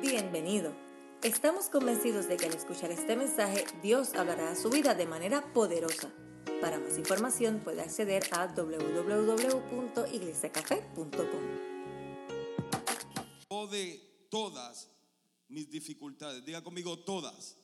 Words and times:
Bienvenido. 0.00 0.72
Estamos 1.22 1.68
convencidos 1.68 2.26
de 2.26 2.38
que 2.38 2.46
al 2.46 2.54
escuchar 2.54 2.90
este 2.90 3.16
mensaje 3.16 3.66
Dios 3.82 4.14
hablará 4.14 4.52
a 4.52 4.56
su 4.56 4.70
vida 4.70 4.94
de 4.94 5.04
manera 5.04 5.52
poderosa. 5.52 6.10
Para 6.62 6.78
más 6.78 6.96
información 6.96 7.60
puede 7.60 7.82
acceder 7.82 8.22
a 8.32 8.46
www.iglesiacafé.com. 8.46 11.10
de 13.70 14.26
todas 14.30 14.88
mis 15.48 15.70
dificultades. 15.70 16.46
Diga 16.46 16.64
conmigo 16.64 17.00
todas. 17.00 17.58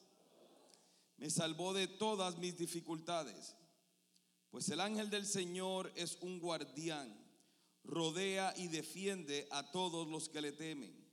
Me 1.17 1.31
salvó 1.31 1.73
de 1.73 1.89
todas 1.89 2.37
mis 2.37 2.59
dificultades. 2.59 3.57
Pues 4.51 4.69
el 4.69 4.81
ángel 4.81 5.09
del 5.09 5.25
Señor 5.25 5.91
es 5.97 6.19
un 6.21 6.39
guardián, 6.39 7.19
rodea 7.83 8.53
y 8.59 8.69
defiende 8.69 9.49
a 9.51 9.71
todos 9.71 10.07
los 10.07 10.29
que 10.29 10.43
le 10.43 10.53
temen. 10.53 11.06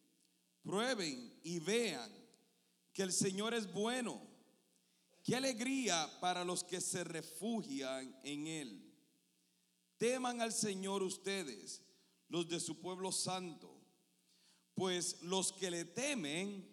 Prueben 0.63 1.40
y 1.44 1.59
vean 1.59 2.09
que 2.94 3.03
el 3.03 3.12
Señor 3.12 3.53
es 3.53 3.72
bueno. 3.72 4.22
Qué 5.23 5.36
alegría 5.36 6.09
para 6.20 6.44
los 6.44 6.63
que 6.63 6.81
se 6.81 7.03
refugian 7.03 8.17
en 8.23 8.48
Él. 8.48 8.94
Teman 9.98 10.41
al 10.41 10.52
Señor 10.52 11.03
ustedes, 11.03 11.81
los 12.30 12.48
de 12.49 12.59
su 12.59 12.80
pueblo 12.81 13.12
santo, 13.12 13.80
pues 14.73 15.22
los 15.22 15.52
que 15.53 15.70
le 15.70 15.86
temen 15.86 16.70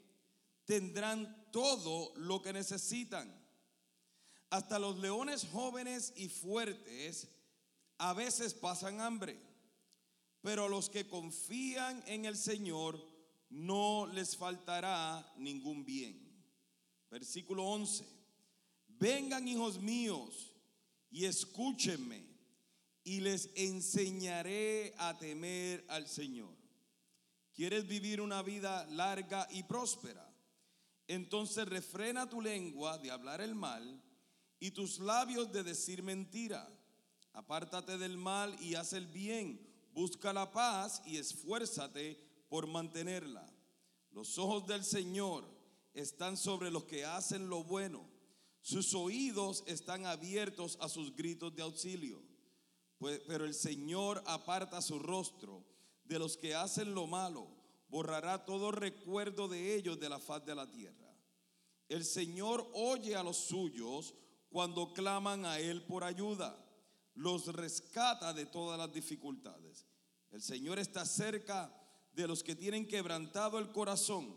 tendrán 0.64 1.48
todo 1.52 2.12
lo 2.16 2.42
que 2.42 2.52
necesitan. 2.52 3.38
Hasta 4.50 4.78
los 4.78 4.98
leones 4.98 5.46
jóvenes 5.52 6.12
y 6.16 6.28
fuertes 6.28 7.28
a 7.98 8.14
veces 8.14 8.54
pasan 8.54 9.00
hambre, 9.00 9.38
pero 10.42 10.68
los 10.68 10.91
que 10.91 11.06
confían 11.06 12.02
en 12.06 12.24
el 12.24 12.36
Señor 12.36 13.00
no 13.50 14.06
les 14.06 14.36
faltará 14.36 15.33
ningún 15.36 15.84
bien. 15.84 16.19
Versículo 17.11 17.64
11. 17.64 18.06
Vengan 18.86 19.47
hijos 19.48 19.80
míos 19.80 20.55
y 21.11 21.25
escúchenme 21.25 22.25
y 23.02 23.20
les 23.20 23.50
enseñaré 23.56 24.94
a 24.98 25.19
temer 25.19 25.84
al 25.88 26.06
Señor. 26.06 26.56
¿Quieres 27.52 27.86
vivir 27.86 28.20
una 28.20 28.42
vida 28.42 28.86
larga 28.86 29.48
y 29.50 29.64
próspera? 29.64 30.27
Entonces 31.08 31.66
refrena 31.66 32.28
tu 32.28 32.41
lengua 32.41 32.98
de 32.98 33.10
hablar 33.10 33.41
el 33.41 33.55
mal 33.55 34.00
y 34.60 34.70
tus 34.70 35.00
labios 35.00 35.50
de 35.50 35.64
decir 35.64 36.03
mentira. 36.03 36.69
Apártate 37.32 37.98
del 37.98 38.16
mal 38.16 38.56
y 38.60 38.77
haz 38.77 38.92
el 38.92 39.08
bien. 39.08 39.66
Busca 39.92 40.32
la 40.32 40.53
paz 40.53 41.03
y 41.05 41.16
esfuérzate 41.16 42.30
por 42.51 42.67
mantenerla. 42.67 43.47
Los 44.11 44.37
ojos 44.37 44.67
del 44.67 44.84
Señor 44.84 45.48
están 45.95 46.37
sobre 46.37 46.70
los 46.70 46.84
que 46.84 47.06
hacen 47.06 47.48
lo 47.48 47.65
bueno. 47.65 48.06
Sus 48.61 48.93
oídos 48.93 49.65
están 49.67 50.05
abiertos 50.05 50.77
a 50.81 50.89
sus 50.91 51.17
gritos 51.17 51.55
de 51.55 51.62
auxilio. 51.62 52.23
Pues, 52.98 53.23
pero 53.27 53.47
el 53.47 53.55
Señor 53.55 54.23
aparta 54.27 54.83
su 54.83 54.98
rostro 54.98 55.65
de 56.05 56.19
los 56.19 56.37
que 56.37 56.55
hacen 56.55 56.93
lo 56.93 57.06
malo. 57.06 57.48
Borrará 57.89 58.45
todo 58.45 58.73
recuerdo 58.73 59.48
de 59.48 59.75
ellos 59.77 59.98
de 59.98 60.09
la 60.09 60.19
faz 60.19 60.45
de 60.45 60.55
la 60.55 60.71
tierra. 60.71 61.17
El 61.89 62.05
Señor 62.05 62.69
oye 62.75 63.17
a 63.17 63.23
los 63.23 63.37
suyos 63.37 64.15
cuando 64.51 64.93
claman 64.93 65.47
a 65.47 65.61
Él 65.61 65.83
por 65.87 66.05
ayuda. 66.05 66.56
Los 67.15 67.47
rescata 67.47 68.34
de 68.34 68.47
todas 68.47 68.78
las 68.78 68.93
dificultades. 68.93 69.87
El 70.31 70.43
Señor 70.43 70.78
está 70.78 71.06
cerca 71.06 71.80
de 72.12 72.27
los 72.27 72.42
que 72.42 72.56
tienen 72.56 72.86
quebrantado 72.86 73.58
el 73.58 73.72
corazón. 73.72 74.36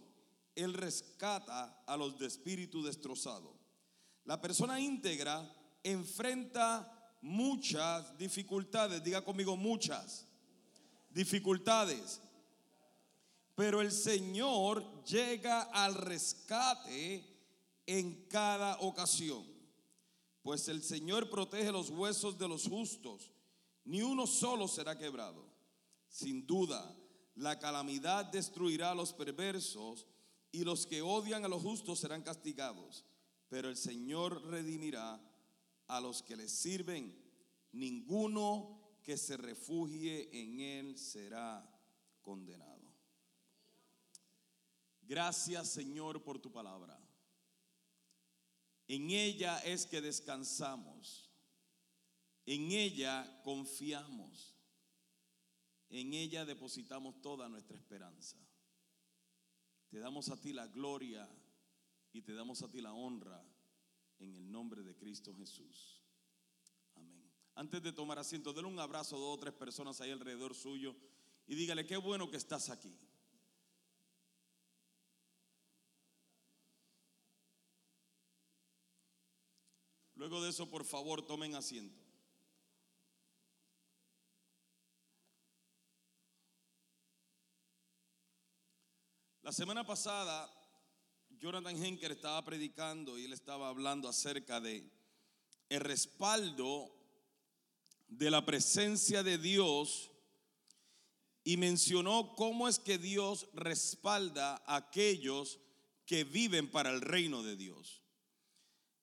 Él 0.55 0.73
rescata 0.73 1.83
a 1.85 1.97
los 1.97 2.17
de 2.19 2.27
espíritu 2.27 2.83
destrozado. 2.83 3.57
La 4.25 4.39
persona 4.39 4.79
íntegra 4.79 5.51
enfrenta 5.84 7.17
muchas 7.22 8.17
dificultades. 8.17 9.03
Diga 9.03 9.23
conmigo 9.23 9.57
muchas 9.57 10.28
dificultades. 11.09 12.22
Pero 13.56 13.81
el 13.81 13.91
Señor 13.91 15.03
llega 15.03 15.63
al 15.63 15.95
rescate 15.95 17.23
en 17.85 18.28
cada 18.28 18.79
ocasión. 18.79 19.45
Pues 20.41 20.67
el 20.67 20.84
Señor 20.84 21.29
protege 21.29 21.72
los 21.72 21.90
huesos 21.90 22.38
de 22.38 22.47
los 22.47 22.67
justos, 22.67 23.31
ni 23.85 24.01
uno 24.01 24.28
solo 24.28 24.67
será 24.67 24.97
quebrado. 24.97 25.45
Sin 26.09 26.45
duda, 26.45 26.95
la 27.35 27.57
calamidad 27.59 28.25
destruirá 28.25 28.91
a 28.91 28.95
los 28.95 29.13
perversos 29.13 30.05
y 30.51 30.63
los 30.63 30.85
que 30.85 31.01
odian 31.01 31.44
a 31.44 31.47
los 31.47 31.61
justos 31.61 31.99
serán 31.99 32.21
castigados. 32.21 33.05
Pero 33.49 33.69
el 33.69 33.77
Señor 33.77 34.44
redimirá 34.45 35.19
a 35.88 35.99
los 35.99 36.22
que 36.22 36.35
le 36.35 36.47
sirven. 36.47 37.16
Ninguno 37.72 38.99
que 39.03 39.17
se 39.17 39.35
refugie 39.38 40.29
en 40.31 40.59
Él 40.59 40.97
será 40.97 41.67
condenado. 42.22 42.73
Gracias 45.01 45.69
Señor 45.69 46.23
por 46.23 46.39
tu 46.39 46.51
palabra. 46.51 46.99
En 48.88 49.09
ella 49.09 49.59
es 49.59 49.85
que 49.85 50.01
descansamos. 50.01 51.29
En 52.45 52.72
ella 52.72 53.41
confiamos. 53.43 54.53
En 55.93 56.11
ella 56.15 56.43
depositamos 56.43 57.21
toda 57.21 57.47
nuestra 57.47 57.77
esperanza. 57.77 58.35
Te 59.89 59.99
damos 59.99 60.27
a 60.29 60.41
ti 60.41 60.51
la 60.51 60.65
gloria 60.65 61.29
y 62.11 62.23
te 62.23 62.33
damos 62.33 62.63
a 62.63 62.71
ti 62.71 62.81
la 62.81 62.93
honra 62.93 63.45
en 64.17 64.33
el 64.33 64.51
nombre 64.51 64.81
de 64.81 64.95
Cristo 64.95 65.35
Jesús. 65.35 66.01
Amén. 66.95 67.31
Antes 67.53 67.83
de 67.83 67.93
tomar 67.93 68.17
asiento, 68.17 68.53
denle 68.53 68.71
un 68.71 68.79
abrazo 68.79 69.17
a 69.17 69.19
dos 69.19 69.37
o 69.37 69.39
tres 69.39 69.53
personas 69.53 70.01
ahí 70.01 70.09
alrededor 70.09 70.55
suyo 70.55 70.95
y 71.45 71.53
dígale, 71.53 71.85
qué 71.85 71.97
bueno 71.97 72.27
que 72.27 72.37
estás 72.37 72.71
aquí. 72.71 72.97
Luego 80.15 80.41
de 80.41 80.49
eso, 80.49 80.67
por 80.71 80.85
favor, 80.85 81.23
tomen 81.23 81.53
asiento. 81.53 82.03
La 89.43 89.51
semana 89.51 89.85
pasada, 89.85 90.49
Jonathan 91.37 91.75
Henker 91.75 92.13
estaba 92.13 92.45
predicando 92.45 93.19
y 93.19 93.25
él 93.25 93.33
estaba 93.33 93.67
hablando 93.67 94.07
acerca 94.07 94.61
de 94.61 94.89
el 95.67 95.81
respaldo 95.81 96.89
de 98.07 98.31
la 98.31 98.45
presencia 98.45 99.21
de 99.21 99.37
Dios 99.37 100.11
y 101.43 101.57
mencionó 101.57 102.35
cómo 102.37 102.69
es 102.69 102.79
que 102.79 102.97
Dios 102.97 103.49
respalda 103.53 104.63
a 104.65 104.77
aquellos 104.77 105.59
que 106.05 106.23
viven 106.23 106.71
para 106.71 106.91
el 106.91 107.01
reino 107.01 107.43
de 107.43 107.57
Dios. 107.57 108.01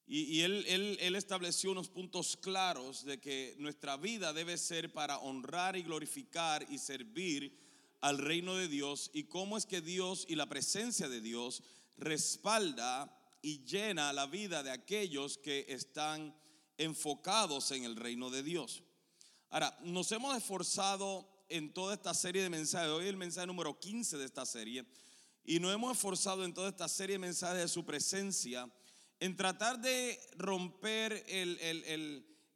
Y, 0.07 0.41
él, 0.41 0.65
él, 0.67 1.17
estableció 1.17 1.71
unos 1.71 1.91
puntos 1.91 2.39
claros 2.39 3.05
de 3.05 3.21
que 3.21 3.57
nuestra 3.59 3.99
vida 3.99 4.33
debe 4.33 4.57
ser 4.57 4.91
para 4.91 5.19
honrar 5.19 5.77
y 5.77 5.83
glorificar 5.83 6.67
y 6.71 6.79
servir 6.79 7.70
al 8.01 8.19
reino 8.19 8.57
de 8.57 8.69
Dios 8.69 9.11
y 9.13 9.25
cómo 9.25 9.57
es 9.57 9.67
que 9.67 9.81
Dios 9.81 10.27
y 10.29 10.35
la 10.35 10.49
presencia 10.49 11.09
de 11.09 11.21
Dios 11.21 11.63
respalda 11.97 13.17
y 13.43 13.65
llena 13.65 14.13
la 14.13 14.27
vida 14.27 14.63
de 14.63 14.71
aquellos 14.71 15.39
que 15.39 15.67
están 15.69 16.35
enfocados 16.79 17.71
en 17.73 17.85
el 17.85 17.97
reino 17.97 18.31
de 18.31 18.43
Dios. 18.43 18.83
Ahora, 19.51 19.77
nos 19.83 20.11
hemos 20.13 20.37
esforzado 20.37 21.29
en 21.49 21.73
toda 21.73 21.95
esta 21.95 22.15
serie 22.15 22.43
de 22.43 22.51
mensajes, 22.51 22.89
hoy 22.89 23.07
el 23.07 23.17
mensaje 23.17 23.47
número 23.47 23.79
15 23.79 24.17
de 24.17 24.25
esta 24.25 24.47
serie, 24.47 24.87
y 25.45 25.59
nos 25.59 25.75
hemos 25.75 25.97
esforzado 25.97 26.45
en 26.45 26.55
toda 26.55 26.69
esta 26.69 26.89
serie 26.89 27.15
de 27.15 27.21
mensajes 27.21 27.59
de 27.59 27.69
su 27.69 27.85
presencia 27.85 28.71
en 29.19 29.37
tratar 29.37 29.79
de 29.79 30.19
romper 30.37 31.27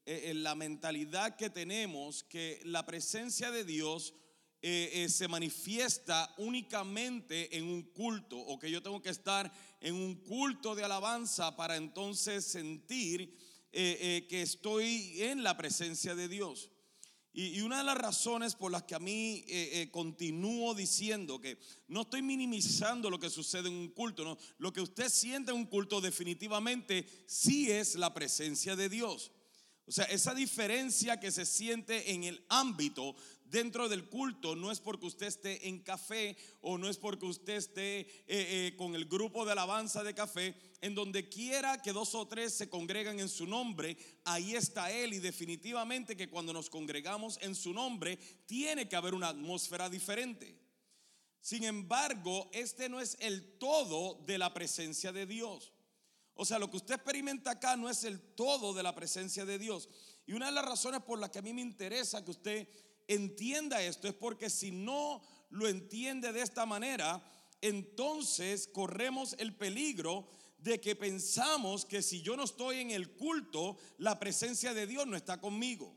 la 0.06 0.54
mentalidad 0.54 1.36
que 1.36 1.50
tenemos 1.50 2.24
que 2.24 2.60
la 2.64 2.86
presencia 2.86 3.50
de 3.50 3.64
Dios 3.64 4.14
eh, 4.66 5.04
eh, 5.04 5.08
se 5.10 5.28
manifiesta 5.28 6.34
únicamente 6.38 7.54
en 7.54 7.64
un 7.64 7.82
culto 7.82 8.38
o 8.38 8.58
que 8.58 8.70
yo 8.70 8.82
tengo 8.82 9.02
que 9.02 9.10
estar 9.10 9.52
en 9.78 9.94
un 9.94 10.14
culto 10.14 10.74
de 10.74 10.82
alabanza 10.82 11.54
para 11.54 11.76
entonces 11.76 12.46
sentir 12.46 13.36
eh, 13.72 14.26
que 14.26 14.40
estoy 14.40 15.20
en 15.20 15.42
la 15.42 15.54
presencia 15.58 16.14
de 16.14 16.28
Dios. 16.28 16.70
Y, 17.34 17.60
una 17.60 17.76
de 17.76 17.84
las 17.84 17.98
razones 17.98 18.54
por 18.54 18.72
las 18.72 18.84
que 18.84 18.94
a 18.94 19.00
mí 19.00 19.44
continúo 19.90 20.74
diciendo 20.74 21.42
que 21.42 21.58
no 21.88 22.02
estoy 22.02 22.22
minimizando 22.22 23.10
lo 23.10 23.18
que 23.18 23.28
sucede 23.28 23.68
en 23.68 23.74
un 23.74 23.88
culto, 23.88 24.24
no, 24.24 24.38
lo 24.56 24.72
que 24.72 24.80
usted 24.80 25.10
siente 25.10 25.50
en 25.50 25.58
un 25.58 25.66
culto 25.66 26.00
definitivamente 26.00 27.06
sí 27.26 27.70
es 27.70 27.96
la 27.96 28.14
presencia 28.14 28.76
de 28.76 28.88
Dios. 28.88 29.30
O 29.86 29.92
sea, 29.92 30.06
esa 30.06 30.34
diferencia 30.34 31.20
que 31.20 31.30
se 31.30 31.44
siente 31.44 32.12
en 32.12 32.24
el 32.24 32.42
ámbito 32.48 33.14
dentro 33.54 33.88
del 33.88 34.08
culto 34.08 34.56
no 34.56 34.72
es 34.72 34.80
porque 34.80 35.06
usted 35.06 35.26
esté 35.26 35.68
en 35.68 35.78
café 35.78 36.36
o 36.60 36.76
no 36.76 36.88
es 36.88 36.98
porque 36.98 37.24
usted 37.24 37.54
esté 37.54 38.00
eh, 38.00 38.06
eh, 38.26 38.74
con 38.76 38.96
el 38.96 39.04
grupo 39.04 39.44
de 39.44 39.52
alabanza 39.52 40.02
de 40.02 40.12
café. 40.12 40.56
En 40.80 40.96
donde 40.96 41.28
quiera 41.28 41.80
que 41.80 41.92
dos 41.92 42.16
o 42.16 42.26
tres 42.26 42.52
se 42.52 42.68
congregan 42.68 43.20
en 43.20 43.28
su 43.28 43.46
nombre, 43.46 43.96
ahí 44.24 44.56
está 44.56 44.90
Él. 44.90 45.14
Y 45.14 45.20
definitivamente 45.20 46.16
que 46.16 46.28
cuando 46.28 46.52
nos 46.52 46.68
congregamos 46.68 47.38
en 47.42 47.54
su 47.54 47.72
nombre, 47.72 48.18
tiene 48.44 48.88
que 48.88 48.96
haber 48.96 49.14
una 49.14 49.28
atmósfera 49.28 49.88
diferente. 49.88 50.58
Sin 51.40 51.62
embargo, 51.62 52.50
este 52.52 52.88
no 52.88 53.00
es 53.00 53.16
el 53.20 53.56
todo 53.58 54.20
de 54.26 54.36
la 54.36 54.52
presencia 54.52 55.12
de 55.12 55.26
Dios. 55.26 55.72
O 56.34 56.44
sea, 56.44 56.58
lo 56.58 56.68
que 56.68 56.78
usted 56.78 56.96
experimenta 56.96 57.52
acá 57.52 57.76
no 57.76 57.88
es 57.88 58.02
el 58.02 58.20
todo 58.34 58.74
de 58.74 58.82
la 58.82 58.96
presencia 58.96 59.44
de 59.44 59.60
Dios. 59.60 59.88
Y 60.26 60.32
una 60.32 60.46
de 60.46 60.52
las 60.52 60.64
razones 60.64 61.02
por 61.02 61.18
las 61.18 61.30
que 61.30 61.38
a 61.38 61.42
mí 61.42 61.52
me 61.52 61.60
interesa 61.60 62.24
que 62.24 62.30
usted 62.30 62.68
entienda 63.08 63.82
esto 63.82 64.08
es 64.08 64.14
porque 64.14 64.50
si 64.50 64.70
no 64.70 65.22
lo 65.50 65.68
entiende 65.68 66.32
de 66.32 66.42
esta 66.42 66.66
manera, 66.66 67.22
entonces 67.60 68.68
corremos 68.68 69.34
el 69.38 69.54
peligro 69.54 70.28
de 70.58 70.80
que 70.80 70.96
pensamos 70.96 71.84
que 71.84 72.02
si 72.02 72.22
yo 72.22 72.36
no 72.36 72.44
estoy 72.44 72.80
en 72.80 72.90
el 72.90 73.10
culto, 73.12 73.76
la 73.98 74.18
presencia 74.18 74.72
de 74.72 74.86
Dios 74.86 75.06
no 75.06 75.16
está 75.16 75.40
conmigo. 75.40 75.94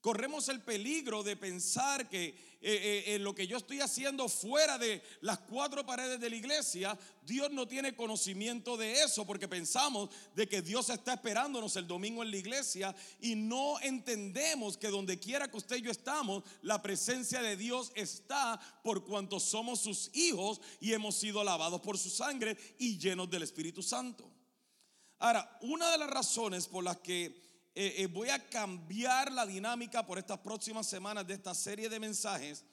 Corremos 0.00 0.48
el 0.48 0.62
peligro 0.62 1.22
de 1.22 1.36
pensar 1.36 2.08
que 2.08 2.34
eh, 2.60 3.04
eh, 3.06 3.18
lo 3.20 3.36
que 3.36 3.46
yo 3.46 3.56
estoy 3.56 3.80
haciendo 3.80 4.28
fuera 4.28 4.78
de 4.78 5.00
las 5.20 5.38
cuatro 5.38 5.86
paredes 5.86 6.18
de 6.18 6.28
la 6.28 6.34
iglesia, 6.34 6.98
Dios 7.22 7.52
no 7.52 7.68
tiene 7.68 7.94
conocimiento 7.94 8.76
de 8.76 9.02
eso 9.02 9.24
porque 9.24 9.46
pensamos 9.46 10.10
de 10.34 10.48
que 10.48 10.60
Dios 10.60 10.90
está 10.90 11.14
esperándonos 11.14 11.76
el 11.76 11.86
domingo 11.86 12.24
en 12.24 12.32
la 12.32 12.36
iglesia 12.36 12.96
y 13.20 13.36
no 13.36 13.78
entendemos 13.80 14.76
que 14.76 14.88
donde 14.88 15.20
quiera 15.20 15.48
que 15.48 15.56
usted 15.56 15.76
y 15.76 15.82
yo 15.82 15.92
estamos, 15.92 16.42
la 16.62 16.82
presencia 16.82 17.40
de 17.42 17.56
Dios 17.56 17.92
está 17.94 18.58
por 18.82 19.04
cuanto 19.04 19.38
somos 19.38 19.80
sus 19.80 20.10
hijos 20.14 20.60
y 20.80 20.92
hemos 20.94 21.14
sido 21.14 21.44
lavados 21.44 21.80
por 21.80 21.96
su 21.96 22.10
sangre 22.10 22.56
y 22.78 22.98
llenos 22.98 23.30
del 23.30 23.44
Espíritu 23.44 23.84
Santo. 23.84 24.28
Ahora, 25.20 25.58
una 25.62 25.92
de 25.92 25.98
las 25.98 26.10
razones 26.10 26.66
por 26.66 26.82
las 26.82 26.98
que 26.98 27.47
eh, 27.80 28.02
eh, 28.02 28.06
voy 28.08 28.28
a 28.28 28.44
cambiar 28.48 29.30
la 29.30 29.46
dinámica 29.46 30.04
por 30.04 30.18
estas 30.18 30.40
próximas 30.40 30.84
semanas 30.84 31.24
de 31.28 31.34
esta 31.34 31.54
serie 31.54 31.88
de 31.88 32.00
mensajes, 32.00 32.64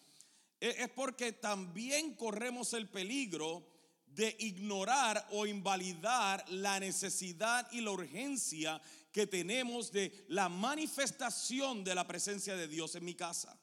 eh, 0.60 0.78
es 0.80 0.90
porque 0.90 1.32
también 1.32 2.16
corremos 2.16 2.74
el 2.74 2.90
peligro 2.90 3.68
de 4.08 4.36
ignorar 4.40 5.28
o 5.30 5.46
invalidar 5.46 6.44
la 6.50 6.80
necesidad 6.80 7.72
y 7.72 7.82
la 7.82 7.92
urgencia 7.92 8.82
que 9.12 9.28
tenemos 9.28 9.92
de 9.92 10.26
la 10.30 10.50
manifestación 10.50 11.84
de 11.84 11.94
la 11.94 12.08
presencia 12.08 12.56
de 12.56 12.68
Dios 12.68 12.96
en 12.96 13.06
mi 13.06 13.14
casa. 13.14 13.56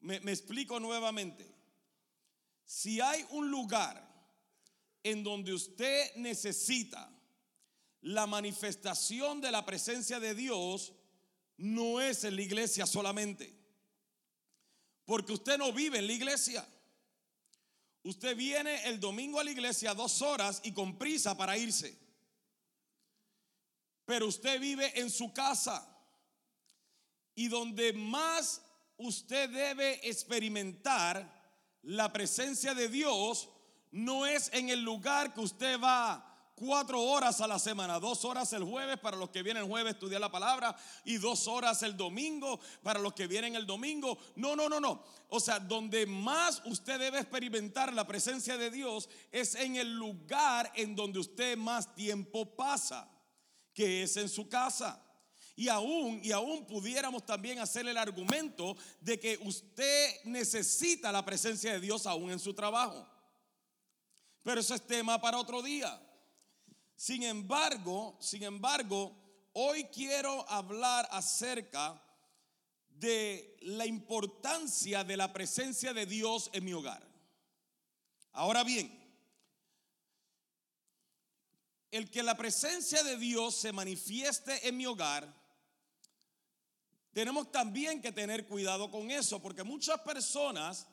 Me, 0.00 0.18
me 0.18 0.32
explico 0.32 0.80
nuevamente. 0.80 1.46
Si 2.64 3.00
hay 3.00 3.24
un 3.30 3.52
lugar 3.52 4.04
en 5.04 5.22
donde 5.22 5.54
usted 5.54 6.12
necesita 6.16 7.13
la 8.04 8.26
manifestación 8.26 9.40
de 9.40 9.50
la 9.50 9.64
presencia 9.64 10.20
de 10.20 10.34
Dios 10.34 10.92
no 11.56 12.02
es 12.02 12.24
en 12.24 12.36
la 12.36 12.42
iglesia 12.42 12.84
solamente. 12.84 13.50
Porque 15.06 15.32
usted 15.32 15.56
no 15.56 15.72
vive 15.72 15.98
en 15.98 16.06
la 16.06 16.12
iglesia. 16.12 16.66
Usted 18.02 18.36
viene 18.36 18.84
el 18.84 19.00
domingo 19.00 19.40
a 19.40 19.44
la 19.44 19.50
iglesia 19.50 19.94
dos 19.94 20.20
horas 20.20 20.60
y 20.64 20.72
con 20.72 20.98
prisa 20.98 21.34
para 21.34 21.56
irse. 21.56 21.98
Pero 24.04 24.26
usted 24.26 24.60
vive 24.60 25.00
en 25.00 25.10
su 25.10 25.32
casa. 25.32 25.90
Y 27.34 27.48
donde 27.48 27.94
más 27.94 28.60
usted 28.98 29.48
debe 29.48 30.06
experimentar 30.06 31.42
la 31.80 32.12
presencia 32.12 32.74
de 32.74 32.90
Dios 32.90 33.48
no 33.92 34.26
es 34.26 34.50
en 34.52 34.68
el 34.68 34.82
lugar 34.82 35.32
que 35.32 35.40
usted 35.40 35.80
va 35.80 36.33
cuatro 36.54 37.00
horas 37.02 37.40
a 37.40 37.46
la 37.46 37.58
semana, 37.58 37.98
dos 37.98 38.24
horas 38.24 38.52
el 38.52 38.64
jueves 38.64 38.98
para 38.98 39.16
los 39.16 39.30
que 39.30 39.42
vienen 39.42 39.64
el 39.64 39.68
jueves 39.68 39.92
a 39.92 39.94
estudiar 39.94 40.20
la 40.20 40.30
palabra 40.30 40.76
y 41.04 41.16
dos 41.16 41.48
horas 41.48 41.82
el 41.82 41.96
domingo 41.96 42.60
para 42.82 43.00
los 43.00 43.12
que 43.14 43.26
vienen 43.26 43.56
el 43.56 43.66
domingo. 43.66 44.18
No, 44.36 44.54
no, 44.54 44.68
no, 44.68 44.80
no. 44.80 45.04
O 45.28 45.40
sea, 45.40 45.58
donde 45.58 46.06
más 46.06 46.62
usted 46.66 46.98
debe 46.98 47.18
experimentar 47.18 47.92
la 47.92 48.06
presencia 48.06 48.56
de 48.56 48.70
Dios 48.70 49.08
es 49.32 49.54
en 49.54 49.76
el 49.76 49.94
lugar 49.94 50.70
en 50.74 50.94
donde 50.94 51.18
usted 51.18 51.56
más 51.56 51.94
tiempo 51.94 52.54
pasa, 52.54 53.08
que 53.72 54.04
es 54.04 54.16
en 54.16 54.28
su 54.28 54.48
casa. 54.48 55.00
Y 55.56 55.68
aún, 55.68 56.20
y 56.22 56.32
aún 56.32 56.66
pudiéramos 56.66 57.24
también 57.24 57.60
hacer 57.60 57.86
el 57.86 57.96
argumento 57.96 58.76
de 59.00 59.20
que 59.20 59.38
usted 59.42 60.24
necesita 60.24 61.12
la 61.12 61.24
presencia 61.24 61.72
de 61.72 61.80
Dios 61.80 62.06
aún 62.06 62.30
en 62.30 62.40
su 62.40 62.54
trabajo. 62.54 63.08
Pero 64.42 64.60
eso 64.60 64.74
es 64.74 64.86
tema 64.86 65.20
para 65.20 65.38
otro 65.38 65.62
día. 65.62 66.00
Sin 66.96 67.22
embargo, 67.22 68.16
sin 68.20 68.42
embargo, 68.42 69.14
hoy 69.52 69.84
quiero 69.84 70.48
hablar 70.48 71.08
acerca 71.10 72.00
de 72.88 73.56
la 73.62 73.86
importancia 73.86 75.04
de 75.04 75.16
la 75.16 75.32
presencia 75.32 75.92
de 75.92 76.06
Dios 76.06 76.50
en 76.52 76.64
mi 76.64 76.72
hogar. 76.72 77.06
Ahora 78.32 78.64
bien, 78.64 79.00
el 81.90 82.10
que 82.10 82.22
la 82.22 82.36
presencia 82.36 83.02
de 83.02 83.16
Dios 83.16 83.54
se 83.54 83.72
manifieste 83.72 84.66
en 84.66 84.76
mi 84.76 84.86
hogar, 84.86 85.32
tenemos 87.12 87.52
también 87.52 88.02
que 88.02 88.10
tener 88.10 88.46
cuidado 88.48 88.90
con 88.90 89.10
eso, 89.10 89.40
porque 89.40 89.62
muchas 89.62 90.00
personas 90.00 90.88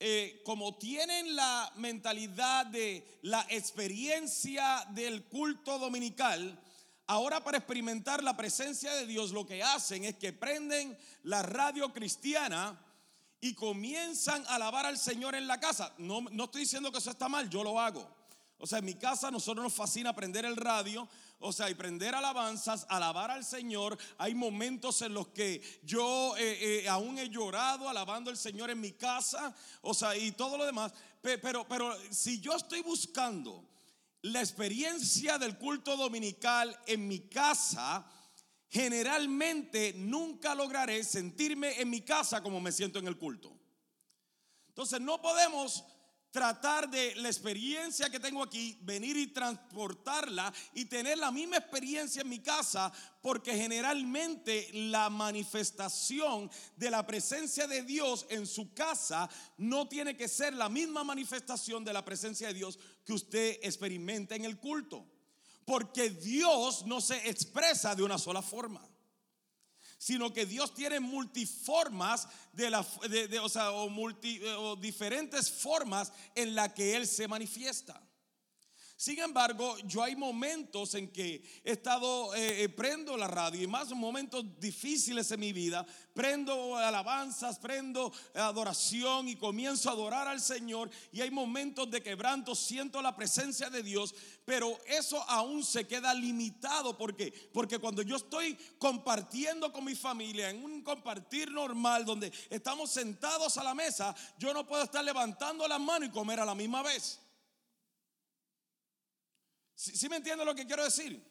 eh, 0.00 0.42
como 0.44 0.76
tienen 0.76 1.36
la 1.36 1.72
mentalidad 1.76 2.66
de 2.66 3.18
la 3.22 3.46
experiencia 3.48 4.84
del 4.90 5.24
culto 5.24 5.78
dominical, 5.78 6.60
ahora 7.06 7.42
para 7.42 7.58
experimentar 7.58 8.22
la 8.22 8.36
presencia 8.36 8.92
de 8.94 9.06
Dios 9.06 9.30
lo 9.30 9.46
que 9.46 9.62
hacen 9.62 10.04
es 10.04 10.16
que 10.16 10.32
prenden 10.32 10.96
la 11.22 11.42
radio 11.42 11.92
cristiana 11.92 12.80
y 13.40 13.54
comienzan 13.54 14.44
a 14.46 14.56
alabar 14.56 14.86
al 14.86 14.98
Señor 14.98 15.34
en 15.34 15.46
la 15.46 15.60
casa. 15.60 15.92
No, 15.98 16.22
no 16.22 16.44
estoy 16.44 16.62
diciendo 16.62 16.90
que 16.90 16.98
eso 16.98 17.10
está 17.10 17.28
mal, 17.28 17.48
yo 17.50 17.62
lo 17.62 17.78
hago. 17.78 18.08
O 18.58 18.66
sea, 18.66 18.78
en 18.78 18.86
mi 18.86 18.94
casa 18.94 19.30
nosotros 19.30 19.62
nos 19.62 19.74
fascina 19.74 20.14
prender 20.14 20.44
el 20.44 20.56
radio, 20.56 21.06
o 21.44 21.52
sea, 21.52 21.68
y 21.68 21.74
prender 21.74 22.14
alabanzas, 22.14 22.86
alabar 22.88 23.30
al 23.30 23.44
Señor. 23.44 23.98
Hay 24.16 24.34
momentos 24.34 25.02
en 25.02 25.12
los 25.12 25.28
que 25.28 25.60
yo 25.82 26.34
eh, 26.38 26.84
eh, 26.84 26.88
aún 26.88 27.18
he 27.18 27.28
llorado 27.28 27.86
alabando 27.86 28.30
al 28.30 28.38
Señor 28.38 28.70
en 28.70 28.80
mi 28.80 28.92
casa, 28.92 29.54
o 29.82 29.92
sea, 29.92 30.16
y 30.16 30.32
todo 30.32 30.56
lo 30.56 30.64
demás. 30.64 30.92
Pero, 31.20 31.68
pero 31.68 31.94
si 32.10 32.40
yo 32.40 32.56
estoy 32.56 32.80
buscando 32.80 33.68
la 34.22 34.40
experiencia 34.40 35.36
del 35.36 35.58
culto 35.58 35.98
dominical 35.98 36.74
en 36.86 37.06
mi 37.06 37.20
casa, 37.28 38.06
generalmente 38.70 39.92
nunca 39.98 40.54
lograré 40.54 41.04
sentirme 41.04 41.78
en 41.78 41.90
mi 41.90 42.00
casa 42.00 42.42
como 42.42 42.58
me 42.58 42.72
siento 42.72 42.98
en 42.98 43.06
el 43.06 43.18
culto. 43.18 43.54
Entonces 44.68 44.98
no 44.98 45.20
podemos 45.20 45.84
tratar 46.34 46.90
de 46.90 47.14
la 47.14 47.28
experiencia 47.28 48.10
que 48.10 48.18
tengo 48.18 48.42
aquí, 48.42 48.76
venir 48.82 49.16
y 49.16 49.28
transportarla 49.28 50.52
y 50.74 50.86
tener 50.86 51.16
la 51.16 51.30
misma 51.30 51.58
experiencia 51.58 52.22
en 52.22 52.28
mi 52.28 52.40
casa, 52.40 52.92
porque 53.22 53.56
generalmente 53.56 54.68
la 54.72 55.08
manifestación 55.10 56.50
de 56.74 56.90
la 56.90 57.06
presencia 57.06 57.68
de 57.68 57.84
Dios 57.84 58.26
en 58.30 58.48
su 58.48 58.74
casa 58.74 59.30
no 59.58 59.86
tiene 59.86 60.16
que 60.16 60.26
ser 60.26 60.54
la 60.54 60.68
misma 60.68 61.04
manifestación 61.04 61.84
de 61.84 61.92
la 61.92 62.04
presencia 62.04 62.48
de 62.48 62.54
Dios 62.54 62.80
que 63.04 63.12
usted 63.12 63.60
experimenta 63.62 64.34
en 64.34 64.44
el 64.44 64.58
culto, 64.58 65.06
porque 65.64 66.10
Dios 66.10 66.84
no 66.84 67.00
se 67.00 67.30
expresa 67.30 67.94
de 67.94 68.02
una 68.02 68.18
sola 68.18 68.42
forma 68.42 68.84
sino 70.04 70.34
que 70.34 70.44
Dios 70.44 70.74
tiene 70.74 71.00
multiformas 71.00 72.28
de 72.52 72.68
la, 72.68 72.80
o, 73.42 73.48
sea, 73.48 73.70
o, 73.70 73.88
multi, 73.88 74.38
o 74.58 74.76
diferentes 74.76 75.50
formas 75.50 76.12
en 76.34 76.54
la 76.54 76.74
que 76.74 76.94
Él 76.94 77.06
se 77.06 77.26
manifiesta. 77.26 78.02
Sin 79.04 79.18
embargo, 79.18 79.76
yo 79.84 80.02
hay 80.02 80.16
momentos 80.16 80.94
en 80.94 81.08
que 81.08 81.44
he 81.62 81.72
estado, 81.72 82.34
eh, 82.34 82.62
eh, 82.62 82.68
prendo 82.70 83.18
la 83.18 83.28
radio 83.28 83.60
y 83.60 83.66
más 83.66 83.90
momentos 83.90 84.58
difíciles 84.58 85.30
en 85.30 85.40
mi 85.40 85.52
vida, 85.52 85.84
prendo 86.14 86.74
alabanzas, 86.78 87.58
prendo 87.58 88.10
adoración 88.34 89.28
y 89.28 89.36
comienzo 89.36 89.90
a 89.90 89.92
adorar 89.92 90.26
al 90.26 90.40
Señor 90.40 90.88
y 91.12 91.20
hay 91.20 91.30
momentos 91.30 91.90
de 91.90 92.02
quebranto, 92.02 92.54
siento 92.54 93.02
la 93.02 93.14
presencia 93.14 93.68
de 93.68 93.82
Dios, 93.82 94.14
pero 94.46 94.80
eso 94.86 95.22
aún 95.28 95.62
se 95.64 95.86
queda 95.86 96.14
limitado. 96.14 96.96
Porque 96.96 97.30
porque 97.52 97.78
cuando 97.78 98.00
yo 98.00 98.16
estoy 98.16 98.56
compartiendo 98.78 99.70
con 99.70 99.84
mi 99.84 99.94
familia 99.94 100.48
en 100.48 100.64
un 100.64 100.80
compartir 100.80 101.52
normal 101.52 102.06
donde 102.06 102.32
estamos 102.48 102.90
sentados 102.90 103.58
a 103.58 103.64
la 103.64 103.74
mesa, 103.74 104.14
yo 104.38 104.54
no 104.54 104.66
puedo 104.66 104.82
estar 104.82 105.04
levantando 105.04 105.68
las 105.68 105.78
manos 105.78 106.08
y 106.08 106.10
comer 106.10 106.40
a 106.40 106.46
la 106.46 106.54
misma 106.54 106.82
vez. 106.82 107.20
¿Sí, 109.74 110.08
me 110.08 110.16
entiende 110.16 110.44
lo 110.44 110.54
que 110.54 110.66
quiero 110.66 110.84
decir? 110.84 111.22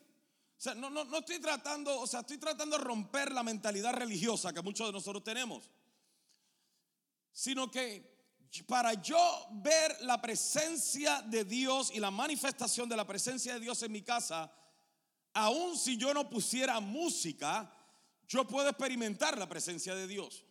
No, 0.75 0.89
no, 0.89 1.03
no 1.03 1.17
estoy 1.17 1.39
tratando, 1.39 1.99
o 1.99 2.07
sea, 2.07 2.21
estoy 2.21 2.37
tratando 2.37 2.77
de 2.77 2.83
romper 2.83 3.31
la 3.31 3.43
mentalidad 3.43 3.93
religiosa 3.93 4.53
que 4.53 4.61
muchos 4.61 4.87
de 4.87 4.93
nosotros 4.93 5.23
tenemos. 5.23 5.69
sino 7.31 7.71
que 7.71 8.13
para 8.67 8.93
yo 8.93 9.47
ver 9.51 9.97
la 10.01 10.21
presencia 10.21 11.21
de 11.23 11.43
Dios 11.43 11.91
y 11.93 11.99
la 11.99 12.11
manifestación 12.11 12.87
de 12.87 12.95
la 12.95 13.07
presencia 13.07 13.55
de 13.55 13.59
Dios 13.59 13.81
en 13.81 13.91
mi 13.91 14.03
casa, 14.03 14.53
aun 15.33 15.75
si 15.75 15.97
yo 15.97 16.13
no 16.13 16.29
pusiera 16.29 16.79
música, 16.79 17.75
yo 18.27 18.47
puedo 18.47 18.69
experimentar 18.69 19.37
la 19.37 19.49
presencia 19.49 19.95
de 19.95 20.07
Dios. 20.07 20.45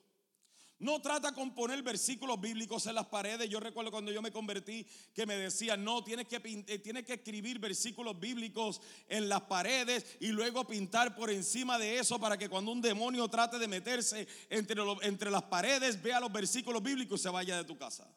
No 0.83 1.01
trata 1.01 1.31
con 1.31 1.55
poner 1.55 1.81
versículos 1.81 2.41
bíblicos 2.41 2.89
en 2.89 2.97
las 2.97 3.07
paredes. 3.07 3.49
Yo 3.49 3.61
recuerdo 3.61 3.93
cuando 3.93 4.11
yo 4.11 4.21
me 4.21 4.33
convertí 4.33 4.85
que 5.15 5.27
me 5.27 5.37
decían, 5.37 5.85
no, 5.85 6.03
tienes 6.03 6.27
que, 6.27 6.41
eh, 6.45 6.79
tienes 6.81 7.05
que 7.05 7.13
escribir 7.13 7.61
versículos 7.61 8.19
bíblicos 8.19 8.81
en 9.09 9.29
las 9.29 9.43
paredes 9.43 10.05
y 10.19 10.33
luego 10.33 10.67
pintar 10.67 11.15
por 11.15 11.31
encima 11.31 11.79
de 11.79 12.01
eso 12.01 12.19
para 12.19 12.37
que 12.37 12.49
cuando 12.49 12.73
un 12.73 12.81
demonio 12.81 13.29
trate 13.29 13.61
de 13.61 13.69
meterse 13.69 14.27
entre, 14.51 14.83
entre 15.03 15.31
las 15.31 15.45
paredes, 15.45 16.03
vea 16.03 16.19
los 16.19 16.33
versículos 16.33 16.83
bíblicos 16.83 17.21
y 17.21 17.23
se 17.23 17.29
vaya 17.29 17.57
de 17.59 17.65
tu 17.65 17.79
casa. 17.79 18.13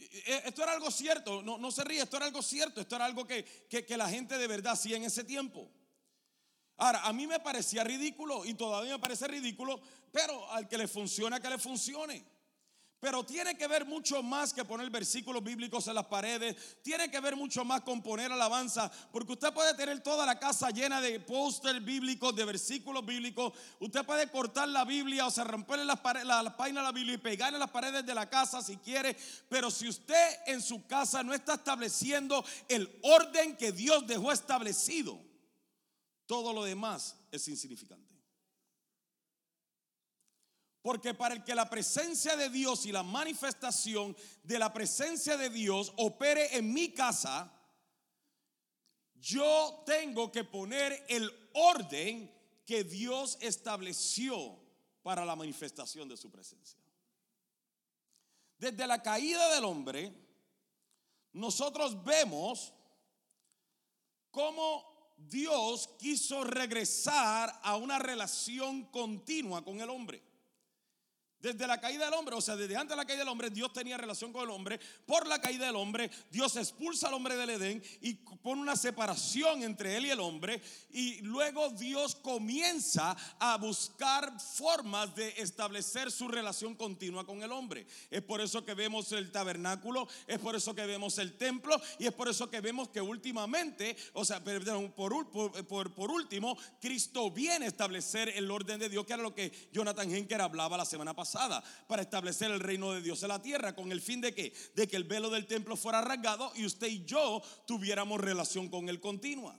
Eh, 0.00 0.42
esto 0.46 0.64
era 0.64 0.72
algo 0.72 0.90
cierto, 0.90 1.42
no, 1.42 1.58
no 1.58 1.70
se 1.70 1.84
ríe, 1.84 2.02
esto 2.02 2.16
era 2.16 2.26
algo 2.26 2.42
cierto, 2.42 2.80
esto 2.80 2.96
era 2.96 3.04
algo 3.04 3.24
que, 3.24 3.44
que, 3.70 3.86
que 3.86 3.96
la 3.96 4.08
gente 4.08 4.36
de 4.36 4.48
verdad 4.48 4.72
hacía 4.72 4.96
en 4.96 5.04
ese 5.04 5.22
tiempo. 5.22 5.70
Ahora, 6.76 7.04
a 7.04 7.12
mí 7.12 7.28
me 7.28 7.38
parecía 7.38 7.84
ridículo 7.84 8.44
y 8.44 8.54
todavía 8.54 8.94
me 8.94 8.98
parece 8.98 9.28
ridículo, 9.28 9.80
pero 10.12 10.48
al 10.52 10.68
que 10.68 10.78
le 10.78 10.86
funciona, 10.86 11.40
que 11.40 11.48
le 11.48 11.58
funcione. 11.58 12.24
Pero 13.00 13.24
tiene 13.24 13.56
que 13.56 13.66
ver 13.66 13.84
mucho 13.84 14.22
más 14.22 14.52
que 14.54 14.64
poner 14.64 14.88
versículos 14.88 15.42
bíblicos 15.42 15.88
en 15.88 15.96
las 15.96 16.06
paredes. 16.06 16.80
Tiene 16.82 17.10
que 17.10 17.18
ver 17.18 17.34
mucho 17.34 17.64
más 17.64 17.80
con 17.80 18.00
poner 18.00 18.30
alabanza. 18.30 18.88
Porque 19.10 19.32
usted 19.32 19.52
puede 19.52 19.74
tener 19.74 20.00
toda 20.04 20.24
la 20.24 20.38
casa 20.38 20.70
llena 20.70 21.00
de 21.00 21.18
póster 21.18 21.80
bíblicos, 21.80 22.36
de 22.36 22.44
versículos 22.44 23.04
bíblicos. 23.04 23.54
Usted 23.80 24.06
puede 24.06 24.30
cortar 24.30 24.68
la 24.68 24.84
Biblia 24.84 25.26
o 25.26 25.32
sea, 25.32 25.42
romperle 25.42 25.84
las, 25.84 25.98
la, 26.24 26.56
páginas 26.56 26.84
de 26.84 26.86
la 26.86 26.92
Biblia 26.92 27.14
y 27.14 27.18
pegarle 27.18 27.58
las 27.58 27.72
paredes 27.72 28.06
de 28.06 28.14
la 28.14 28.30
casa 28.30 28.62
si 28.62 28.76
quiere. 28.76 29.16
Pero 29.48 29.68
si 29.68 29.88
usted 29.88 30.38
en 30.46 30.62
su 30.62 30.86
casa 30.86 31.24
no 31.24 31.34
está 31.34 31.54
estableciendo 31.54 32.44
el 32.68 33.00
orden 33.02 33.56
que 33.56 33.72
Dios 33.72 34.06
dejó 34.06 34.30
establecido, 34.30 35.18
todo 36.26 36.52
lo 36.52 36.62
demás 36.62 37.16
es 37.32 37.48
insignificante. 37.48 38.11
Porque 40.82 41.14
para 41.14 41.34
el 41.34 41.44
que 41.44 41.54
la 41.54 41.70
presencia 41.70 42.36
de 42.36 42.50
Dios 42.50 42.86
y 42.86 42.92
la 42.92 43.04
manifestación 43.04 44.16
de 44.42 44.58
la 44.58 44.72
presencia 44.72 45.36
de 45.36 45.48
Dios 45.48 45.92
opere 45.96 46.56
en 46.56 46.74
mi 46.74 46.92
casa, 46.92 47.52
yo 49.14 49.84
tengo 49.86 50.32
que 50.32 50.42
poner 50.42 51.06
el 51.08 51.30
orden 51.54 52.30
que 52.66 52.82
Dios 52.82 53.38
estableció 53.40 54.58
para 55.02 55.24
la 55.24 55.36
manifestación 55.36 56.08
de 56.08 56.16
su 56.16 56.30
presencia. 56.30 56.80
Desde 58.58 58.86
la 58.86 59.00
caída 59.00 59.54
del 59.54 59.64
hombre, 59.64 60.12
nosotros 61.32 62.02
vemos 62.04 62.72
cómo 64.32 65.14
Dios 65.16 65.88
quiso 65.98 66.42
regresar 66.42 67.60
a 67.62 67.76
una 67.76 68.00
relación 68.00 68.84
continua 68.86 69.64
con 69.64 69.80
el 69.80 69.88
hombre. 69.88 70.31
Desde 71.42 71.66
la 71.66 71.80
caída 71.80 72.04
del 72.04 72.14
hombre, 72.14 72.36
o 72.36 72.40
sea, 72.40 72.54
desde 72.54 72.76
antes 72.76 72.90
de 72.90 72.96
la 72.96 73.04
caída 73.04 73.18
del 73.18 73.28
hombre, 73.28 73.50
Dios 73.50 73.72
tenía 73.72 73.96
relación 73.96 74.32
con 74.32 74.44
el 74.44 74.50
hombre. 74.50 74.78
Por 75.04 75.26
la 75.26 75.40
caída 75.40 75.66
del 75.66 75.74
hombre, 75.74 76.08
Dios 76.30 76.54
expulsa 76.54 77.08
al 77.08 77.14
hombre 77.14 77.34
del 77.34 77.50
Edén 77.50 77.82
y 78.00 78.14
pone 78.14 78.60
una 78.60 78.76
separación 78.76 79.64
entre 79.64 79.96
él 79.96 80.06
y 80.06 80.10
el 80.10 80.20
hombre. 80.20 80.62
Y 80.92 81.20
luego 81.22 81.70
Dios 81.70 82.14
comienza 82.14 83.16
a 83.40 83.56
buscar 83.56 84.40
formas 84.40 85.16
de 85.16 85.34
establecer 85.38 86.12
su 86.12 86.28
relación 86.28 86.76
continua 86.76 87.26
con 87.26 87.42
el 87.42 87.50
hombre. 87.50 87.88
Es 88.08 88.22
por 88.22 88.40
eso 88.40 88.64
que 88.64 88.74
vemos 88.74 89.10
el 89.10 89.32
tabernáculo, 89.32 90.06
es 90.28 90.38
por 90.38 90.54
eso 90.54 90.76
que 90.76 90.86
vemos 90.86 91.18
el 91.18 91.36
templo 91.36 91.74
y 91.98 92.06
es 92.06 92.12
por 92.12 92.28
eso 92.28 92.48
que 92.48 92.60
vemos 92.60 92.88
que 92.90 93.00
últimamente, 93.00 93.96
o 94.12 94.24
sea, 94.24 94.44
perdón, 94.44 94.92
por, 94.92 95.28
por, 95.66 96.10
último, 96.12 96.56
Cristo 96.80 97.32
viene 97.32 97.64
a 97.64 97.68
establecer 97.68 98.28
el 98.28 98.48
orden 98.48 98.78
de 98.78 98.88
Dios, 98.88 99.04
que 99.04 99.12
era 99.14 99.22
lo 99.24 99.34
que 99.34 99.50
Jonathan 99.72 100.08
Henker 100.08 100.40
hablaba 100.40 100.76
la 100.76 100.84
semana 100.84 101.14
pasada 101.14 101.31
para 101.86 102.02
establecer 102.02 102.50
el 102.50 102.60
reino 102.60 102.92
de 102.92 103.02
Dios 103.02 103.22
en 103.22 103.28
la 103.28 103.42
tierra 103.42 103.74
con 103.74 103.92
el 103.92 104.00
fin 104.00 104.20
de 104.20 104.34
que 104.34 104.52
de 104.74 104.86
que 104.86 104.96
el 104.96 105.04
velo 105.04 105.30
del 105.30 105.46
templo 105.46 105.76
fuera 105.76 106.00
rasgado 106.00 106.52
y 106.54 106.66
usted 106.66 106.88
y 106.88 107.04
yo 107.04 107.42
tuviéramos 107.66 108.20
relación 108.20 108.68
con 108.68 108.88
él 108.88 109.00
continua. 109.00 109.58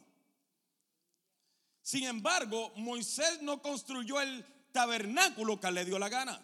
Sin 1.81 2.05
embargo, 2.05 2.71
Moisés 2.77 3.41
no 3.41 3.61
construyó 3.61 4.21
el 4.21 4.45
tabernáculo 4.71 5.59
que 5.59 5.71
le 5.71 5.85
dio 5.85 5.99
la 5.99 6.09
gana. 6.09 6.41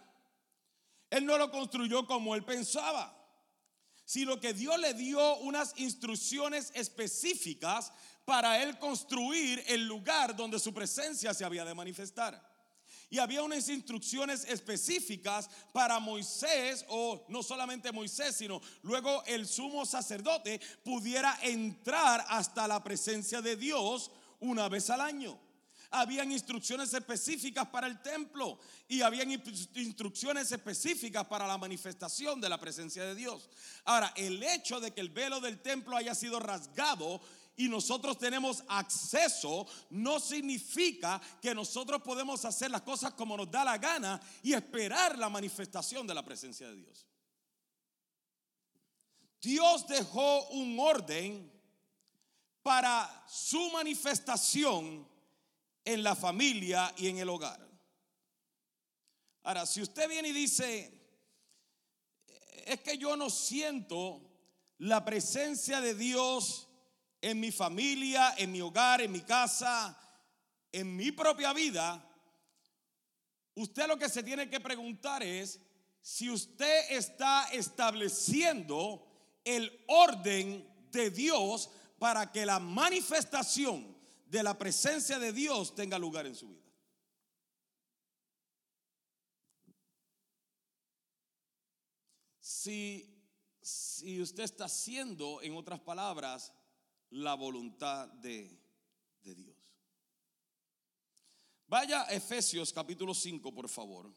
Él 1.10 1.26
no 1.26 1.38
lo 1.38 1.50
construyó 1.50 2.06
como 2.06 2.36
él 2.36 2.44
pensaba, 2.44 3.16
sino 4.06 4.40
que 4.40 4.54
Dios 4.54 4.78
le 4.80 4.94
dio 4.94 5.38
unas 5.38 5.74
instrucciones 5.78 6.72
específicas 6.76 7.92
para 8.26 8.62
él 8.62 8.78
construir 8.78 9.64
el 9.68 9.86
lugar 9.86 10.36
donde 10.36 10.60
su 10.60 10.74
presencia 10.74 11.34
se 11.34 11.46
había 11.46 11.66
de 11.66 11.74
manifestar. 11.74 12.49
Y 13.10 13.18
había 13.18 13.42
unas 13.42 13.68
instrucciones 13.70 14.46
específicas 14.46 15.50
para 15.74 16.00
Moisés, 16.00 16.86
o 16.89 17.25
no 17.30 17.42
solamente 17.42 17.92
Moisés, 17.92 18.36
sino 18.36 18.62
luego 18.84 19.24
el 19.25 19.48
sumo 19.48 19.86
sacerdote 19.86 20.62
pudiera 20.84 21.38
entrar 21.42 22.24
hasta 22.28 22.68
la 22.68 22.84
presencia 22.84 23.42
de 23.42 23.56
Dios 23.56 24.12
una 24.39 24.70
vez 24.70 24.89
al 24.89 25.01
año. 25.01 25.39
Habían 25.92 26.32
instrucciones 26.32 26.94
específicas 26.94 27.68
para 27.70 27.88
el 27.88 28.00
templo 28.04 28.60
y 28.88 29.01
habían 29.01 29.32
instrucciones 29.32 30.51
específicas 30.51 31.25
para 31.25 31.48
la 31.48 31.58
manifestación 31.58 32.39
de 32.39 32.48
la 32.48 32.60
presencia 32.60 33.04
de 33.06 33.16
Dios. 33.16 33.50
Ahora, 33.86 34.13
el 34.16 34.44
hecho 34.44 34.80
de 34.80 34.92
que 34.92 35.01
el 35.01 35.10
velo 35.10 35.39
del 35.39 35.60
templo 35.63 35.98
haya 35.98 36.13
sido 36.13 36.39
rasgado 36.39 37.20
y 37.60 37.68
nosotros 37.68 38.18
tenemos 38.18 38.63
acceso, 38.70 39.68
no 39.89 40.22
significa 40.22 41.20
que 41.42 41.54
nosotros 41.54 42.01
podemos 42.01 42.46
hacer 42.46 42.72
las 42.72 42.84
cosas 42.84 43.13
como 43.16 43.36
nos 43.36 43.51
da 43.51 43.66
la 43.66 43.78
gana 43.78 44.18
y 44.42 44.54
esperar 44.54 45.18
la 45.18 45.28
manifestación 45.28 46.08
de 46.08 46.13
la 46.13 46.24
presencia 46.24 46.70
de 46.70 46.78
Dios. 46.78 47.06
Dios 49.42 49.86
dejó 49.89 50.48
un 50.51 50.80
orden 50.80 51.51
para 52.63 53.25
su 53.28 53.70
manifestación 53.72 55.06
en 55.84 56.01
la 56.01 56.16
familia 56.16 56.94
y 56.96 57.08
en 57.08 57.18
el 57.18 57.28
hogar. 57.28 57.60
Ahora, 59.44 59.66
si 59.66 59.82
usted 59.82 60.08
viene 60.08 60.30
y 60.30 60.34
dice, 60.34 60.98
es 62.66 62.80
que 62.80 62.98
yo 62.98 63.18
no 63.18 63.30
siento 63.30 64.22
la 64.78 65.04
presencia 65.04 65.82
de 65.82 65.94
Dios 65.94 66.69
en 67.22 67.40
mi 67.40 67.52
familia, 67.52 68.36
en 68.38 68.52
mi 68.52 68.62
hogar, 68.62 69.02
en 69.02 69.12
mi 69.12 69.22
casa, 69.22 69.98
en 70.72 70.96
mi 70.96 71.12
propia 71.12 71.54
vida, 71.54 72.06
usted 73.56 73.88
lo 73.88 73.98
que 73.98 74.10
se 74.10 74.24
tiene 74.24 74.50
que 74.50 74.60
preguntar 74.60 75.24
es 75.24 75.60
si 76.02 76.30
usted 76.30 76.92
está 76.92 77.50
estableciendo 77.52 79.06
el 79.44 79.84
orden 79.88 80.68
de 80.92 81.10
Dios 81.10 81.70
para 81.98 82.32
que 82.32 82.46
la 82.46 82.60
manifestación 82.60 83.98
de 84.26 84.44
la 84.44 84.58
presencia 84.58 85.20
de 85.20 85.34
Dios 85.34 85.76
tenga 85.76 86.00
lugar 86.00 86.26
en 86.26 86.36
su 86.36 86.48
vida. 86.48 86.60
Si, 92.40 93.18
si 93.62 94.22
usted 94.22 94.44
está 94.44 94.66
haciendo, 94.66 95.42
en 95.42 95.56
otras 95.56 95.80
palabras, 95.80 96.54
la 97.12 97.34
voluntad 97.36 98.08
de, 98.08 98.58
Dios. 99.22 99.56
Vaya 101.68 102.04
a 102.04 102.12
Efesios 102.12 102.74
capítulo 102.74 103.13
5, 103.13 103.54
por 103.54 103.70
favor. 103.70 104.12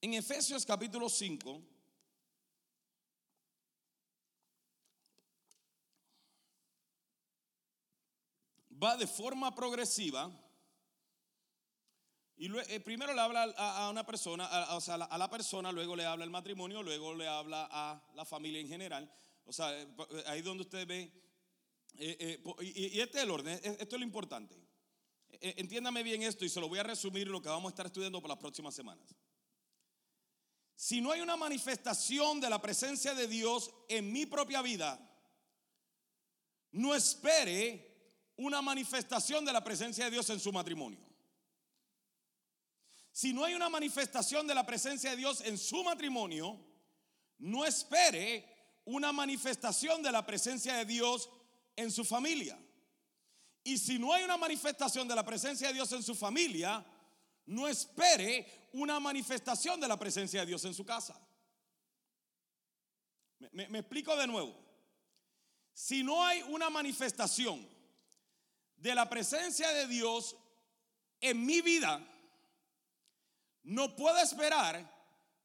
En 0.00 0.14
Efesios 0.14 0.64
capítulo 0.64 1.08
5, 1.08 1.75
va 8.82 8.96
de 8.96 9.06
forma 9.06 9.54
progresiva. 9.54 10.30
Y 12.36 12.54
eh, 12.54 12.80
primero 12.80 13.14
le 13.14 13.20
habla 13.20 13.44
a, 13.56 13.90
una 13.90 14.04
persona, 14.04 14.74
o 14.74 14.80
sea, 14.80 14.96
a 14.96 15.18
la 15.18 15.30
persona, 15.30 15.72
luego 15.72 15.96
le 15.96 16.04
habla 16.04 16.24
al 16.24 16.30
matrimonio, 16.30 16.82
luego 16.82 17.14
le 17.14 17.26
habla 17.26 17.68
a 17.70 18.02
la 18.14 18.24
familia 18.24 18.60
en 18.60 18.68
general. 18.68 19.10
O 19.46 19.52
sea, 19.52 19.74
eh, 19.74 19.86
eh, 20.10 20.24
ahí 20.26 20.42
donde 20.42 20.64
usted 20.64 20.86
ve, 20.86 21.10
y, 21.98 23.00
este 23.00 23.18
es 23.18 23.24
el 23.24 23.30
orden, 23.30 23.58
esto 23.62 23.96
es 23.96 24.00
lo 24.00 24.04
importante. 24.04 24.54
Entiéndame 25.40 26.02
bien 26.02 26.22
esto 26.22 26.44
y 26.44 26.48
se 26.48 26.60
lo 26.60 26.68
voy 26.68 26.78
a 26.78 26.82
resumir 26.82 27.28
lo 27.28 27.40
que 27.42 27.48
vamos 27.48 27.66
a 27.66 27.72
estar 27.72 27.86
estudiando 27.86 28.20
por 28.20 28.28
las 28.28 28.38
próximas 28.38 28.74
semanas. 28.74 29.14
si 30.74 31.00
no 31.00 31.10
hay 31.10 31.22
una 31.22 31.36
manifestación 31.36 32.38
de 32.38 32.50
la 32.50 32.60
presencia 32.60 33.14
de 33.14 33.26
Dios 33.26 33.70
en 33.88 34.12
mi 34.12 34.26
propia 34.26 34.60
vida, 34.60 35.00
no 36.72 36.94
espere 36.94 37.95
una 38.36 38.60
manifestación 38.62 39.44
de 39.44 39.52
la 39.52 39.64
presencia 39.64 40.04
de 40.04 40.10
Dios 40.10 40.28
en 40.30 40.40
su 40.40 40.52
matrimonio. 40.52 41.00
Si 43.12 43.32
no 43.32 43.44
hay 43.44 43.54
una 43.54 43.70
manifestación 43.70 44.46
de 44.46 44.54
la 44.54 44.66
presencia 44.66 45.10
de 45.10 45.16
Dios 45.16 45.40
en 45.40 45.56
su 45.56 45.82
matrimonio, 45.82 46.60
no 47.38 47.64
espere 47.64 48.44
una 48.84 49.12
manifestación 49.12 50.02
de 50.02 50.12
la 50.12 50.24
presencia 50.24 50.76
de 50.76 50.84
Dios 50.84 51.30
en 51.76 51.90
su 51.90 52.04
familia. 52.04 52.58
Y 53.64 53.78
si 53.78 53.98
no 53.98 54.12
hay 54.12 54.22
una 54.22 54.36
manifestación 54.36 55.08
de 55.08 55.14
la 55.14 55.24
presencia 55.24 55.68
de 55.68 55.74
Dios 55.74 55.90
en 55.92 56.02
su 56.02 56.14
familia, 56.14 56.84
no 57.46 57.66
espere 57.66 58.68
una 58.72 59.00
manifestación 59.00 59.80
de 59.80 59.88
la 59.88 59.98
presencia 59.98 60.40
de 60.40 60.46
Dios 60.46 60.64
en 60.64 60.74
su 60.74 60.84
casa. 60.84 61.18
Me, 63.52 63.78
explico 63.78 64.16
de 64.16 64.26
nuevo. 64.26 64.54
Si 65.72 66.02
no 66.02 66.24
hay 66.24 66.42
una 66.42 66.70
manifestación 66.70 67.66
de 68.76 68.94
la 68.94 69.08
presencia 69.08 69.68
de 69.72 69.86
Dios 69.86 70.36
en 71.20 71.44
mi 71.44 71.60
vida, 71.60 72.00
no 73.64 73.96
puedo 73.96 74.18
esperar 74.18 74.94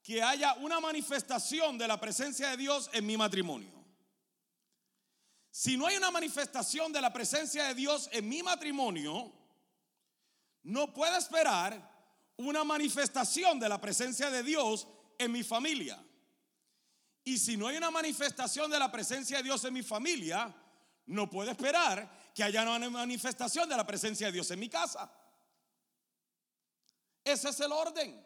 que 0.03 0.21
haya 0.21 0.53
una 0.55 0.79
manifestación 0.79 1.77
de 1.77 1.87
la 1.87 1.99
presencia 1.99 2.49
de 2.49 2.57
Dios 2.57 2.89
en 2.93 3.05
mi 3.05 3.17
matrimonio. 3.17 3.81
Si 5.51 5.75
no 5.75 5.85
hay 5.87 5.97
una 5.97 6.11
manifestación 6.11 6.93
de 6.93 7.01
la 7.01 7.11
presencia 7.11 7.65
de 7.65 7.75
Dios 7.75 8.09
en 8.11 8.27
mi 8.27 8.41
matrimonio, 8.41 9.31
no 10.63 10.93
puedo 10.93 11.17
esperar 11.17 11.89
una 12.37 12.63
manifestación 12.63 13.59
de 13.59 13.69
la 13.69 13.79
presencia 13.79 14.29
de 14.29 14.43
Dios 14.43 14.87
en 15.17 15.31
mi 15.31 15.43
familia. 15.43 16.03
Y 17.23 17.37
si 17.37 17.57
no 17.57 17.67
hay 17.67 17.77
una 17.77 17.91
manifestación 17.91 18.71
de 18.71 18.79
la 18.79 18.91
presencia 18.91 19.37
de 19.37 19.43
Dios 19.43 19.63
en 19.65 19.73
mi 19.73 19.83
familia, 19.83 20.53
no 21.07 21.29
puedo 21.29 21.51
esperar 21.51 22.09
que 22.33 22.43
haya 22.43 22.63
una 22.63 22.89
manifestación 22.89 23.67
de 23.67 23.77
la 23.77 23.85
presencia 23.85 24.27
de 24.27 24.33
Dios 24.33 24.49
en 24.51 24.59
mi 24.59 24.69
casa. 24.69 25.11
Ese 27.23 27.49
es 27.49 27.59
el 27.59 27.71
orden. 27.71 28.25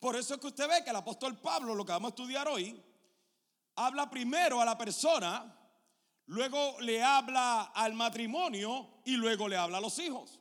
Por 0.00 0.16
eso 0.16 0.34
es 0.34 0.40
que 0.40 0.46
usted 0.46 0.68
ve 0.68 0.84
que 0.84 0.90
el 0.90 0.96
apóstol 0.96 1.38
Pablo, 1.38 1.74
lo 1.74 1.84
que 1.84 1.92
vamos 1.92 2.10
a 2.10 2.14
estudiar 2.14 2.48
hoy, 2.48 2.82
habla 3.76 4.08
primero 4.08 4.60
a 4.60 4.64
la 4.64 4.78
persona, 4.78 5.54
luego 6.26 6.80
le 6.80 7.02
habla 7.02 7.64
al 7.74 7.94
matrimonio 7.94 9.00
y 9.04 9.16
luego 9.16 9.48
le 9.48 9.56
habla 9.56 9.78
a 9.78 9.80
los 9.80 9.98
hijos. 9.98 10.40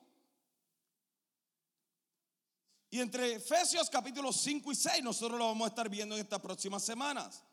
Y 2.90 3.02
entre 3.02 3.36
Efesios 3.36 3.90
capítulos 3.90 4.38
5 4.38 4.72
y 4.72 4.76
6 4.76 5.04
nosotros 5.04 5.38
lo 5.38 5.48
vamos 5.48 5.66
a 5.66 5.70
estar 5.70 5.90
viendo 5.90 6.16
en 6.16 6.22
estas 6.22 6.40
próximas 6.40 6.84
semanas. 6.84 7.44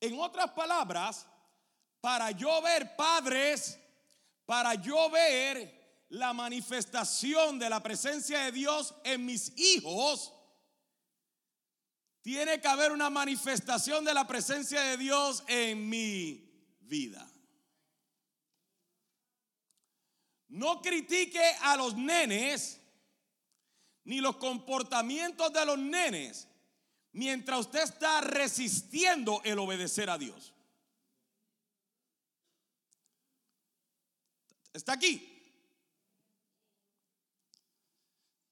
En 0.00 0.18
otras 0.20 0.50
palabras, 0.50 1.26
para 2.04 2.32
yo 2.32 2.60
ver 2.60 2.96
padres, 2.96 3.80
para 4.44 4.74
yo 4.74 5.08
ver 5.08 6.04
la 6.10 6.34
manifestación 6.34 7.58
de 7.58 7.70
la 7.70 7.82
presencia 7.82 8.40
de 8.40 8.52
Dios 8.52 8.94
en 9.04 9.24
mis 9.24 9.56
hijos, 9.56 10.34
tiene 12.20 12.60
que 12.60 12.68
haber 12.68 12.92
una 12.92 13.08
manifestación 13.08 14.04
de 14.04 14.12
la 14.12 14.26
presencia 14.26 14.82
de 14.82 14.98
Dios 14.98 15.44
en 15.46 15.88
mi 15.88 16.76
vida. 16.80 17.26
No 20.48 20.82
critique 20.82 21.42
a 21.62 21.74
los 21.74 21.96
nenes 21.96 22.82
ni 24.04 24.20
los 24.20 24.36
comportamientos 24.36 25.50
de 25.54 25.64
los 25.64 25.78
nenes 25.78 26.48
mientras 27.12 27.60
usted 27.60 27.82
está 27.82 28.20
resistiendo 28.20 29.40
el 29.42 29.58
obedecer 29.58 30.10
a 30.10 30.18
Dios. 30.18 30.53
Está 34.74 34.94
aquí. 34.94 35.30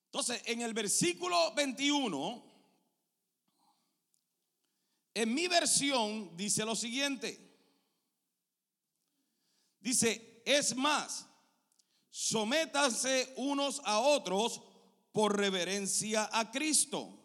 Entonces, 0.06 0.40
en 0.46 0.60
el 0.60 0.72
versículo 0.72 1.52
21, 1.54 2.44
en 5.14 5.34
mi 5.34 5.48
versión 5.48 6.36
dice 6.36 6.64
lo 6.64 6.76
siguiente. 6.76 7.38
Dice, 9.80 10.42
es 10.46 10.76
más, 10.76 11.26
sométanse 12.08 13.32
unos 13.36 13.80
a 13.84 13.98
otros 13.98 14.62
por 15.10 15.36
reverencia 15.36 16.30
a 16.32 16.52
Cristo. 16.52 17.18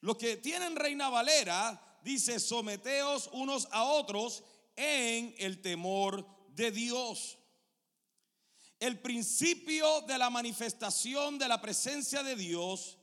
Los 0.00 0.16
que 0.16 0.36
tienen 0.36 0.74
Reina 0.74 1.10
Valera 1.10 2.00
dice, 2.02 2.40
someteos 2.40 3.28
unos 3.32 3.68
a 3.70 3.84
otros 3.84 4.42
en 4.74 5.34
el 5.38 5.60
temor 5.62 6.26
de 6.48 6.72
Dios. 6.72 7.36
El 8.80 8.98
principio 8.98 10.00
de 10.00 10.16
la 10.16 10.30
manifestación 10.30 11.38
de 11.38 11.46
la 11.46 11.60
presencia 11.60 12.22
de 12.22 12.34
Dios 12.34 12.96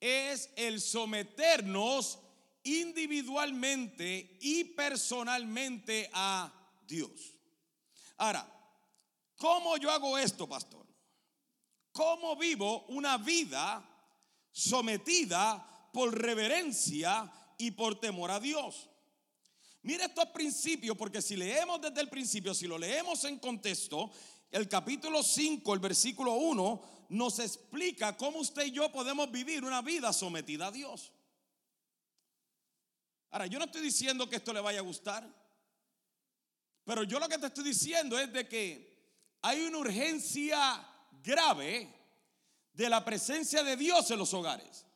es 0.00 0.50
el 0.56 0.80
someternos 0.80 2.18
individualmente 2.64 4.36
y 4.40 4.64
personalmente 4.64 6.10
a 6.12 6.52
Dios. 6.88 7.36
Ahora, 8.16 8.46
¿cómo 9.36 9.76
yo 9.76 9.92
hago 9.92 10.18
esto, 10.18 10.48
pastor? 10.48 10.84
¿Cómo 11.92 12.34
vivo 12.34 12.84
una 12.88 13.16
vida 13.16 13.88
sometida 14.50 15.88
por 15.92 16.20
reverencia 16.20 17.30
y 17.58 17.70
por 17.70 18.00
temor 18.00 18.32
a 18.32 18.40
Dios? 18.40 18.88
Mire 19.82 20.06
estos 20.06 20.30
principios, 20.30 20.96
porque 20.96 21.20
si 21.20 21.36
leemos 21.36 21.78
desde 21.80 22.00
el 22.00 22.08
principio, 22.08 22.54
si 22.54 22.66
lo 22.66 22.78
leemos 22.78 23.22
en 23.24 23.38
contexto, 23.38 24.10
el 24.54 24.68
capítulo 24.68 25.20
5, 25.20 25.74
el 25.74 25.80
versículo 25.80 26.34
1, 26.34 27.06
nos 27.08 27.40
explica 27.40 28.16
cómo 28.16 28.38
usted 28.38 28.66
y 28.66 28.70
yo 28.70 28.90
podemos 28.92 29.28
vivir 29.28 29.64
una 29.64 29.82
vida 29.82 30.12
sometida 30.12 30.68
a 30.68 30.70
Dios. 30.70 31.12
Ahora, 33.32 33.48
yo 33.48 33.58
no 33.58 33.64
estoy 33.64 33.82
diciendo 33.82 34.30
que 34.30 34.36
esto 34.36 34.52
le 34.52 34.60
vaya 34.60 34.78
a 34.78 34.82
gustar, 34.82 35.28
pero 36.84 37.02
yo 37.02 37.18
lo 37.18 37.28
que 37.28 37.36
te 37.36 37.48
estoy 37.48 37.64
diciendo 37.64 38.16
es 38.16 38.32
de 38.32 38.48
que 38.48 39.18
hay 39.42 39.60
una 39.62 39.78
urgencia 39.78 40.86
grave 41.20 41.92
de 42.72 42.88
la 42.88 43.04
presencia 43.04 43.64
de 43.64 43.76
Dios 43.76 44.08
en 44.12 44.20
los 44.20 44.32
hogares. 44.34 44.86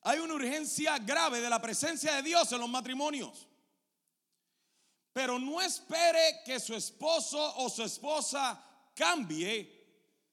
Hay 0.00 0.18
una 0.18 0.34
urgencia 0.34 0.98
grave 0.98 1.40
de 1.40 1.48
la 1.48 1.62
presencia 1.62 2.16
de 2.16 2.22
Dios 2.22 2.50
en 2.50 2.58
los 2.58 2.68
matrimonios. 2.68 3.46
Pero 5.14 5.38
no 5.38 5.62
espere 5.62 6.42
que 6.44 6.58
su 6.58 6.74
esposo 6.74 7.38
o 7.58 7.70
su 7.70 7.84
esposa 7.84 8.60
cambie 8.96 9.70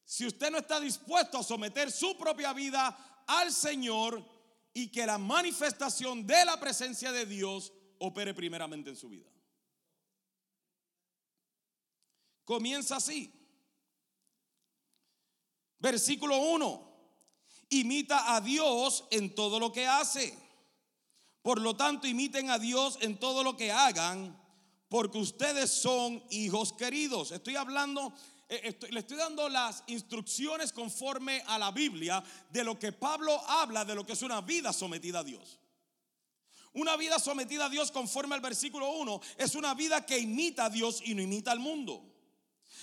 si 0.03 0.25
usted 0.25 0.49
no 0.49 0.57
está 0.57 0.79
dispuesto 0.79 1.37
a 1.37 1.43
someter 1.43 1.91
su 1.91 2.17
propia 2.17 2.51
vida 2.51 3.23
al 3.27 3.53
Señor 3.53 4.25
y 4.73 4.91
que 4.91 5.05
la 5.05 5.19
manifestación 5.19 6.25
de 6.25 6.43
la 6.45 6.59
presencia 6.59 7.11
de 7.11 7.27
Dios 7.27 7.71
opere 7.99 8.33
primeramente 8.33 8.89
en 8.89 8.95
su 8.95 9.07
vida. 9.07 9.29
Comienza 12.43 12.95
así. 12.95 13.31
Versículo 15.77 16.39
1. 16.39 16.91
Imita 17.69 18.35
a 18.35 18.41
Dios 18.41 19.05
en 19.11 19.35
todo 19.35 19.59
lo 19.59 19.71
que 19.71 19.85
hace. 19.85 20.35
Por 21.43 21.61
lo 21.61 21.75
tanto, 21.75 22.07
imiten 22.07 22.49
a 22.49 22.57
Dios 22.57 22.97
en 23.01 23.19
todo 23.19 23.43
lo 23.43 23.55
que 23.55 23.71
hagan 23.71 24.40
porque 24.91 25.19
ustedes 25.19 25.71
son 25.71 26.21
hijos 26.31 26.73
queridos. 26.73 27.31
Estoy 27.31 27.55
hablando, 27.55 28.13
eh, 28.49 28.77
le 28.89 28.99
estoy 28.99 29.15
dando 29.15 29.47
las 29.47 29.85
instrucciones 29.87 30.73
conforme 30.73 31.41
a 31.47 31.57
la 31.57 31.71
Biblia 31.71 32.21
de 32.49 32.65
lo 32.65 32.77
que 32.77 32.91
Pablo 32.91 33.39
habla 33.47 33.85
de 33.85 33.95
lo 33.95 34.05
que 34.05 34.11
es 34.11 34.21
una 34.21 34.41
vida 34.41 34.73
sometida 34.73 35.19
a 35.19 35.23
Dios. 35.23 35.59
Una 36.73 36.97
vida 36.97 37.19
sometida 37.19 37.67
a 37.67 37.69
Dios 37.69 37.89
conforme 37.89 38.35
al 38.35 38.41
versículo 38.41 38.91
1 38.91 39.21
es 39.37 39.55
una 39.55 39.73
vida 39.75 40.05
que 40.05 40.19
imita 40.19 40.65
a 40.65 40.69
Dios 40.69 41.01
y 41.05 41.15
no 41.15 41.21
imita 41.21 41.53
al 41.53 41.59
mundo. 41.59 42.03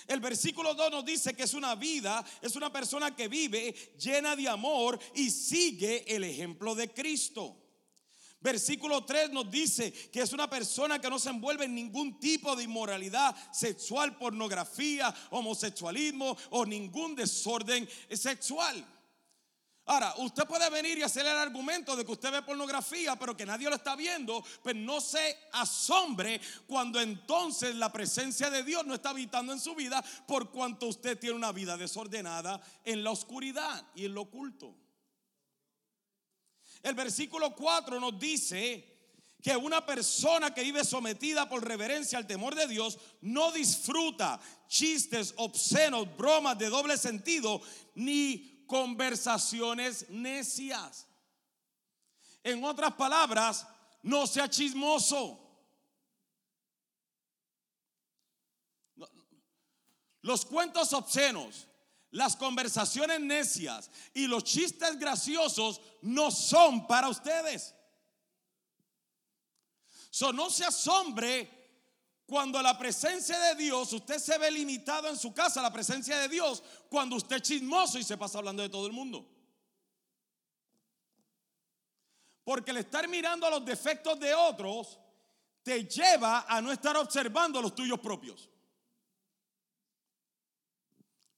El 0.07 0.21
versículo 0.21 0.73
2 0.73 0.91
nos 0.91 1.05
dice 1.05 1.37
que 1.37 1.43
es 1.43 1.53
una 1.53 1.75
vida, 1.75 2.25
es 2.41 2.57
una 2.57 2.73
persona 2.73 3.15
que 3.15 3.29
vive 3.29 3.75
llena 3.99 4.35
de 4.35 4.49
amor 4.49 4.99
y 5.15 5.31
sigue 5.31 6.07
el 6.17 6.25
ejemplo 6.25 6.75
de 6.75 6.91
Cristo. 6.91 7.68
Versículo 8.41 9.05
3 9.05 9.31
nos 9.31 9.51
dice 9.51 9.93
que 9.93 10.21
es 10.21 10.33
una 10.33 10.49
persona 10.49 11.01
que 11.01 11.11
no 11.11 11.19
se 11.19 11.31
envuelve 11.31 11.65
en 11.65 11.75
ningún 11.75 12.21
tipo 12.21 12.55
de 12.55 12.65
inmoralidad 12.65 13.35
sexual, 13.53 14.17
pornografía, 14.17 15.13
homosexualismo 15.31 16.37
o 16.51 16.65
ningún 16.65 17.17
desorden 17.17 17.89
sexual. 18.13 18.87
Ahora, 19.87 20.15
usted 20.19 20.45
puede 20.45 20.69
venir 20.69 20.99
y 20.99 21.03
hacer 21.03 21.25
el 21.25 21.37
argumento 21.37 21.97
de 21.97 22.05
que 22.05 22.13
usted 22.13 22.31
ve 22.31 22.43
pornografía, 22.43 23.17
pero 23.17 23.35
que 23.35 23.47
nadie 23.47 23.71
lo 23.71 23.75
está 23.75 23.97
viendo, 23.97 24.45
pues 24.63 24.77
no 24.77 25.01
se 25.01 25.37
asombre 25.53 26.41
cuando 26.67 27.01
entonces 27.01 27.75
la 27.75 27.91
presencia 27.91 28.51
de 28.51 28.63
Dios 28.63 28.85
no 28.85 28.95
está 28.95 29.11
habitando 29.11 29.51
en 29.51 29.59
su 29.59 29.75
vida 29.75 30.05
por 30.27 30.51
cuanto 30.51 30.87
usted 30.87 31.19
tiene 31.19 31.37
una 31.37 31.53
vida 31.53 31.79
desordenada 31.79 32.61
en 32.85 33.03
la 33.03 33.11
oscuridad 33.11 33.83
y 33.95 34.05
en 34.05 34.13
lo 34.13 34.23
oculto. 34.23 34.77
El 36.83 36.95
versículo 36.95 37.55
4 37.55 38.01
nos 38.01 38.19
dice 38.19 38.99
que 39.43 39.57
una 39.57 39.85
persona 39.87 40.53
que 40.53 40.63
vive 40.63 40.85
sometida 40.85 41.49
por 41.49 41.65
reverencia 41.65 42.19
al 42.19 42.27
temor 42.27 42.55
de 42.55 42.67
Dios 42.67 42.99
no 43.21 43.53
disfruta 43.53 44.41
chistes 44.67 45.35
obscenos, 45.37 46.17
bromas 46.17 46.59
de 46.59 46.69
doble 46.69 46.97
sentido, 46.97 47.61
ni 47.95 48.65
conversaciones 48.67 50.09
necias. 50.11 51.07
En 52.43 52.65
otras 52.65 52.95
palabras, 52.95 53.67
no 54.03 54.27
sea 54.27 54.49
chismoso. 54.49 55.45
Los 60.23 60.45
cuentos 60.45 60.93
obscenos, 60.93 61.68
las 62.11 62.37
conversaciones 62.37 63.21
necias 63.21 63.91
y 64.15 64.27
los 64.27 64.45
chistes 64.45 64.99
graciosos 64.99 65.81
no 66.03 66.31
son 66.31 66.87
para 66.87 67.09
ustedes. 67.09 67.75
So, 70.11 70.33
no 70.33 70.51
se 70.51 70.65
asombre 70.65 71.59
cuando 72.27 72.61
la 72.61 72.79
presencia 72.79 73.39
de 73.39 73.55
Dios, 73.55 73.93
usted 73.93 74.19
se 74.19 74.37
ve 74.37 74.51
limitado 74.51 75.09
en 75.09 75.17
su 75.17 75.33
casa, 75.33 75.63
la 75.63 75.73
presencia 75.73 76.19
de 76.19 76.29
Dios, 76.29 76.63
cuando 76.91 77.17
usted 77.17 77.37
es 77.37 77.43
chismoso 77.43 77.99
y 77.99 78.05
se 78.05 78.19
pasa 78.19 78.39
hablando 78.39 78.63
de 78.63 78.69
todo 78.69 78.87
el 78.87 78.93
mundo. 78.93 79.27
Porque 82.45 82.71
el 82.71 82.79
estar 82.79 83.07
mirando 83.09 83.49
los 83.51 83.65
defectos 83.65 84.19
de 84.19 84.35
otros 84.35 84.99
te 85.63 85.85
lleva 85.85 86.47
a 86.49 86.61
no 86.61 86.73
estar 86.73 86.97
observando 86.97 87.61
los 87.61 87.75
tuyos 87.75 88.01
propios. 88.01 88.49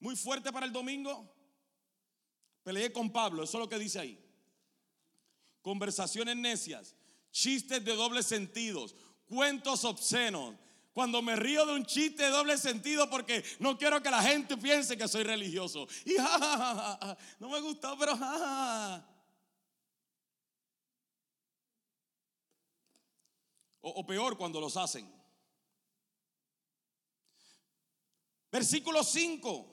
Muy 0.01 0.15
fuerte 0.15 0.51
para 0.51 0.65
el 0.65 0.73
domingo. 0.73 1.31
Peleé 2.63 2.91
con 2.91 3.11
Pablo, 3.11 3.43
eso 3.43 3.57
es 3.57 3.61
lo 3.61 3.69
que 3.69 3.77
dice 3.77 3.99
ahí. 3.99 4.19
Conversaciones 5.61 6.35
necias, 6.35 6.95
chistes 7.31 7.85
de 7.85 7.95
doble 7.95 8.23
sentidos, 8.23 8.95
cuentos 9.25 9.85
obscenos. 9.85 10.55
Cuando 10.91 11.21
me 11.21 11.35
río 11.35 11.65
de 11.65 11.73
un 11.75 11.85
chiste 11.85 12.23
de 12.23 12.29
doble 12.29 12.57
sentido 12.57 13.09
porque 13.09 13.45
no 13.59 13.77
quiero 13.77 14.01
que 14.01 14.09
la 14.09 14.21
gente 14.21 14.57
piense 14.57 14.97
que 14.97 15.07
soy 15.07 15.23
religioso. 15.23 15.87
Y 16.03 16.15
no 17.39 17.49
me 17.49 17.61
gustó, 17.61 17.97
pero 17.97 18.13
O, 23.83 23.89
o 23.89 24.05
peor 24.05 24.37
cuando 24.37 24.59
los 24.59 24.77
hacen. 24.77 25.11
Versículo 28.51 29.03
5 29.03 29.70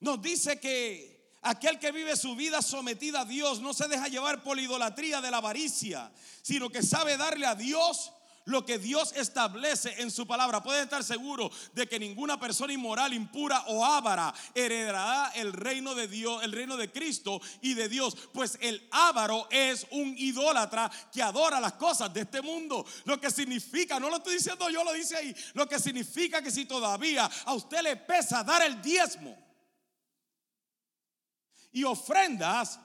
nos 0.00 0.20
dice 0.20 0.60
que 0.60 1.16
aquel 1.42 1.78
que 1.78 1.92
vive 1.92 2.16
su 2.16 2.34
vida 2.34 2.62
sometida 2.62 3.20
a 3.20 3.24
Dios 3.24 3.60
no 3.60 3.72
se 3.72 3.88
deja 3.88 4.08
llevar 4.08 4.42
por 4.42 4.56
la 4.56 4.62
idolatría 4.62 5.20
de 5.20 5.30
la 5.30 5.38
avaricia, 5.38 6.10
sino 6.42 6.70
que 6.70 6.82
sabe 6.82 7.16
darle 7.16 7.46
a 7.46 7.54
Dios 7.54 8.12
lo 8.46 8.64
que 8.64 8.78
Dios 8.78 9.12
establece 9.16 10.00
en 10.00 10.10
su 10.10 10.26
palabra. 10.26 10.62
Puede 10.62 10.82
estar 10.82 11.02
seguro 11.04 11.50
de 11.74 11.86
que 11.86 11.98
ninguna 11.98 12.38
persona 12.38 12.72
inmoral, 12.72 13.12
impura 13.12 13.64
o 13.66 13.84
ávara 13.84 14.32
heredará 14.54 15.32
el 15.34 15.52
reino 15.52 15.94
de 15.94 16.08
Dios, 16.08 16.42
el 16.42 16.52
reino 16.52 16.76
de 16.76 16.90
Cristo 16.90 17.40
y 17.60 17.74
de 17.74 17.88
Dios, 17.88 18.16
pues 18.32 18.56
el 18.60 18.86
ávaro 18.92 19.48
es 19.50 19.86
un 19.90 20.14
idólatra 20.16 20.90
que 21.12 21.22
adora 21.22 21.60
las 21.60 21.74
cosas 21.74 22.14
de 22.14 22.20
este 22.22 22.40
mundo. 22.40 22.86
Lo 23.04 23.20
que 23.20 23.30
significa, 23.30 24.00
no 24.00 24.08
lo 24.08 24.16
estoy 24.16 24.34
diciendo 24.34 24.70
yo, 24.70 24.84
lo 24.84 24.92
dice 24.92 25.16
ahí, 25.16 25.34
lo 25.54 25.68
que 25.68 25.80
significa 25.80 26.40
que 26.40 26.52
si 26.52 26.64
todavía 26.64 27.28
a 27.44 27.52
usted 27.52 27.82
le 27.82 27.96
pesa 27.96 28.44
dar 28.44 28.62
el 28.62 28.80
diezmo, 28.80 29.45
y 31.76 31.84
ofrendas, 31.84 32.80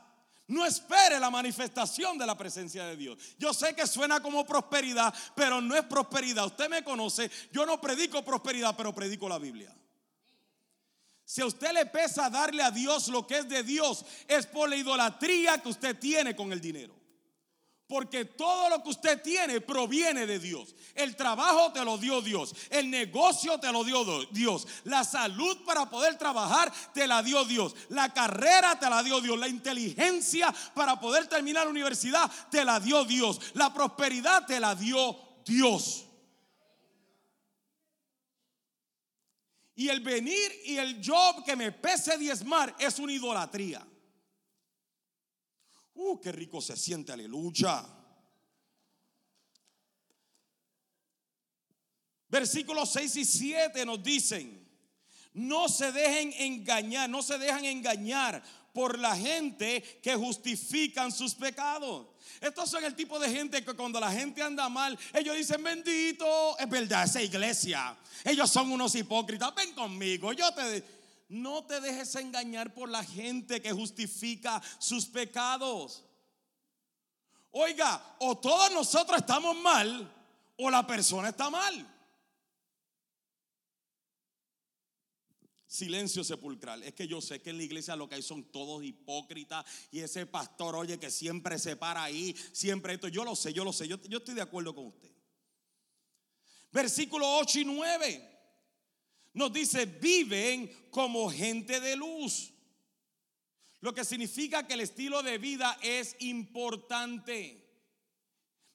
no 0.48 0.66
espere 0.66 1.18
la 1.18 1.30
manifestación 1.30 2.18
de 2.18 2.26
la 2.26 2.38
presencia 2.38 2.86
de 2.86 2.98
Dios. 2.98 3.18
Yo 3.40 3.54
sé 3.54 3.74
que 3.74 3.88
suena 3.88 4.22
como 4.22 4.46
prosperidad, 4.46 5.14
pero 5.34 5.62
no 5.62 5.78
es 5.78 5.86
prosperidad. 5.86 6.46
Usted 6.48 6.68
me 6.70 6.84
conoce, 6.84 7.32
yo 7.54 7.66
no 7.66 7.80
predico 7.80 8.22
prosperidad, 8.22 8.76
pero 8.76 8.94
predico 8.94 9.30
la 9.30 9.40
Biblia. 9.40 9.74
Si 11.24 11.40
a 11.40 11.46
usted 11.46 11.72
le 11.72 11.86
pesa 11.86 12.30
darle 12.30 12.64
a 12.64 12.70
Dios 12.70 13.08
lo 13.08 13.26
que 13.26 13.38
es 13.38 13.48
de 13.48 13.64
Dios, 13.64 14.04
es 14.28 14.46
por 14.46 14.68
la 14.68 14.76
idolatría 14.76 15.58
que 15.60 15.70
usted 15.70 15.98
tiene 15.98 16.36
con 16.36 16.52
el 16.52 16.60
dinero. 16.60 16.94
Porque 17.92 18.24
todo 18.24 18.70
lo 18.70 18.82
que 18.82 18.90
usted 18.90 19.22
tiene 19.22 19.60
proviene 19.60 20.26
de 20.26 20.40
Dios. 20.40 20.74
El 20.96 21.14
trabajo 21.14 21.74
te 21.74 21.84
lo 21.84 21.98
dio 21.98 22.22
Dios. 22.22 22.56
El 22.70 22.90
negocio 22.90 23.60
te 23.60 23.70
lo 23.70 23.84
dio 23.84 24.26
Dios. 24.32 24.66
La 24.86 25.04
salud 25.04 25.58
para 25.66 25.90
poder 25.90 26.18
trabajar 26.18 26.72
te 26.94 27.06
la 27.06 27.22
dio 27.22 27.44
Dios. 27.44 27.76
La 27.90 28.14
carrera 28.14 28.80
te 28.80 28.90
la 28.90 29.04
dio 29.04 29.20
Dios. 29.20 29.38
La 29.38 29.50
inteligencia 29.50 30.56
para 30.74 31.02
poder 31.02 31.28
terminar 31.28 31.66
la 31.66 31.72
universidad 31.72 32.32
te 32.50 32.64
la 32.64 32.80
dio 32.80 33.04
Dios. 33.04 33.42
La 33.56 33.74
prosperidad 33.74 34.46
te 34.46 34.62
la 34.62 34.74
dio 34.74 35.20
Dios. 35.46 36.06
Y 39.76 39.90
el 39.90 40.00
venir 40.00 40.50
y 40.64 40.78
el 40.78 41.06
job 41.06 41.44
que 41.44 41.58
me 41.58 41.74
pese 41.74 42.18
diezmar 42.18 42.74
es 42.80 43.00
una 43.00 43.12
idolatría. 43.12 43.86
Uh, 46.04 46.20
qué 46.20 46.32
rico 46.32 46.60
se 46.60 46.76
siente, 46.76 47.12
aleluya. 47.12 47.86
Versículos 52.28 52.92
6 52.92 53.16
y 53.18 53.26
7 53.26 53.86
nos 53.86 54.02
dicen, 54.02 54.68
no 55.34 55.70
se 55.70 55.92
dejen 55.92 56.34
engañar, 56.40 57.08
no 57.08 57.22
se 57.22 57.38
dejan 57.38 57.66
engañar 57.66 58.42
por 58.74 58.98
la 58.98 59.16
gente 59.16 59.84
que 60.02 60.16
justifican 60.16 61.12
sus 61.12 61.36
pecados. 61.36 62.08
Estos 62.40 62.72
son 62.72 62.84
el 62.84 62.96
tipo 62.96 63.20
de 63.20 63.30
gente 63.30 63.64
que 63.64 63.76
cuando 63.76 64.00
la 64.00 64.12
gente 64.12 64.42
anda 64.42 64.70
mal, 64.70 64.98
ellos 65.14 65.36
dicen, 65.36 65.62
bendito, 65.62 66.58
es 66.58 66.68
verdad, 66.68 67.04
esa 67.04 67.22
iglesia. 67.22 67.96
Ellos 68.24 68.50
son 68.50 68.72
unos 68.72 68.96
hipócritas, 68.96 69.54
ven 69.54 69.74
conmigo, 69.74 70.34
yo 70.34 70.52
te... 70.52 71.01
No 71.32 71.64
te 71.64 71.80
dejes 71.80 72.14
engañar 72.16 72.74
por 72.74 72.90
la 72.90 73.06
gente 73.06 73.62
que 73.62 73.72
justifica 73.72 74.62
sus 74.78 75.06
pecados. 75.06 76.04
Oiga, 77.52 78.18
o 78.20 78.38
todos 78.38 78.70
nosotros 78.74 79.18
estamos 79.20 79.56
mal 79.56 80.14
o 80.58 80.70
la 80.70 80.86
persona 80.86 81.30
está 81.30 81.50
mal. 81.50 81.88
Silencio 85.68 86.22
sepulcral. 86.26 86.84
Es 86.84 86.94
que 86.94 87.08
yo 87.08 87.22
sé 87.22 87.42
que 87.42 87.52
en 87.52 87.58
la 87.60 87.64
iglesia 87.64 87.96
lo 87.96 88.10
que 88.10 88.16
hay 88.16 88.24
son 88.24 88.44
todos 88.52 88.84
hipócritas 88.84 89.66
y 89.90 90.02
ese 90.02 90.26
pastor, 90.26 90.76
oye, 90.76 91.00
que 91.00 91.10
siempre 91.10 91.58
se 91.60 91.78
para 91.78 92.04
ahí, 92.04 92.36
siempre 92.52 92.96
esto. 92.96 93.08
Yo 93.08 93.24
lo 93.24 93.38
sé, 93.38 93.54
yo 93.54 93.64
lo 93.64 93.72
sé, 93.72 93.88
yo, 93.88 94.02
yo 94.02 94.18
estoy 94.18 94.36
de 94.36 94.42
acuerdo 94.42 94.76
con 94.76 94.88
usted. 94.88 95.12
Versículo 96.74 97.38
8 97.38 97.60
y 97.60 97.64
9 97.64 98.31
nos 99.34 99.54
dice, 99.54 99.86
viven 99.86 100.90
como 100.92 101.30
gente 101.30 101.80
de 101.80 101.96
luz. 101.96 102.52
Lo 103.80 103.94
que 103.94 104.06
significa 104.06 104.68
que 104.68 104.74
el 104.74 104.82
estilo 104.82 105.24
de 105.24 105.38
vida 105.38 105.78
es 105.82 106.16
importante. 106.20 107.62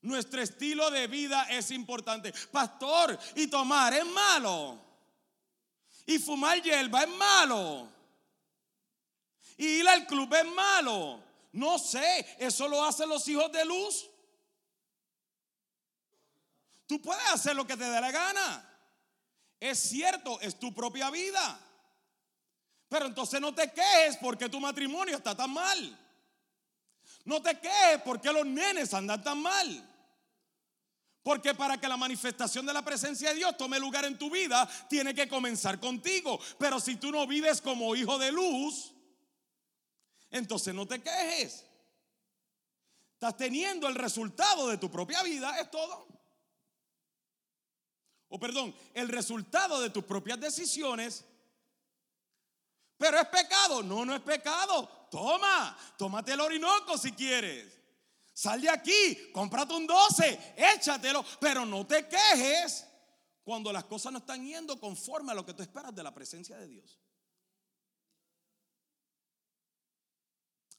Nuestro 0.02 0.40
estilo 0.40 0.90
de 0.90 1.06
vida 1.06 1.44
es 1.50 1.70
importante. 1.70 2.32
Pastor, 2.50 3.18
y 3.34 3.46
tomar 3.48 3.94
es 3.94 4.06
malo. 4.06 4.80
Y 6.06 6.18
fumar 6.18 6.62
hierba 6.62 7.02
es 7.02 7.08
malo. 7.10 7.88
Y 9.56 9.66
ir 9.66 9.88
al 9.88 10.06
club 10.06 10.32
es 10.34 10.44
malo. 10.46 11.22
No 11.52 11.78
sé, 11.78 12.36
eso 12.38 12.68
lo 12.68 12.84
hacen 12.84 13.08
los 13.08 13.26
hijos 13.28 13.50
de 13.52 13.64
luz. 13.64 14.10
Tú 16.86 17.00
puedes 17.00 17.26
hacer 17.28 17.56
lo 17.56 17.66
que 17.66 17.76
te 17.76 17.84
dé 17.84 18.00
la 18.00 18.10
gana. 18.10 18.75
Es 19.58 19.78
cierto, 19.78 20.40
es 20.40 20.58
tu 20.58 20.74
propia 20.74 21.10
vida. 21.10 21.60
Pero 22.88 23.06
entonces 23.06 23.40
no 23.40 23.54
te 23.54 23.70
quejes 23.72 24.16
porque 24.18 24.48
tu 24.48 24.60
matrimonio 24.60 25.16
está 25.16 25.34
tan 25.34 25.52
mal. 25.52 25.98
No 27.24 27.42
te 27.42 27.58
quejes 27.58 28.02
porque 28.04 28.32
los 28.32 28.46
nenes 28.46 28.94
andan 28.94 29.22
tan 29.22 29.40
mal. 29.40 29.92
Porque 31.22 31.54
para 31.54 31.76
que 31.76 31.88
la 31.88 31.96
manifestación 31.96 32.64
de 32.66 32.72
la 32.72 32.84
presencia 32.84 33.30
de 33.30 33.36
Dios 33.36 33.56
tome 33.56 33.80
lugar 33.80 34.04
en 34.04 34.16
tu 34.16 34.30
vida, 34.30 34.68
tiene 34.88 35.12
que 35.12 35.28
comenzar 35.28 35.80
contigo. 35.80 36.38
Pero 36.56 36.78
si 36.78 36.96
tú 36.96 37.10
no 37.10 37.26
vives 37.26 37.60
como 37.60 37.96
hijo 37.96 38.16
de 38.16 38.30
luz, 38.30 38.94
entonces 40.30 40.72
no 40.72 40.86
te 40.86 41.02
quejes. 41.02 41.64
Estás 43.14 43.36
teniendo 43.36 43.88
el 43.88 43.96
resultado 43.96 44.68
de 44.68 44.78
tu 44.78 44.88
propia 44.88 45.22
vida, 45.24 45.58
es 45.58 45.68
todo. 45.68 46.06
O 48.28 48.38
perdón, 48.38 48.74
el 48.94 49.08
resultado 49.08 49.80
de 49.80 49.90
tus 49.90 50.04
propias 50.04 50.40
decisiones. 50.40 51.24
Pero 52.98 53.18
es 53.18 53.28
pecado. 53.28 53.82
No, 53.82 54.04
no 54.04 54.14
es 54.14 54.22
pecado. 54.22 54.88
Toma, 55.10 55.76
tómate 55.96 56.32
el 56.32 56.40
orinoco 56.40 56.98
si 56.98 57.12
quieres. 57.12 57.76
Sal 58.32 58.60
de 58.60 58.68
aquí, 58.68 59.30
cómprate 59.32 59.72
un 59.72 59.86
12, 59.86 60.54
échatelo, 60.56 61.24
pero 61.40 61.64
no 61.64 61.86
te 61.86 62.06
quejes 62.06 62.86
cuando 63.42 63.72
las 63.72 63.84
cosas 63.84 64.12
no 64.12 64.18
están 64.18 64.44
yendo 64.44 64.78
conforme 64.78 65.32
a 65.32 65.34
lo 65.34 65.46
que 65.46 65.54
tú 65.54 65.62
esperas 65.62 65.94
de 65.94 66.02
la 66.02 66.12
presencia 66.12 66.56
de 66.58 66.66
Dios. 66.66 67.00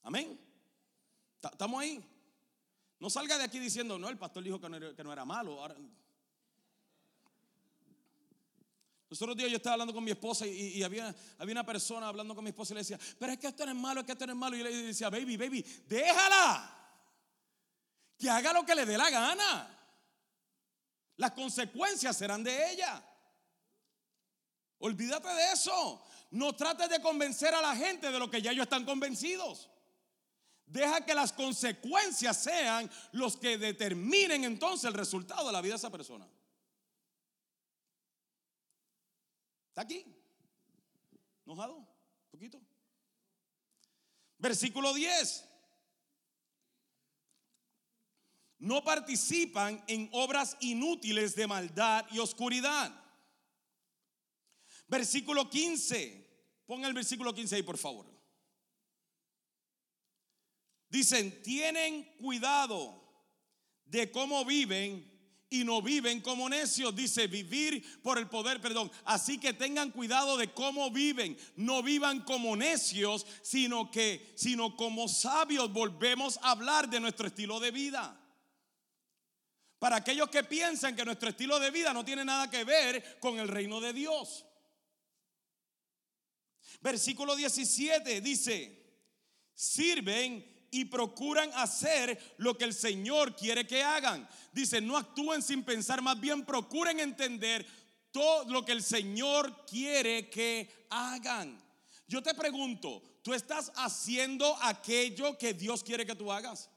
Amén. 0.04 0.40
¿Estamos 1.42 1.82
ahí? 1.82 2.04
No 3.00 3.10
salga 3.10 3.38
de 3.38 3.46
aquí 3.46 3.58
diciendo, 3.58 3.98
no, 3.98 4.10
el 4.10 4.18
pastor 4.18 4.44
dijo 4.44 4.60
que 4.60 5.04
no 5.04 5.14
era, 5.14 5.26
malo. 5.26 5.60
Los 9.10 9.22
otros 9.22 9.38
días 9.38 9.50
yo 9.50 9.58
estaba 9.58 9.74
hablando 9.74 9.94
con 9.94 10.04
mi 10.04 10.12
esposa 10.12 10.46
y, 10.46 10.84
había, 10.84 11.16
había, 11.38 11.54
una 11.54 11.66
persona 11.66 12.10
hablando 12.10 12.36
con 12.36 12.44
mi 12.44 12.50
esposa 12.50 12.74
y 12.74 12.76
le 12.76 12.82
decía, 12.82 13.00
pero 13.18 13.32
es 13.32 13.40
que 13.40 13.48
esto 13.48 13.66
no 13.66 13.72
es 13.72 13.78
malo, 13.78 14.02
es 14.02 14.06
que 14.06 14.12
esto 14.12 14.28
no 14.28 14.34
es 14.34 14.38
malo. 14.38 14.56
Y 14.56 14.60
yo 14.60 14.66
le 14.66 14.72
decía, 14.84 15.10
baby, 15.10 15.38
baby, 15.38 15.66
déjala. 15.88 16.74
Que 18.18 18.30
haga 18.30 18.52
lo 18.52 18.66
que 18.66 18.76
le 18.76 18.86
dé 18.86 18.98
la 18.98 19.10
gana. 19.10 19.78
Las 21.16 21.32
consecuencias 21.32 22.18
serán 22.18 22.44
de 22.44 22.72
ella. 22.72 23.04
Olvídate 24.80 25.30
de 25.30 25.54
eso. 25.54 26.04
No 26.32 26.54
trates 26.54 26.90
de 26.90 27.02
convencer 27.02 27.54
a 27.54 27.62
la 27.62 27.76
gente 27.76 28.12
de 28.12 28.20
lo 28.20 28.30
que 28.30 28.42
ya 28.42 28.52
ellos 28.52 28.64
están 28.64 28.84
convencidos. 28.84 29.70
Deja 30.66 31.06
que 31.06 31.16
las 31.16 31.32
consecuencias 31.32 32.44
sean 32.44 32.92
los 33.14 33.38
que 33.38 33.58
determinen 33.58 34.44
entonces 34.44 34.84
el 34.84 34.94
resultado 34.94 35.48
de 35.48 35.54
la 35.54 35.62
vida 35.62 35.74
de 35.74 35.78
esa 35.78 35.90
persona. 35.90 36.28
¿Está 39.78 39.84
aquí? 39.84 40.04
¿Enojado? 41.46 41.76
¿Un 41.76 42.32
poquito? 42.32 42.60
Versículo 44.40 44.92
10. 44.92 45.48
No 48.58 48.84
participan 48.84 49.84
en 49.86 50.10
obras 50.14 50.58
inútiles 50.62 51.36
de 51.36 51.46
maldad 51.46 52.08
y 52.10 52.18
oscuridad. 52.18 52.92
Versículo 54.88 55.48
15. 55.48 56.64
Ponga 56.66 56.88
el 56.88 56.96
versículo 56.96 57.32
15 57.32 57.58
ahí, 57.58 57.62
por 57.62 57.78
favor. 57.78 58.08
Dicen, 60.90 61.44
tienen 61.44 62.16
cuidado 62.16 63.00
de 63.86 64.10
cómo 64.10 64.44
viven 64.44 65.17
y 65.50 65.64
no 65.64 65.82
viven 65.82 66.22
como 66.22 66.50
necios. 66.50 66.96
Dice, 66.96 67.28
vivir 67.28 68.02
por 68.02 68.18
el 68.18 68.28
poder, 68.28 68.60
perdón. 68.60 68.92
Así 69.06 69.40
que 69.40 69.54
tengan 69.54 69.92
cuidado 69.92 70.38
de 70.38 70.52
cómo 70.54 70.92
viven. 70.92 71.38
No 71.56 71.82
vivan 71.82 72.22
como 72.22 72.56
necios, 72.56 73.26
sino 73.42 73.90
que, 73.92 74.34
sino 74.36 74.76
como 74.76 75.08
sabios. 75.08 75.72
Volvemos 75.72 76.38
a 76.42 76.52
hablar 76.52 76.90
de 76.90 77.00
nuestro 77.00 77.28
estilo 77.28 77.60
de 77.60 77.72
vida. 77.72 78.20
Para 79.80 79.98
aquellos 79.98 80.30
que 80.30 80.44
piensan 80.44 80.96
que 80.96 81.06
nuestro 81.06 81.30
estilo 81.30 81.60
de 81.60 81.72
vida 81.72 81.94
no 81.94 82.04
tiene 82.04 82.26
nada 82.26 82.50
que 82.50 82.64
ver 82.64 83.20
con 83.20 83.40
el 83.40 83.48
reino 83.48 83.80
de 83.80 83.94
Dios. 83.94 84.44
Versículo 86.82 87.36
17 87.36 88.22
dice, 88.22 88.86
sirven 89.54 90.57
y 90.72 90.86
procuran 90.86 91.52
hacer 91.56 92.36
lo 92.38 92.58
que 92.58 92.66
el 92.66 92.74
Señor 92.74 93.36
quiere 93.36 93.66
que 93.66 93.84
hagan. 93.84 94.28
Dice, 94.52 94.82
no 94.82 94.98
actúen 94.98 95.42
sin 95.42 95.64
pensar, 95.64 96.02
más 96.02 96.20
bien 96.20 96.46
procuren 96.46 97.00
entender 97.00 97.66
todo 98.12 98.46
lo 98.46 98.66
que 98.66 98.72
el 98.72 98.84
Señor 98.84 99.66
quiere 99.66 100.30
que 100.30 100.88
hagan. 100.90 101.62
Yo 102.08 102.22
te 102.24 102.34
pregunto, 102.34 103.02
¿tú 103.22 103.34
estás 103.34 103.72
haciendo 103.76 104.58
aquello 104.62 105.38
que 105.38 105.54
Dios 105.54 105.84
quiere 105.84 106.06
que 106.06 106.16
tú 106.16 106.32
hagas? 106.32 106.70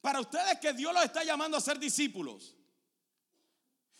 Para 0.00 0.20
ustedes 0.20 0.58
que 0.60 0.72
Dios 0.72 0.92
los 0.94 1.04
está 1.04 1.24
llamando 1.24 1.56
a 1.56 1.60
ser 1.60 1.78
discípulos. 1.78 2.54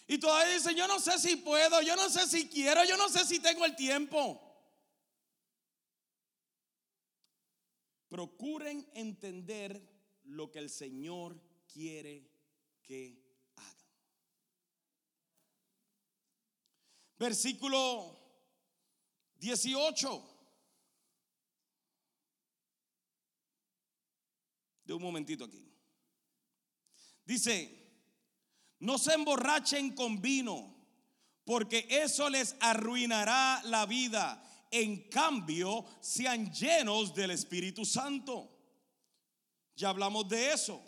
Y 0.07 0.17
todavía 0.19 0.55
dicen, 0.55 0.75
yo 0.75 0.89
no 0.89 0.99
sé 1.01 1.19
si 1.19 1.37
puedo, 1.37 1.83
yo 1.83 1.95
no 1.95 2.09
sé 2.09 2.27
si 2.27 2.49
quiero, 2.49 2.83
yo 2.85 2.97
no 2.97 3.11
sé 3.11 3.27
si 3.27 3.41
tengo 3.41 3.67
el 3.67 3.77
tiempo. 3.77 4.48
Procuren 8.09 8.89
entender 8.95 9.81
lo 10.25 10.51
que 10.51 10.59
el 10.59 10.71
Señor 10.71 11.41
quiere 11.67 12.31
que 12.83 13.23
hagan. 13.57 13.93
Versículo 17.19 18.19
18. 19.39 20.35
De 24.85 24.95
un 24.95 25.03
momentito 25.03 25.45
aquí. 25.45 25.71
Dice, 27.27 27.79
no 28.81 28.97
se 28.97 29.13
emborrachen 29.13 29.95
con 29.95 30.23
vino, 30.23 30.75
porque 31.45 31.87
eso 31.91 32.31
les 32.31 32.57
arruinará 32.61 33.61
la 33.65 33.85
vida 33.85 34.43
en 34.71 35.09
cambio 35.09 35.85
sean 36.01 36.53
llenos 36.53 37.15
del 37.15 37.31
Espíritu 37.31 37.85
Santo. 37.85 38.51
Ya 39.77 39.91
hablamos 39.91 40.29
de 40.29 40.53
eso. 40.53 40.83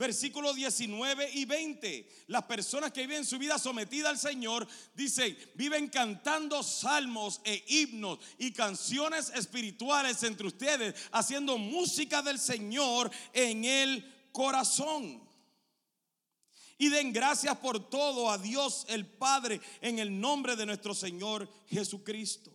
Versículos 0.00 0.56
19 0.56 1.30
y 1.34 1.44
20. 1.44 2.08
Las 2.28 2.44
personas 2.44 2.90
que 2.90 3.06
viven 3.06 3.26
su 3.26 3.38
vida 3.38 3.58
sometida 3.58 4.08
al 4.08 4.18
Señor, 4.18 4.66
dicen, 4.94 5.36
viven 5.56 5.88
cantando 5.88 6.62
salmos 6.62 7.42
e 7.44 7.62
himnos 7.68 8.18
y 8.38 8.50
canciones 8.52 9.30
espirituales 9.34 10.22
entre 10.22 10.46
ustedes, 10.46 10.94
haciendo 11.12 11.58
música 11.58 12.22
del 12.22 12.38
Señor 12.38 13.10
en 13.34 13.66
el 13.66 14.28
corazón. 14.32 15.22
Y 16.78 16.88
den 16.88 17.12
gracias 17.12 17.58
por 17.58 17.90
todo 17.90 18.30
a 18.30 18.38
Dios 18.38 18.86
el 18.88 19.06
Padre 19.06 19.60
en 19.82 19.98
el 19.98 20.18
nombre 20.18 20.56
de 20.56 20.64
nuestro 20.64 20.94
Señor 20.94 21.46
Jesucristo. 21.68 22.50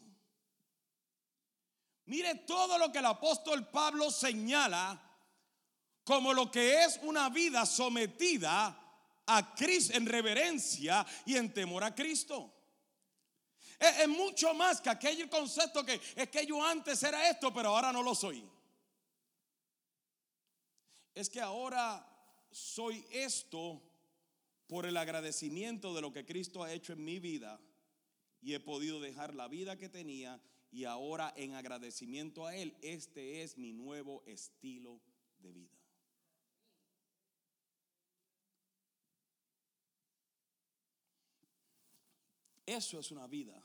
Mire 2.08 2.36
todo 2.36 2.78
lo 2.78 2.92
que 2.92 3.00
el 3.00 3.06
apóstol 3.06 3.68
Pablo 3.70 4.12
señala 4.12 5.02
como 6.04 6.34
lo 6.34 6.52
que 6.52 6.84
es 6.84 7.00
una 7.02 7.30
vida 7.30 7.66
sometida 7.66 8.80
a 9.26 9.56
Cristo 9.56 9.98
en 9.98 10.06
reverencia 10.06 11.06
y 11.26 11.36
en 11.36 11.52
temor 11.52 11.84
a 11.84 11.96
Cristo. 11.96 12.54
Es, 13.80 14.08
mucho 14.08 14.54
más 14.54 14.80
que 14.80 14.90
aquel 14.90 15.30
concepto 15.30 15.84
que 15.84 16.00
es 16.16 16.30
que 16.30 16.46
yo 16.46 16.64
antes 16.64 17.02
era 17.04 17.30
esto, 17.30 17.54
pero 17.54 17.70
ahora 17.70 17.92
no 17.92 18.04
lo 18.04 18.14
soy. 18.14 18.48
Es 21.14 21.30
que 21.30 21.42
ahora 21.42 22.06
soy 22.52 23.06
esto 23.10 23.82
por 24.68 24.86
el 24.86 24.96
agradecimiento 24.96 25.94
de 25.94 26.02
lo 26.02 26.14
que 26.14 26.26
Cristo 26.26 26.64
ha 26.64 26.72
hecho 26.72 26.94
en 26.94 27.04
mi 27.04 27.20
vida 27.20 27.60
y 28.42 28.54
he 28.54 28.60
podido 28.60 29.00
dejar 29.00 29.34
la 29.34 29.48
vida 29.48 29.78
que 29.78 29.90
tenía 29.90 30.40
y 30.76 30.84
ahora 30.84 31.34
en 31.38 31.54
agradecimiento 31.54 32.46
a 32.46 32.54
Él, 32.54 32.76
este 32.82 33.44
es 33.44 33.58
mi 33.58 33.72
nuevo 33.72 34.22
estilo 34.26 35.00
de 35.40 35.54
vida. 35.54 35.78
Eso 42.66 43.00
es 43.00 43.10
una 43.12 43.26
vida 43.26 43.64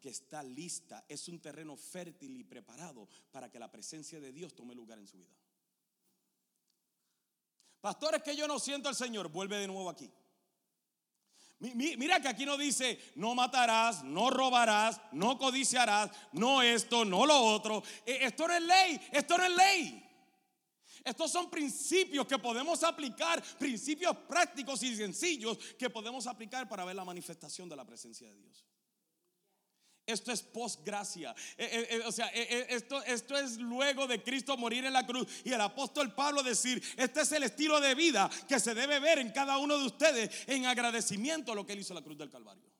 que 0.00 0.08
está 0.08 0.42
lista, 0.42 1.04
es 1.06 1.28
un 1.28 1.40
terreno 1.40 1.76
fértil 1.76 2.34
y 2.38 2.44
preparado 2.44 3.06
para 3.30 3.50
que 3.50 3.58
la 3.58 3.70
presencia 3.70 4.18
de 4.18 4.32
Dios 4.32 4.54
tome 4.54 4.74
lugar 4.74 4.98
en 4.98 5.06
su 5.06 5.18
vida. 5.18 5.36
Pastores 7.82 8.22
que 8.22 8.34
yo 8.34 8.48
no 8.48 8.58
siento 8.58 8.88
al 8.88 8.96
Señor, 8.96 9.28
vuelve 9.28 9.58
de 9.58 9.66
nuevo 9.66 9.90
aquí. 9.90 10.10
Mira 11.62 12.20
que 12.20 12.26
aquí 12.26 12.44
no 12.44 12.58
dice, 12.58 12.98
no 13.14 13.36
matarás, 13.36 14.02
no 14.02 14.30
robarás, 14.30 15.00
no 15.12 15.38
codiciarás, 15.38 16.10
no 16.32 16.60
esto, 16.60 17.04
no 17.04 17.24
lo 17.24 17.38
otro. 17.40 17.84
E, 18.04 18.24
esto 18.24 18.48
no 18.48 18.54
es 18.54 18.62
ley, 18.62 19.00
esto 19.12 19.38
no 19.38 19.44
es 19.44 19.56
ley. 19.56 20.08
Estos 21.04 21.30
son 21.30 21.50
principios 21.50 22.26
que 22.26 22.38
podemos 22.38 22.82
aplicar, 22.82 23.42
principios 23.58 24.16
prácticos 24.28 24.82
y 24.82 24.96
sencillos 24.96 25.56
que 25.78 25.88
podemos 25.88 26.26
aplicar 26.26 26.68
para 26.68 26.84
ver 26.84 26.96
la 26.96 27.04
manifestación 27.04 27.68
de 27.68 27.76
la 27.76 27.84
presencia 27.84 28.28
de 28.28 28.36
Dios. 28.36 28.64
Esto 30.04 30.32
es 30.32 30.42
posgracia. 30.42 31.34
Eh, 31.56 31.68
eh, 31.70 31.86
eh, 31.90 32.02
o 32.04 32.10
sea, 32.10 32.26
esto, 32.26 33.02
esto 33.04 33.38
es 33.38 33.58
luego 33.58 34.06
de 34.06 34.22
Cristo 34.22 34.56
morir 34.56 34.84
en 34.84 34.92
la 34.92 35.06
cruz. 35.06 35.28
Y 35.44 35.52
el 35.52 35.60
apóstol 35.60 36.12
Pablo 36.12 36.42
decir, 36.42 36.82
este 36.96 37.20
es 37.20 37.32
el 37.32 37.44
estilo 37.44 37.80
de 37.80 37.94
vida 37.94 38.28
que 38.48 38.58
se 38.58 38.74
debe 38.74 38.98
ver 38.98 39.18
en 39.18 39.30
cada 39.30 39.58
uno 39.58 39.78
de 39.78 39.86
ustedes 39.86 40.48
en 40.48 40.66
agradecimiento 40.66 41.52
a 41.52 41.54
lo 41.54 41.64
que 41.64 41.74
él 41.74 41.80
hizo 41.80 41.92
en 41.92 42.00
la 42.00 42.04
cruz 42.04 42.18
del 42.18 42.30
Calvario. 42.30 42.72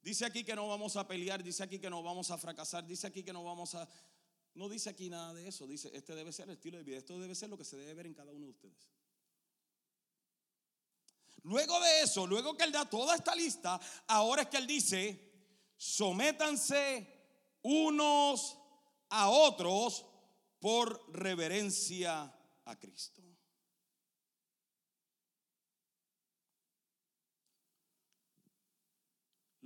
Dice 0.00 0.24
aquí 0.24 0.42
que 0.42 0.56
no 0.56 0.66
vamos 0.66 0.96
a 0.96 1.06
pelear, 1.06 1.42
dice 1.42 1.62
aquí 1.62 1.78
que 1.78 1.90
no 1.90 2.02
vamos 2.02 2.30
a 2.30 2.38
fracasar, 2.38 2.86
dice 2.86 3.06
aquí 3.06 3.22
que 3.22 3.32
no 3.32 3.44
vamos 3.44 3.74
a... 3.74 3.86
No 4.54 4.70
dice 4.70 4.88
aquí 4.88 5.10
nada 5.10 5.34
de 5.34 5.46
eso, 5.46 5.66
dice, 5.66 5.90
este 5.94 6.14
debe 6.14 6.32
ser 6.32 6.46
el 6.46 6.54
estilo 6.54 6.78
de 6.78 6.82
vida, 6.82 6.96
esto 6.96 7.20
debe 7.20 7.34
ser 7.34 7.50
lo 7.50 7.58
que 7.58 7.64
se 7.64 7.76
debe 7.76 7.92
ver 7.92 8.06
en 8.06 8.14
cada 8.14 8.32
uno 8.32 8.46
de 8.46 8.52
ustedes. 8.52 8.88
Luego 11.44 11.80
de 11.80 12.02
eso, 12.02 12.26
luego 12.26 12.56
que 12.56 12.64
él 12.64 12.72
da 12.72 12.84
toda 12.84 13.14
esta 13.14 13.34
lista, 13.34 13.80
ahora 14.06 14.42
es 14.42 14.48
que 14.48 14.56
él 14.58 14.66
dice, 14.66 15.32
sométanse 15.76 17.06
unos 17.62 18.58
a 19.10 19.28
otros 19.30 20.04
por 20.60 21.00
reverencia 21.12 22.34
a 22.64 22.78
Cristo. 22.78 23.27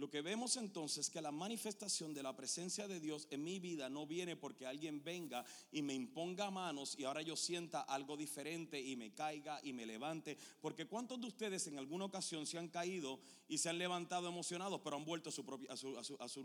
Lo 0.02 0.10
que 0.10 0.20
vemos 0.20 0.56
entonces 0.56 1.06
es 1.06 1.10
que 1.10 1.22
la 1.22 1.30
manifestación 1.30 2.12
de 2.12 2.24
la 2.24 2.34
presencia 2.34 2.88
de 2.88 2.98
Dios 2.98 3.28
en 3.30 3.44
mi 3.44 3.60
vida 3.60 3.88
no 3.88 4.04
viene 4.04 4.34
porque 4.34 4.66
alguien 4.66 5.04
venga 5.04 5.44
y 5.70 5.80
me 5.80 5.94
imponga 5.94 6.50
manos 6.50 6.98
y 6.98 7.04
ahora 7.04 7.22
yo 7.22 7.36
sienta 7.36 7.82
algo 7.82 8.16
diferente 8.16 8.80
y 8.80 8.96
me 8.96 9.14
caiga 9.14 9.60
y 9.62 9.72
me 9.72 9.86
levante. 9.86 10.36
Porque 10.60 10.88
¿cuántos 10.88 11.20
de 11.20 11.28
ustedes 11.28 11.68
en 11.68 11.78
alguna 11.78 12.06
ocasión 12.06 12.48
se 12.48 12.58
han 12.58 12.66
caído 12.66 13.20
y 13.46 13.58
se 13.58 13.68
han 13.68 13.78
levantado 13.78 14.26
emocionados 14.26 14.80
pero 14.82 14.96
han 14.96 15.04
vuelto 15.04 15.28
a 15.28 15.32
su, 15.32 15.46
propia, 15.46 15.70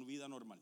vida 0.05 0.27
normal? 0.27 0.61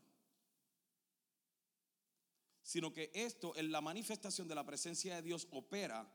Sino 2.62 2.94
que 2.94 3.10
esto, 3.12 3.54
en 3.56 3.72
la 3.72 3.82
manifestación 3.82 4.48
de 4.48 4.54
la 4.54 4.64
presencia 4.64 5.16
de 5.16 5.20
Dios, 5.22 5.48
opera 5.50 6.10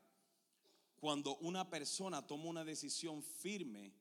cuando 0.96 1.38
una 1.38 1.70
persona 1.70 2.26
toma 2.26 2.46
una 2.46 2.66
decisión 2.66 3.22
firme 3.22 3.94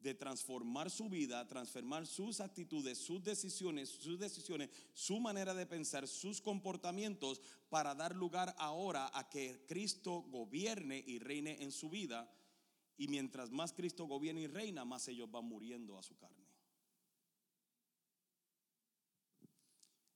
de 0.00 0.14
transformar 0.14 0.90
su 0.90 1.08
vida, 1.08 1.46
transformar 1.48 2.06
sus 2.06 2.40
actitudes, 2.40 2.98
sus 2.98 3.22
decisiones, 3.22 3.88
sus 3.88 4.18
decisiones, 4.18 4.70
su 4.94 5.18
manera 5.18 5.54
de 5.54 5.66
pensar, 5.66 6.06
sus 6.06 6.40
comportamientos 6.40 7.40
para 7.68 7.94
dar 7.94 8.14
lugar 8.14 8.54
ahora 8.58 9.10
a 9.12 9.28
que 9.28 9.64
Cristo 9.66 10.24
gobierne 10.28 11.02
y 11.06 11.18
reine 11.18 11.62
en 11.62 11.72
su 11.72 11.90
vida. 11.90 12.32
Y 12.96 13.08
mientras 13.08 13.50
más 13.50 13.72
Cristo 13.72 14.06
gobierna 14.06 14.40
y 14.40 14.46
reina, 14.46 14.84
más 14.84 15.08
ellos 15.08 15.30
van 15.30 15.44
muriendo 15.44 15.98
a 15.98 16.02
su 16.02 16.16
carne. 16.16 16.48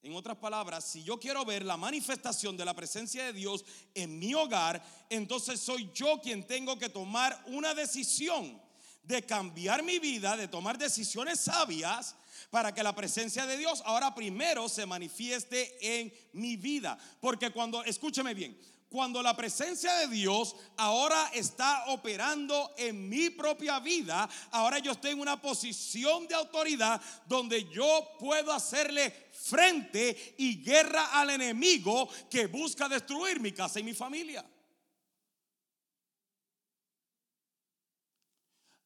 En 0.03 0.15
otras 0.15 0.37
palabras, 0.39 0.85
si 0.85 1.05
yo 1.05 1.19
quiero 1.19 1.45
ver 1.45 1.65
la 1.65 1.77
manifestación 1.77 2.57
de 2.57 2.65
la 2.65 2.75
presencia 2.75 3.25
de 3.25 3.33
Dios 3.33 3.65
en 3.95 4.19
mi 4.19 4.35
hogar, 4.35 4.83
entonces 5.09 5.61
soy 5.61 5.91
yo 5.95 6.21
quien 6.21 6.45
tengo 6.45 6.77
que 6.77 6.89
tomar 6.89 7.41
una 7.47 7.73
decisión 7.73 8.61
de 9.03 9.23
cambiar 9.23 9.83
mi 9.83 9.99
vida, 9.99 10.37
de 10.37 10.49
tomar 10.49 10.79
decisiones 10.79 11.41
sabias 11.41 12.15
para 12.51 12.75
que 12.75 12.83
la 12.83 12.95
presencia 12.95 13.47
de 13.47 13.57
Dios 13.57 13.83
ahora 13.85 14.15
primero 14.15 14.69
se 14.69 14.87
manifieste 14.87 16.01
en 16.01 16.13
mi 16.33 16.57
vida. 16.57 16.99
Porque 17.21 17.51
cuando, 17.51 17.83
escúcheme 17.85 18.35
bien, 18.35 18.59
cuando 18.93 19.23
la 19.23 19.35
presencia 19.35 19.91
de 19.95 20.09
Dios 20.09 20.55
ahora 20.77 21.31
está 21.33 21.87
operando 21.87 22.75
en 22.77 23.09
mi 23.09 23.31
propia 23.31 23.81
vida, 23.81 24.29
ahora 24.51 24.81
yo 24.81 24.93
estoy 24.93 25.13
en 25.13 25.21
una 25.21 25.41
posición 25.41 26.29
de 26.29 26.35
autoridad 26.35 27.01
donde 27.27 27.65
yo 27.71 28.07
puedo 28.19 28.53
hacerle 28.53 29.31
frente 29.33 30.35
y 30.37 30.63
guerra 30.63 31.07
al 31.19 31.31
enemigo 31.31 32.07
que 32.31 32.47
busca 32.49 32.87
destruir 32.87 33.41
mi 33.41 33.53
casa 33.53 33.81
y 33.81 33.83
mi 33.83 33.95
familia. 33.95 34.45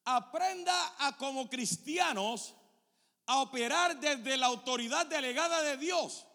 Aprenda 0.09 0.93
a 0.99 1.17
como 1.17 1.49
cristianos 1.49 2.55
a 3.25 3.39
operar 3.39 3.99
desde 3.99 4.37
la 4.37 4.45
autoridad 4.45 5.05
delegada 5.05 5.61
de 5.63 5.75
Dios 5.75 6.25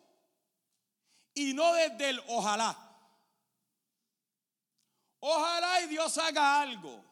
y 1.32 1.54
no 1.54 1.72
desde 1.72 2.10
el 2.10 2.22
ojalá. 2.28 2.76
Ojalá 5.20 5.80
y 5.80 5.86
Dios 5.86 6.18
haga 6.18 6.60
algo. 6.60 7.02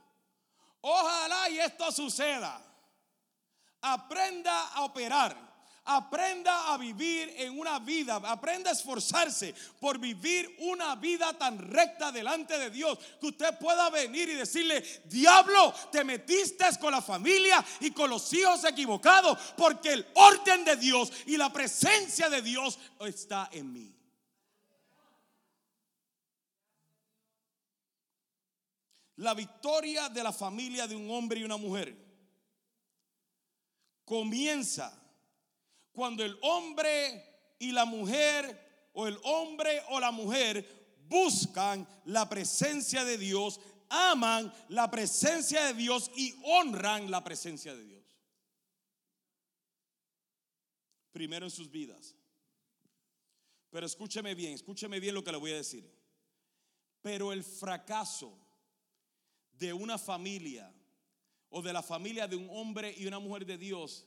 Ojalá 0.82 1.48
y 1.48 1.60
esto 1.60 1.90
suceda. 1.92 2.62
Aprenda 3.80 4.68
a 4.74 4.82
operar 4.82 5.49
Aprenda 5.92 6.72
a 6.72 6.78
vivir 6.78 7.34
en 7.36 7.58
una 7.58 7.80
vida, 7.80 8.14
aprenda 8.22 8.70
a 8.70 8.74
esforzarse 8.74 9.52
por 9.80 9.98
vivir 9.98 10.54
una 10.60 10.94
vida 10.94 11.36
tan 11.36 11.58
recta 11.58 12.12
delante 12.12 12.56
de 12.60 12.70
Dios 12.70 12.96
que 13.20 13.26
usted 13.26 13.58
pueda 13.58 13.90
venir 13.90 14.28
y 14.28 14.34
decirle, 14.34 14.84
diablo, 15.06 15.74
te 15.90 16.04
metiste 16.04 16.64
con 16.80 16.92
la 16.92 17.02
familia 17.02 17.64
y 17.80 17.90
con 17.90 18.08
los 18.08 18.32
hijos 18.32 18.62
equivocados 18.62 19.36
porque 19.56 19.92
el 19.94 20.06
orden 20.14 20.64
de 20.64 20.76
Dios 20.76 21.10
y 21.26 21.36
la 21.36 21.52
presencia 21.52 22.30
de 22.30 22.40
Dios 22.40 22.78
está 23.00 23.48
en 23.50 23.72
mí. 23.72 23.92
La 29.16 29.34
victoria 29.34 30.08
de 30.08 30.22
la 30.22 30.32
familia 30.32 30.86
de 30.86 30.94
un 30.94 31.10
hombre 31.10 31.40
y 31.40 31.42
una 31.42 31.56
mujer 31.56 31.96
comienza 34.04 34.99
cuando 35.92 36.24
el 36.24 36.38
hombre 36.42 37.24
y 37.58 37.72
la 37.72 37.84
mujer, 37.84 38.90
o 38.92 39.06
el 39.06 39.18
hombre 39.24 39.82
o 39.90 40.00
la 40.00 40.10
mujer, 40.10 40.96
buscan 41.08 41.86
la 42.04 42.28
presencia 42.28 43.04
de 43.04 43.18
Dios, 43.18 43.60
aman 43.88 44.52
la 44.68 44.90
presencia 44.90 45.66
de 45.66 45.74
Dios 45.74 46.10
y 46.16 46.34
honran 46.44 47.10
la 47.10 47.22
presencia 47.22 47.74
de 47.74 47.84
Dios. 47.84 48.04
Primero 51.12 51.46
en 51.46 51.50
sus 51.50 51.70
vidas. 51.70 52.14
Pero 53.70 53.86
escúcheme 53.86 54.34
bien, 54.34 54.54
escúcheme 54.54 54.98
bien 55.00 55.14
lo 55.14 55.22
que 55.22 55.32
le 55.32 55.38
voy 55.38 55.52
a 55.52 55.56
decir. 55.56 55.88
Pero 57.02 57.32
el 57.32 57.44
fracaso 57.44 58.36
de 59.52 59.72
una 59.72 59.98
familia 59.98 60.72
o 61.48 61.62
de 61.62 61.72
la 61.72 61.82
familia 61.82 62.26
de 62.26 62.36
un 62.36 62.48
hombre 62.50 62.94
y 62.96 63.06
una 63.06 63.18
mujer 63.18 63.44
de 63.44 63.58
Dios 63.58 64.06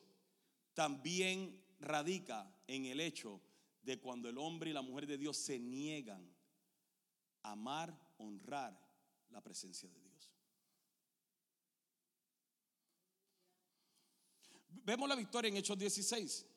también 0.73 1.62
radica 1.83 2.51
en 2.67 2.85
el 2.85 2.99
hecho 2.99 3.41
de 3.81 3.99
cuando 3.99 4.29
el 4.29 4.37
hombre 4.37 4.69
y 4.69 4.73
la 4.73 4.81
mujer 4.81 5.05
de 5.05 5.17
Dios 5.17 5.37
se 5.37 5.59
niegan 5.59 6.25
a 7.43 7.51
amar, 7.51 7.93
honrar 8.17 8.79
la 9.29 9.41
presencia 9.41 9.89
de 9.89 9.99
Dios. 9.99 10.31
Vemos 14.69 15.07
la 15.07 15.15
victoria 15.15 15.49
en 15.49 15.57
Hechos 15.57 15.77
16 15.77 16.52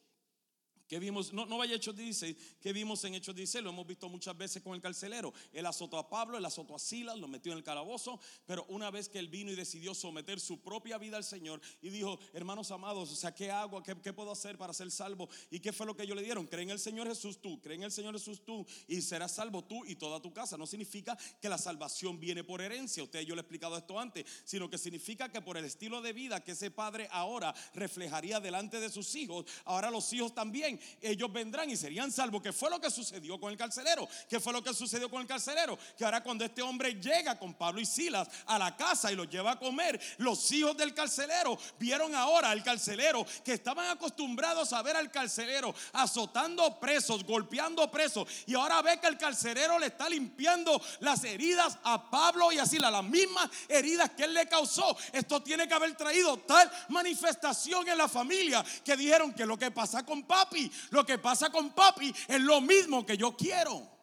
que 0.89 0.99
vimos, 0.99 1.33
no, 1.33 1.47
no 1.47 1.59
vaya 1.59 1.75
a 1.75 1.77
Hechos 1.77 1.97
16, 1.97 2.37
que 2.61 2.73
vimos 2.73 3.03
en 3.05 3.15
Hechos 3.15 3.35
16, 3.35 3.63
lo 3.65 3.71
hemos 3.71 3.87
visto 3.87 4.09
muchas 4.09 4.37
veces 4.37 4.63
con 4.63 4.75
el 4.75 4.81
carcelero. 4.81 5.33
Él 5.53 5.67
azotó 5.67 5.99
a 5.99 6.09
Pablo, 6.09 6.39
él 6.39 6.45
azotó 6.45 6.75
a 6.75 6.79
Silas, 6.79 7.19
lo 7.19 7.29
metió 7.29 7.53
en 7.53 7.59
el 7.59 7.65
calabozo, 7.65 8.21
pero 8.47 8.65
una 8.69 8.91
vez 8.91 9.09
que 9.09 9.19
él 9.19 9.29
vino 9.29 9.51
y 9.51 9.57
decidió 9.57 9.95
someter 9.95 10.41
su 10.41 10.61
propia 10.61 10.99
vida 10.99 11.17
al 11.17 11.25
Señor 11.25 11.61
y 11.83 11.91
dijo, 11.91 12.19
hermanos 12.33 12.71
amados, 12.71 13.11
o 13.11 13.17
sea, 13.17 13.35
¿qué 13.35 13.51
hago? 13.51 13.83
¿Qué, 13.83 13.97
¿Qué, 14.01 14.13
puedo 14.13 14.31
hacer 14.31 14.57
para 14.59 14.73
ser 14.73 14.91
salvo? 14.91 15.29
¿Y 15.51 15.61
qué 15.61 15.73
fue 15.73 15.87
lo 15.87 15.97
que 15.97 16.05
ellos 16.05 16.17
le 16.17 16.23
dieron? 16.23 16.47
Cree 16.47 16.63
en 16.63 16.71
el 16.71 16.79
Señor 16.79 17.09
Jesús 17.09 17.41
tú, 17.41 17.61
cree 17.61 17.77
en 17.77 17.83
el 17.83 17.93
Señor 17.93 18.15
Jesús 18.15 18.45
tú 18.45 18.67
y 18.87 19.03
serás 19.03 19.33
salvo 19.33 19.65
tú 19.65 19.85
y 19.85 19.97
toda 19.97 20.21
tu 20.21 20.33
casa. 20.33 20.57
No 20.57 20.67
significa 20.67 21.17
que 21.41 21.49
la 21.49 21.59
salvación 21.59 22.21
viene 22.21 22.45
por 22.45 22.61
herencia, 22.61 23.03
usted 23.03 23.21
yo 23.23 23.35
le 23.35 23.41
he 23.41 23.43
explicado 23.43 23.77
esto 23.77 23.99
antes, 23.99 24.25
sino 24.45 24.71
que 24.71 24.79
significa 24.79 25.31
que 25.31 25.43
por 25.43 25.57
el 25.57 25.65
estilo 25.65 26.01
de 26.01 26.13
vida 26.13 26.43
que 26.43 26.53
ese 26.53 26.71
padre 26.71 27.09
ahora 27.11 27.55
reflejaría 27.75 28.41
delante 28.41 28.81
de 28.81 28.91
sus 28.91 29.15
hijos, 29.15 29.47
ahora 29.65 29.91
los 29.91 30.13
hijos 30.13 30.35
también 30.35 30.76
ellos 31.01 31.33
vendrán 31.33 31.69
y 31.71 31.77
serían 31.77 32.11
salvos. 32.11 32.43
¿Qué 32.43 32.53
fue 32.53 32.71
lo 32.71 32.81
que 32.81 32.91
sucedió 32.91 33.39
con 33.41 33.51
el 33.51 33.59
carcelero? 33.59 34.09
¿Qué 34.29 34.41
fue 34.41 34.53
lo 34.53 34.63
que 34.63 34.75
sucedió 34.75 35.11
con 35.11 35.21
el 35.21 35.27
carcelero? 35.27 35.79
Que 35.97 36.05
ahora 36.05 36.23
cuando 36.23 36.45
este 36.45 36.63
hombre 36.63 36.95
llega 36.95 37.39
con 37.39 37.55
Pablo 37.55 37.81
y 37.81 37.87
Silas 37.87 38.29
a 38.47 38.59
la 38.59 38.77
casa 38.77 39.13
y 39.13 39.17
los 39.17 39.29
lleva 39.29 39.53
a 39.53 39.59
comer, 39.59 40.01
los 40.19 40.51
hijos 40.53 40.77
del 40.77 40.95
carcelero 40.95 41.59
vieron 41.79 42.15
ahora 42.15 42.51
al 42.51 42.63
carcelero 42.63 43.27
que 43.45 43.53
estaban 43.53 43.89
acostumbrados 43.91 44.73
a 44.73 44.83
ver 44.83 44.97
al 44.97 45.11
carcelero 45.11 45.75
azotando 45.93 46.79
presos, 46.79 47.25
golpeando 47.25 47.91
presos. 47.91 48.29
Y 48.47 48.55
ahora 48.55 48.83
ve 48.83 48.99
que 49.01 49.07
el 49.07 49.19
carcelero 49.19 49.79
le 49.79 49.87
está 49.87 50.09
limpiando 50.09 50.81
las 51.01 51.25
heridas 51.25 51.79
a 51.83 52.11
Pablo 52.11 52.53
y 52.53 52.59
a 52.59 52.67
Silas, 52.67 52.93
las 52.93 53.05
mismas 53.05 53.51
heridas 53.69 54.11
que 54.11 54.25
él 54.25 54.35
le 54.35 54.47
causó. 54.47 54.97
Esto 55.13 55.43
tiene 55.43 55.67
que 55.69 55.75
haber 55.75 55.95
traído 55.97 56.39
tal 56.39 56.71
manifestación 56.89 57.89
en 57.89 57.99
la 57.99 58.09
familia 58.09 58.65
que 58.85 58.97
dijeron 58.97 59.33
que 59.33 59.47
lo 59.47 59.59
que 59.59 59.71
pasa 59.71 60.05
con 60.05 60.23
papi, 60.25 60.66
lo 60.91 61.05
que 61.05 61.19
pasa 61.19 61.51
con 61.51 61.75
papi 61.75 62.15
es 62.29 62.41
lo 62.41 62.61
mismo 62.61 63.05
que 63.05 63.17
yo 63.17 63.37
quiero. 63.37 63.97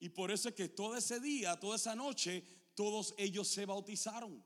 Y 0.00 0.08
por 0.10 0.30
eso 0.30 0.48
es 0.48 0.54
que 0.54 0.68
todo 0.68 0.96
ese 0.96 1.20
día, 1.20 1.58
toda 1.58 1.76
esa 1.76 1.94
noche, 1.94 2.44
todos 2.74 3.14
ellos 3.18 3.48
se 3.48 3.66
bautizaron. 3.66 4.44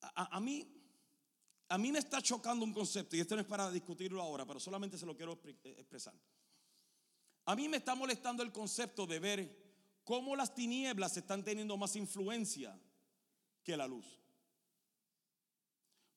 A, 0.00 0.40
mí, 0.40 0.66
a 1.68 1.78
mí 1.78 1.92
me 1.92 1.98
está 1.98 2.20
chocando 2.22 2.64
un 2.64 2.72
concepto, 2.72 3.14
y 3.14 3.20
esto 3.20 3.36
no 3.36 3.42
es 3.42 3.46
para 3.46 3.70
discutirlo 3.70 4.22
ahora, 4.22 4.46
pero 4.46 4.58
solamente 4.58 4.98
se 4.98 5.06
lo 5.06 5.16
quiero 5.16 5.38
eh, 5.44 5.76
expresar. 5.78 6.14
A 7.44 7.54
mí 7.54 7.68
me 7.68 7.76
está 7.76 7.94
molestando 7.94 8.42
el 8.42 8.50
concepto 8.50 9.06
de 9.06 9.18
ver 9.20 9.68
cómo 10.04 10.34
las 10.34 10.54
tinieblas 10.54 11.16
están 11.16 11.44
teniendo 11.44 11.76
más 11.76 11.94
influencia 11.94 12.78
que 13.68 13.76
la 13.76 13.86
luz. 13.86 14.06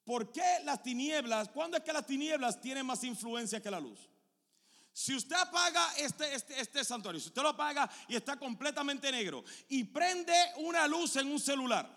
¿Por 0.06 0.32
qué 0.32 0.60
las 0.64 0.82
tinieblas? 0.82 1.49
¿Cuándo 1.49 1.76
es 1.76 1.84
que 1.84 1.91
las 1.91 2.06
tinieblas 2.06 2.62
tienen 2.62 2.86
más 2.86 3.04
influencia 3.04 3.62
que 3.62 3.70
la 3.70 3.82
luz? 3.82 3.99
Si 4.93 5.14
usted 5.14 5.36
apaga 5.36 5.86
este, 5.97 6.34
este, 6.34 6.62
este 6.62 6.86
santuario, 6.86 7.20
si 7.20 7.28
usted 7.28 7.41
lo 7.41 7.49
apaga 7.49 7.91
y 8.08 8.16
está 8.16 8.38
completamente 8.39 9.12
negro 9.12 9.43
y 9.68 9.84
prende 9.84 10.34
una 10.60 10.88
luz 10.88 11.18
en 11.18 11.28
un 11.28 11.41
celular, 11.41 11.89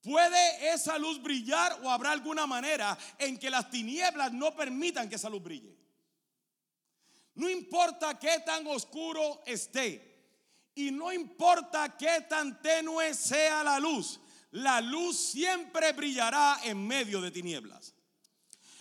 ¿puede 0.00 0.72
esa 0.72 0.96
luz 0.96 1.22
brillar 1.22 1.80
o 1.82 1.90
habrá 1.90 2.12
alguna 2.12 2.46
manera 2.46 2.96
en 3.18 3.38
que 3.38 3.50
las 3.50 3.70
tinieblas 3.70 4.32
no 4.32 4.56
permitan 4.56 5.06
que 5.06 5.16
esa 5.16 5.28
luz 5.28 5.42
brille? 5.42 5.76
No 7.34 7.50
importa 7.50 8.18
qué 8.18 8.40
tan 8.40 8.66
oscuro 8.68 9.42
esté, 9.44 10.13
Y 10.74 10.90
no 10.90 11.12
importa 11.12 11.96
qué 11.96 12.24
tan 12.28 12.60
tenue 12.60 13.14
sea 13.14 13.62
la 13.62 13.78
luz, 13.78 14.20
la 14.50 14.80
luz 14.80 15.16
siempre 15.16 15.92
brillará 15.92 16.60
en 16.64 16.86
medio 16.86 17.20
de 17.20 17.30
tinieblas. 17.30 17.93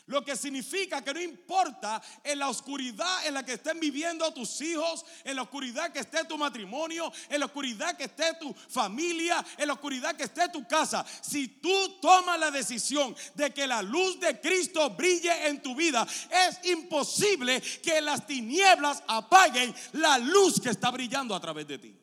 Lo 0.07 0.23
que 0.23 0.35
significa 0.35 1.01
que 1.01 1.13
no 1.13 1.21
importa 1.21 2.01
en 2.23 2.39
la 2.39 2.49
oscuridad 2.49 3.25
en 3.25 3.35
la 3.35 3.45
que 3.45 3.53
estén 3.53 3.79
viviendo 3.79 4.33
tus 4.33 4.59
hijos, 4.59 5.05
en 5.23 5.37
la 5.37 5.43
oscuridad 5.43 5.93
que 5.93 5.99
esté 5.99 6.25
tu 6.25 6.37
matrimonio, 6.37 7.09
en 7.29 7.39
la 7.39 7.45
oscuridad 7.45 7.95
que 7.95 8.05
esté 8.05 8.33
tu 8.33 8.53
familia, 8.53 9.43
en 9.57 9.67
la 9.67 9.73
oscuridad 9.73 10.13
que 10.13 10.23
esté 10.23 10.49
tu 10.49 10.67
casa. 10.67 11.05
Si 11.21 11.47
tú 11.47 11.99
tomas 12.01 12.37
la 12.37 12.51
decisión 12.51 13.15
de 13.35 13.53
que 13.53 13.65
la 13.65 13.81
luz 13.81 14.19
de 14.19 14.41
Cristo 14.41 14.89
brille 14.89 15.47
en 15.47 15.61
tu 15.61 15.73
vida, 15.73 16.05
es 16.29 16.69
imposible 16.69 17.61
que 17.81 18.01
las 18.01 18.27
tinieblas 18.27 19.01
apaguen 19.07 19.73
la 19.93 20.17
luz 20.17 20.59
que 20.59 20.69
está 20.69 20.91
brillando 20.91 21.33
a 21.33 21.39
través 21.39 21.65
de 21.65 21.77
ti. 21.77 21.97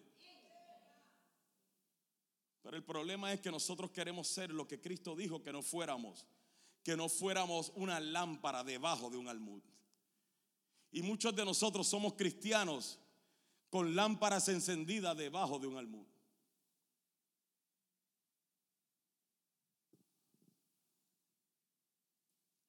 Pero 2.62 2.78
el 2.78 2.84
problema 2.84 3.30
es 3.30 3.40
que 3.40 3.50
nosotros 3.50 3.90
queremos 3.90 4.26
ser 4.26 4.50
lo 4.50 4.66
que 4.66 4.80
Cristo 4.80 5.14
dijo 5.14 5.42
que 5.42 5.52
no 5.52 5.60
fuéramos 5.60 6.24
que 6.82 6.96
no 6.96 7.08
fuéramos 7.08 7.72
una 7.74 8.00
lámpara 8.00 8.64
debajo 8.64 9.10
de 9.10 9.16
un 9.16 9.28
almud. 9.28 9.62
Y 10.92 11.02
muchos 11.02 11.34
de 11.34 11.44
nosotros 11.44 11.86
somos 11.86 12.14
cristianos 12.14 12.98
con 13.68 13.94
lámparas 13.94 14.48
encendidas 14.48 15.16
debajo 15.16 15.58
de 15.58 15.66
un 15.66 15.76
almud. 15.76 16.06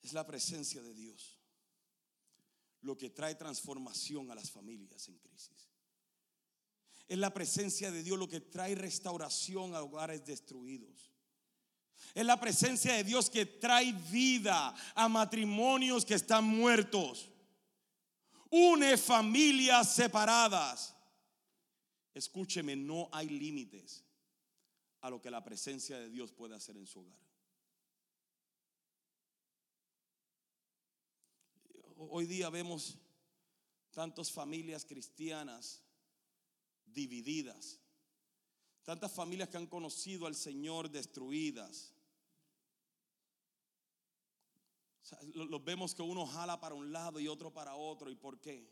Es 0.03 0.13
la 0.13 0.25
presencia 0.25 0.81
de 0.81 0.93
Dios 0.93 1.37
lo 2.81 2.97
que 2.97 3.09
trae 3.09 3.35
transformación 3.35 4.31
a 4.31 4.35
las 4.35 4.51
familias 4.51 5.07
en 5.07 5.17
crisis. 5.19 5.69
Es 7.07 7.17
la 7.17 7.33
presencia 7.33 7.91
de 7.91 8.03
Dios 8.03 8.17
lo 8.17 8.27
que 8.27 8.39
trae 8.39 8.75
restauración 8.75 9.75
a 9.75 9.81
hogares 9.81 10.25
destruidos. 10.25 11.11
Es 12.13 12.25
la 12.25 12.39
presencia 12.39 12.93
de 12.93 13.03
Dios 13.03 13.29
que 13.29 13.45
trae 13.45 13.93
vida 13.93 14.75
a 14.95 15.07
matrimonios 15.07 16.05
que 16.05 16.15
están 16.15 16.45
muertos. 16.45 17.29
Une 18.49 18.97
familias 18.97 19.95
separadas. 19.95 20.93
Escúcheme, 22.13 22.75
no 22.75 23.07
hay 23.13 23.29
límites 23.29 24.03
a 24.99 25.09
lo 25.09 25.21
que 25.21 25.31
la 25.31 25.43
presencia 25.43 25.97
de 25.97 26.09
Dios 26.09 26.31
puede 26.31 26.55
hacer 26.55 26.75
en 26.77 26.85
su 26.85 26.99
hogar. 26.99 27.19
Hoy 31.95 32.25
día 32.25 32.49
vemos 32.49 32.97
tantas 33.91 34.31
familias 34.31 34.85
cristianas 34.85 35.81
divididas, 36.85 37.79
tantas 38.83 39.11
familias 39.11 39.49
que 39.49 39.57
han 39.57 39.67
conocido 39.67 40.25
al 40.25 40.35
Señor 40.35 40.89
destruidas, 40.89 41.93
los 45.33 45.63
vemos 45.63 45.95
que 45.95 46.01
uno 46.01 46.25
jala 46.25 46.59
para 46.59 46.75
un 46.75 46.91
lado 46.91 47.19
y 47.19 47.27
otro 47.27 47.51
para 47.51 47.75
otro. 47.75 48.09
¿Y 48.09 48.15
por 48.15 48.39
qué? 48.39 48.69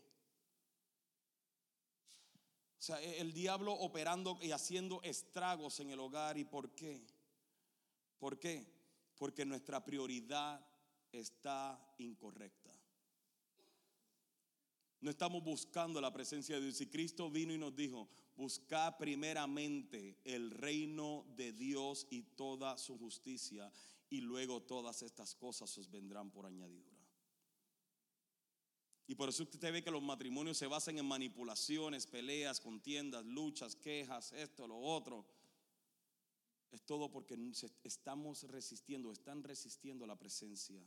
O 2.78 2.82
sea, 2.82 3.00
e, 3.02 3.20
el 3.20 3.32
diablo 3.32 3.72
operando 3.72 4.38
y 4.40 4.52
haciendo 4.52 5.02
estragos 5.02 5.80
en 5.80 5.90
el 5.90 6.00
hogar. 6.00 6.38
¿Y 6.38 6.44
por 6.44 6.74
qué? 6.74 7.06
¿Por 8.18 8.38
qué? 8.38 8.66
Porque 9.16 9.44
nuestra 9.44 9.84
prioridad 9.84 10.64
está 11.12 11.78
incorrecta. 11.98 12.70
No 15.00 15.10
estamos 15.10 15.42
buscando 15.42 16.00
la 16.00 16.12
presencia 16.12 16.56
de 16.56 16.62
Dios. 16.62 16.80
Y 16.80 16.86
Cristo 16.86 17.30
vino 17.30 17.52
y 17.52 17.58
nos 17.58 17.74
dijo, 17.74 18.08
busca 18.36 18.96
primeramente 18.96 20.18
el 20.24 20.50
reino 20.50 21.26
de 21.36 21.52
Dios 21.52 22.06
y 22.10 22.22
toda 22.22 22.78
su 22.78 22.98
justicia 22.98 23.70
y 24.10 24.20
luego 24.20 24.60
todas 24.60 25.02
estas 25.02 25.34
cosas 25.34 25.78
os 25.78 25.90
vendrán 25.90 26.30
por 26.30 26.44
añadidura. 26.44 26.98
Y 29.06 29.14
por 29.14 29.28
eso 29.28 29.44
usted 29.44 29.72
ve 29.72 29.82
que 29.82 29.90
los 29.90 30.02
matrimonios 30.02 30.58
se 30.58 30.66
basan 30.66 30.98
en 30.98 31.06
manipulaciones, 31.06 32.06
peleas, 32.06 32.60
contiendas, 32.60 33.24
luchas, 33.24 33.74
quejas, 33.74 34.32
esto, 34.32 34.68
lo 34.68 34.78
otro. 34.78 35.26
Es 36.70 36.82
todo 36.82 37.10
porque 37.10 37.36
estamos 37.82 38.44
resistiendo, 38.44 39.10
están 39.10 39.42
resistiendo 39.42 40.06
la 40.06 40.16
presencia 40.16 40.80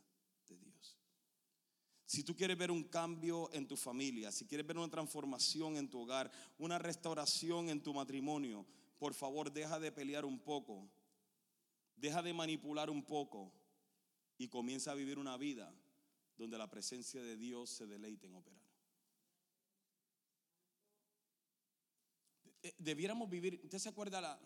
de 0.47 0.57
Dios. 0.57 0.97
Si 2.05 2.24
tú 2.24 2.36
quieres 2.36 2.57
ver 2.57 2.71
un 2.71 2.84
cambio 2.84 3.51
en 3.53 3.67
tu 3.67 3.76
familia, 3.76 4.32
si 4.32 4.45
quieres 4.45 4.67
ver 4.67 4.78
una 4.78 4.89
transformación 4.89 5.78
en 5.78 5.89
tu 5.89 6.01
hogar, 6.01 6.32
una 6.57 6.78
restauración 6.78 7.69
en 7.69 7.82
tu 7.82 7.93
matrimonio, 7.93 8.65
por 8.99 9.13
favor 9.13 9.51
deja 9.51 9.80
de 9.80 9.91
pelear 9.91 10.24
un 10.24 10.39
poco 10.39 10.89
Deja 12.04 12.22
de 12.22 12.34
manipular 12.34 12.89
un 12.89 13.01
poco 13.01 13.49
y 14.38 14.49
comienza 14.49 14.91
a 14.91 14.93
vivir 14.93 15.18
una 15.18 15.38
vida 15.38 15.74
donde 16.36 16.58
la 16.58 16.70
presencia 16.70 17.22
de 17.22 17.38
Dios 17.38 17.70
se 17.70 17.88
deleite 17.88 18.28
en 18.28 18.36
operar. 18.36 18.60
Eh, 22.62 22.76
debiéramos 22.78 23.30
vivir, 23.30 23.58
¿usted 23.64 23.78
se 23.78 23.88
acuerda 23.88 24.20
la, 24.20 24.38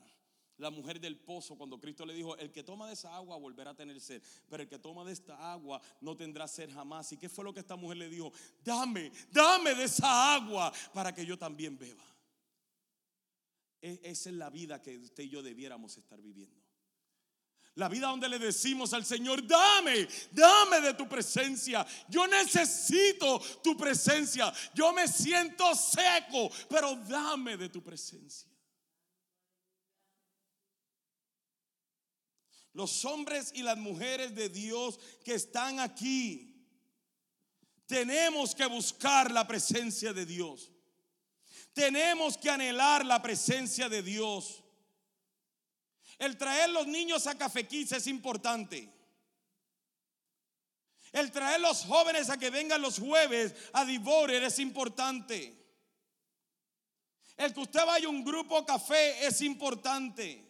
la 0.57 0.69
mujer 0.69 1.01
del 1.01 1.17
pozo 1.17 1.57
cuando 1.57 1.79
Cristo 1.79 2.05
le 2.05 2.13
dijo, 2.13 2.37
el 2.37 2.51
que 2.51 2.61
toma 2.61 2.85
de 2.85 2.93
esa 2.93 3.15
agua 3.15 3.37
volverá 3.37 3.71
a 3.71 3.75
tener 3.75 3.99
sed, 4.01 4.21
pero 4.47 4.61
el 4.61 4.69
que 4.69 4.77
toma 4.77 5.03
de 5.03 5.13
esta 5.13 5.51
agua 5.51 5.81
no 5.99 6.15
tendrá 6.15 6.47
sed 6.47 6.69
jamás. 6.71 7.11
¿Y 7.13 7.17
qué 7.17 7.27
fue 7.27 7.43
lo 7.43 7.55
que 7.55 7.61
esta 7.61 7.75
mujer 7.75 7.97
le 7.97 8.07
dijo? 8.07 8.31
Dame, 8.63 9.11
dame 9.31 9.73
de 9.73 9.85
esa 9.85 10.35
agua 10.35 10.71
para 10.93 11.11
que 11.11 11.25
yo 11.25 11.39
también 11.39 11.75
beba. 11.75 12.05
E, 13.81 13.99
esa 14.03 14.29
es 14.29 14.35
la 14.35 14.51
vida 14.51 14.79
que 14.79 14.95
usted 14.99 15.23
y 15.23 15.29
yo 15.29 15.41
debiéramos 15.41 15.97
estar 15.97 16.21
viviendo. 16.21 16.66
La 17.77 17.87
vida 17.87 18.07
donde 18.07 18.27
le 18.27 18.39
decimos 18.39 18.91
al 18.93 19.05
Señor, 19.05 19.45
dame, 19.45 20.07
dame 20.31 20.81
de 20.81 20.95
tu 20.95 21.07
presencia. 21.07 21.85
Yo 22.09 22.25
necesito 22.25 23.39
tu 23.61 23.77
presencia. 23.77 24.51
Yo 24.73 24.91
me 24.93 25.07
siento 25.07 25.75
seco, 25.75 26.49
pero 26.67 26.95
dame 26.95 27.55
de 27.55 27.69
tu 27.69 27.83
presencia. 27.83 28.49
Los 32.73 33.05
hombres 33.05 33.51
y 33.53 33.61
las 33.61 33.77
mujeres 33.77 34.33
de 34.33 34.49
Dios 34.49 34.99
que 35.23 35.35
están 35.35 35.79
aquí, 35.79 36.65
tenemos 37.85 38.55
que 38.55 38.65
buscar 38.65 39.29
la 39.29 39.47
presencia 39.47 40.13
de 40.13 40.25
Dios. 40.25 40.71
Tenemos 41.73 42.39
que 42.39 42.49
anhelar 42.49 43.05
la 43.05 43.21
presencia 43.21 43.87
de 43.87 44.01
Dios. 44.01 44.63
El 46.17 46.37
traer 46.37 46.69
los 46.71 46.87
niños 46.87 47.27
a 47.27 47.37
Café 47.37 47.67
es 47.71 48.07
importante. 48.07 48.93
El 51.11 51.31
traer 51.31 51.61
los 51.61 51.85
jóvenes 51.85 52.29
a 52.29 52.37
que 52.37 52.49
vengan 52.49 52.81
los 52.81 52.99
jueves 52.99 53.53
a 53.73 53.85
Divorer 53.85 54.43
es 54.43 54.59
importante. 54.59 55.57
El 57.37 57.53
que 57.53 57.59
usted 57.59 57.85
vaya 57.85 58.07
a 58.07 58.09
un 58.09 58.23
grupo 58.23 58.65
café 58.65 59.25
es 59.25 59.41
importante. 59.41 60.43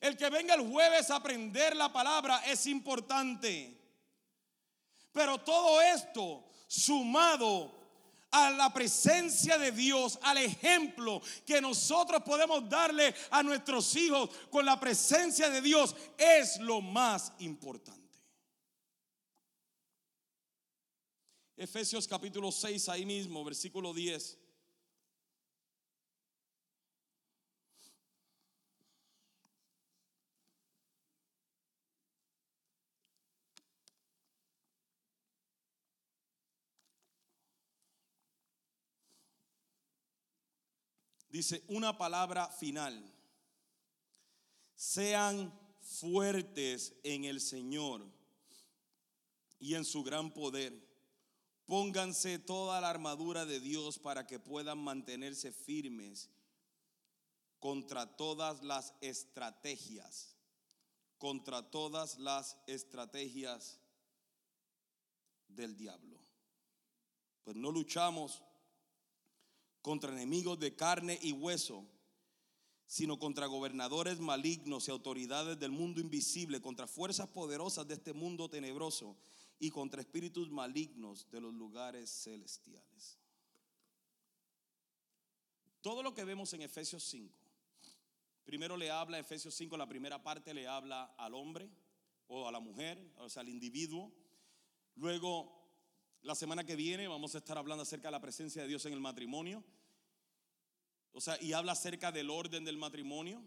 El 0.00 0.16
que 0.16 0.28
venga 0.28 0.54
el 0.54 0.68
jueves 0.68 1.10
a 1.10 1.16
aprender 1.16 1.76
la 1.76 1.92
palabra 1.92 2.42
es 2.44 2.66
importante. 2.66 3.80
Pero 5.12 5.38
todo 5.38 5.80
esto 5.80 6.44
sumado 6.66 7.83
a 8.34 8.50
la 8.50 8.72
presencia 8.72 9.56
de 9.58 9.70
Dios, 9.70 10.18
al 10.22 10.38
ejemplo 10.38 11.22
que 11.46 11.60
nosotros 11.60 12.20
podemos 12.24 12.68
darle 12.68 13.14
a 13.30 13.44
nuestros 13.44 13.94
hijos 13.94 14.28
con 14.50 14.66
la 14.66 14.78
presencia 14.80 15.48
de 15.48 15.60
Dios, 15.60 15.94
es 16.18 16.58
lo 16.58 16.80
más 16.80 17.32
importante. 17.38 18.02
Efesios 21.56 22.08
capítulo 22.08 22.50
6, 22.50 22.88
ahí 22.88 23.06
mismo, 23.06 23.44
versículo 23.44 23.94
10. 23.94 24.43
Dice 41.34 41.64
una 41.66 41.98
palabra 41.98 42.48
final. 42.48 43.12
Sean 44.76 45.52
fuertes 45.80 46.94
en 47.02 47.24
el 47.24 47.40
Señor 47.40 48.06
y 49.58 49.74
en 49.74 49.84
su 49.84 50.04
gran 50.04 50.32
poder. 50.32 50.72
Pónganse 51.66 52.38
toda 52.38 52.80
la 52.80 52.88
armadura 52.88 53.46
de 53.46 53.58
Dios 53.58 53.98
para 53.98 54.28
que 54.28 54.38
puedan 54.38 54.78
mantenerse 54.78 55.50
firmes 55.50 56.30
contra 57.58 58.14
todas 58.14 58.62
las 58.62 58.94
estrategias, 59.00 60.36
contra 61.18 61.68
todas 61.68 62.16
las 62.16 62.56
estrategias 62.68 63.80
del 65.48 65.76
diablo. 65.76 66.16
Pues 67.42 67.56
no 67.56 67.72
luchamos 67.72 68.40
contra 69.84 70.10
enemigos 70.10 70.58
de 70.58 70.74
carne 70.74 71.18
y 71.20 71.32
hueso, 71.32 71.86
sino 72.86 73.18
contra 73.18 73.44
gobernadores 73.44 74.18
malignos 74.18 74.88
y 74.88 74.90
autoridades 74.90 75.58
del 75.58 75.72
mundo 75.72 76.00
invisible, 76.00 76.62
contra 76.62 76.86
fuerzas 76.86 77.28
poderosas 77.28 77.86
de 77.86 77.92
este 77.92 78.14
mundo 78.14 78.48
tenebroso 78.48 79.14
y 79.58 79.68
contra 79.68 80.00
espíritus 80.00 80.50
malignos 80.50 81.30
de 81.30 81.42
los 81.42 81.52
lugares 81.52 82.08
celestiales. 82.08 83.18
Todo 85.82 86.02
lo 86.02 86.14
que 86.14 86.24
vemos 86.24 86.54
en 86.54 86.62
Efesios 86.62 87.04
5, 87.04 87.38
primero 88.42 88.78
le 88.78 88.90
habla, 88.90 89.18
Efesios 89.18 89.54
5, 89.54 89.76
la 89.76 89.86
primera 89.86 90.22
parte 90.22 90.54
le 90.54 90.66
habla 90.66 91.14
al 91.18 91.34
hombre 91.34 91.68
o 92.28 92.48
a 92.48 92.52
la 92.52 92.60
mujer, 92.60 93.12
o 93.18 93.28
sea, 93.28 93.42
al 93.42 93.50
individuo. 93.50 94.10
Luego, 94.94 95.63
la 96.24 96.34
semana 96.34 96.64
que 96.64 96.74
viene 96.74 97.06
vamos 97.06 97.34
a 97.34 97.38
estar 97.38 97.58
hablando 97.58 97.82
acerca 97.82 98.08
de 98.08 98.12
la 98.12 98.20
presencia 98.20 98.62
de 98.62 98.68
Dios 98.68 98.86
en 98.86 98.94
el 98.94 99.00
matrimonio. 99.00 99.62
O 101.12 101.20
sea, 101.20 101.40
y 101.40 101.52
habla 101.52 101.72
acerca 101.72 102.10
del 102.10 102.30
orden 102.30 102.64
del 102.64 102.78
matrimonio. 102.78 103.42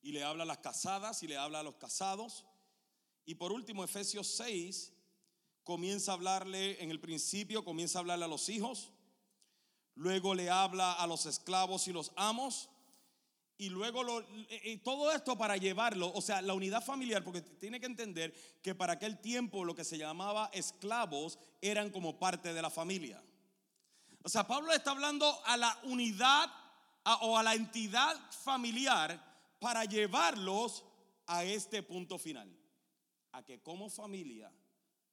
Y 0.00 0.12
le 0.12 0.22
habla 0.22 0.44
a 0.44 0.46
las 0.46 0.58
casadas 0.58 1.24
y 1.24 1.26
le 1.26 1.36
habla 1.36 1.60
a 1.60 1.62
los 1.64 1.74
casados. 1.74 2.46
Y 3.24 3.34
por 3.34 3.50
último, 3.50 3.82
Efesios 3.82 4.28
6 4.36 4.92
comienza 5.64 6.12
a 6.12 6.14
hablarle, 6.14 6.80
en 6.80 6.92
el 6.92 7.00
principio 7.00 7.64
comienza 7.64 7.98
a 7.98 8.00
hablarle 8.00 8.26
a 8.26 8.28
los 8.28 8.48
hijos. 8.48 8.92
Luego 9.96 10.36
le 10.36 10.48
habla 10.48 10.92
a 10.92 11.06
los 11.08 11.26
esclavos 11.26 11.88
y 11.88 11.92
los 11.92 12.12
amos. 12.14 12.70
Y 13.58 13.70
luego 13.70 14.04
todo 14.84 15.12
esto 15.12 15.38
para 15.38 15.56
llevarlo, 15.56 16.12
o 16.12 16.20
sea, 16.20 16.42
la 16.42 16.52
unidad 16.52 16.84
familiar, 16.84 17.24
porque 17.24 17.40
tiene 17.40 17.80
que 17.80 17.86
entender 17.86 18.34
que 18.62 18.74
para 18.74 18.94
aquel 18.94 19.18
tiempo 19.18 19.64
lo 19.64 19.74
que 19.74 19.84
se 19.84 19.96
llamaba 19.96 20.50
esclavos 20.52 21.38
eran 21.62 21.90
como 21.90 22.18
parte 22.18 22.52
de 22.52 22.60
la 22.60 22.68
familia. 22.68 23.22
O 24.22 24.28
sea, 24.28 24.46
Pablo 24.46 24.72
está 24.72 24.90
hablando 24.90 25.26
a 25.46 25.56
la 25.56 25.78
unidad 25.84 26.50
o 27.22 27.38
a 27.38 27.42
la 27.42 27.54
entidad 27.54 28.14
familiar 28.30 29.24
para 29.58 29.84
llevarlos 29.84 30.84
a 31.26 31.44
este 31.44 31.82
punto 31.82 32.18
final. 32.18 32.54
A 33.32 33.44
que 33.44 33.62
como 33.62 33.88
familia 33.88 34.52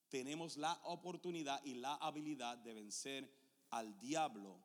tenemos 0.09 0.57
la 0.57 0.73
oportunidad 0.83 1.63
y 1.63 1.75
la 1.75 1.95
habilidad 1.95 2.57
de 2.57 2.73
vencer 2.73 3.33
al 3.69 3.97
diablo 3.99 4.59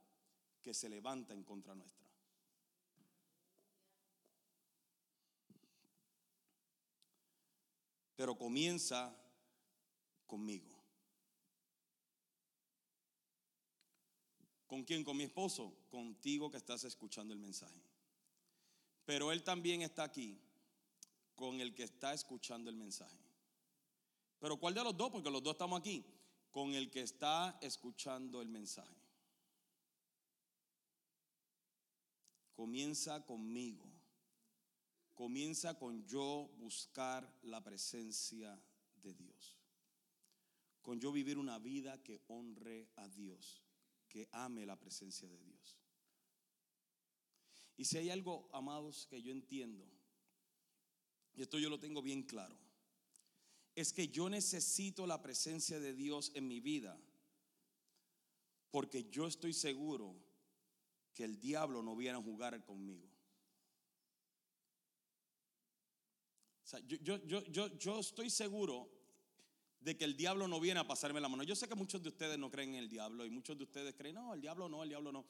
que 0.62 0.74
se 0.74 0.89
levanta 0.89 1.33
en 1.33 1.45
contra 1.45 1.74
nuestra. 1.74 1.98
Pero 8.19 8.37
comienza 8.37 9.16
conmigo. 10.27 10.77
¿Con 14.66 14.83
quién? 14.83 15.05
Con 15.05 15.16
mi 15.16 15.23
esposo. 15.23 15.73
Contigo 15.89 16.51
que 16.51 16.57
estás 16.57 16.83
escuchando 16.83 17.33
el 17.33 17.39
mensaje. 17.39 17.81
Pero 19.05 19.31
él 19.31 19.45
también 19.45 19.83
está 19.83 20.03
aquí 20.03 20.37
con 21.37 21.61
el 21.61 21.77
que 21.77 21.85
está 21.85 22.12
escuchando 22.12 22.69
el 22.69 22.75
mensaje. 22.75 23.25
Pero 24.41 24.57
¿cuál 24.57 24.75
de 24.75 24.83
los 24.83 24.97
dos? 24.97 25.11
Porque 25.12 25.31
los 25.31 25.41
dos 25.41 25.53
estamos 25.53 25.79
aquí. 25.79 26.05
Con 26.51 26.75
el 26.75 26.91
que 26.91 27.03
está 27.03 27.57
escuchando 27.61 28.43
el 28.43 28.49
mensaje. 28.49 29.01
Comienza 32.57 33.25
conmigo. 33.25 33.98
Comienza 35.19 35.77
con 35.77 36.07
yo 36.07 36.49
buscar 36.59 37.29
la 37.43 37.61
presencia 37.61 38.57
de 39.03 39.14
Dios. 39.14 39.59
Con 40.81 41.01
yo 41.01 41.11
vivir 41.11 41.39
una 41.39 41.59
vida 41.59 42.01
que 42.05 42.23
honre 42.29 42.89
a 42.95 43.09
Dios 43.09 43.64
que 44.07 44.29
ame 44.31 44.64
la 44.64 44.79
presencia 44.79 45.29
de 45.29 45.37
Dios. 45.41 45.77
Y 47.77 47.85
si 47.85 47.99
hay 47.99 48.11
algo, 48.11 48.49
amados, 48.53 49.09
que 49.11 49.21
yo 49.21 49.33
entiendo, 49.33 49.85
y 51.35 51.43
esto 51.43 51.59
yo 51.59 51.69
lo 51.69 51.81
tengo 51.81 52.01
bien 52.01 52.23
claro, 52.23 52.57
es 53.75 53.93
que 53.93 54.07
yo 54.07 54.31
necesito 54.31 55.05
la 55.05 55.21
presencia 55.21 55.81
de 55.81 55.95
Dios 55.95 56.31
en 56.37 56.47
mi 56.47 56.61
vida, 56.61 56.97
porque 58.71 59.11
yo 59.11 59.27
estoy 59.27 59.53
seguro 59.53 60.14
que 61.12 61.25
el 61.25 61.41
diablo 61.41 61.83
no 61.83 61.97
viene 61.97 62.19
a 62.19 62.23
jugar 62.23 62.64
conmigo. 62.64 63.18
Yo, 66.87 66.97
yo, 67.25 67.45
yo, 67.47 67.79
yo, 67.79 67.99
estoy 67.99 68.31
seguro 68.31 68.89
de 69.81 69.97
que 69.97 70.05
el 70.05 70.16
diablo 70.16 70.49
no 70.49 70.61
viene 70.61 70.81
a 70.81 70.87
pasarme 70.87 71.21
la 71.21 71.29
mano. 71.29 71.43
Yo 71.43 71.57
sé 71.57 71.69
que 71.69 71.75
muchos 71.75 72.03
de 72.03 72.09
ustedes 72.09 72.39
no 72.39 72.51
creen 72.51 72.71
en 72.71 72.81
el 72.81 72.89
diablo 72.89 73.25
y 73.25 73.31
muchos 73.31 73.57
de 73.57 73.64
ustedes 73.64 73.95
creen, 73.95 74.16
no, 74.16 74.35
el 74.35 74.41
diablo 74.41 74.69
no, 74.69 74.83
el 74.83 74.89
diablo 74.89 75.12
no. 75.12 75.25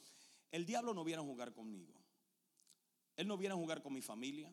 El 0.51 0.67
diablo 0.67 0.95
no 0.95 1.05
viene 1.05 1.23
a 1.23 1.25
jugar 1.25 1.53
conmigo. 1.53 1.95
Él 3.17 3.27
no 3.27 3.37
viene 3.37 3.53
a 3.53 3.57
jugar 3.57 3.83
con 3.83 3.93
mi 3.93 4.01
familia. 4.01 4.53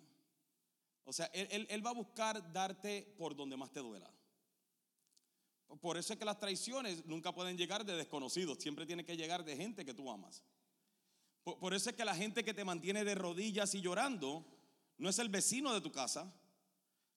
O 1.06 1.14
sea, 1.14 1.28
él, 1.28 1.86
va 1.86 1.92
a 1.92 1.94
buscar 1.94 2.52
darte 2.52 3.14
por 3.18 3.36
donde 3.36 3.56
más 3.56 3.72
te 3.72 3.80
duela. 3.80 4.12
Por 5.80 5.98
eso 5.98 6.14
es 6.14 6.20
que 6.20 6.26
las 6.26 6.40
traiciones 6.40 7.06
nunca 7.06 7.34
pueden 7.34 7.58
llegar 7.58 7.86
de 7.86 7.96
desconocidos, 7.96 8.60
siempre 8.60 8.86
tiene 8.86 9.06
que 9.06 9.16
llegar 9.16 9.44
de 9.44 9.56
gente 9.56 9.86
que 9.86 9.94
tú 9.94 10.10
amas. 10.10 10.44
Por 11.44 11.74
eso 11.76 11.92
es 11.92 11.96
que 11.96 12.06
la 12.06 12.16
gente 12.16 12.44
que 12.44 12.56
te 12.56 12.66
mantiene 12.66 13.04
de 13.04 13.14
rodillas 13.14 13.76
y 13.76 13.82
llorando 13.82 14.46
no 14.98 15.10
es 15.10 15.20
el 15.20 15.30
vecino 15.30 15.74
de 15.74 15.82
tu 15.82 15.92
casa, 15.92 16.34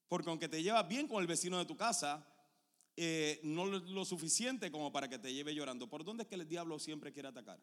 porque 0.09 0.31
aunque 0.31 0.49
te 0.49 0.63
llevas 0.63 0.89
bien 0.89 1.07
con 1.07 1.21
el 1.21 1.27
vecino 1.27 1.59
de 1.59 1.67
tu 1.67 1.77
casa, 1.77 2.27
eh, 2.97 3.41
no 3.45 3.67
lo, 3.67 4.05
suficiente 4.05 4.73
como 4.73 4.91
para 4.91 5.09
que 5.09 5.19
te 5.19 5.33
lleve 5.33 5.55
llorando. 5.55 5.89
¿Por 5.89 6.05
dónde 6.05 6.25
es 6.25 6.29
que 6.29 6.35
el 6.35 6.49
diablo 6.49 6.79
siempre 6.79 7.13
quiere 7.13 7.29
atacar? 7.29 7.63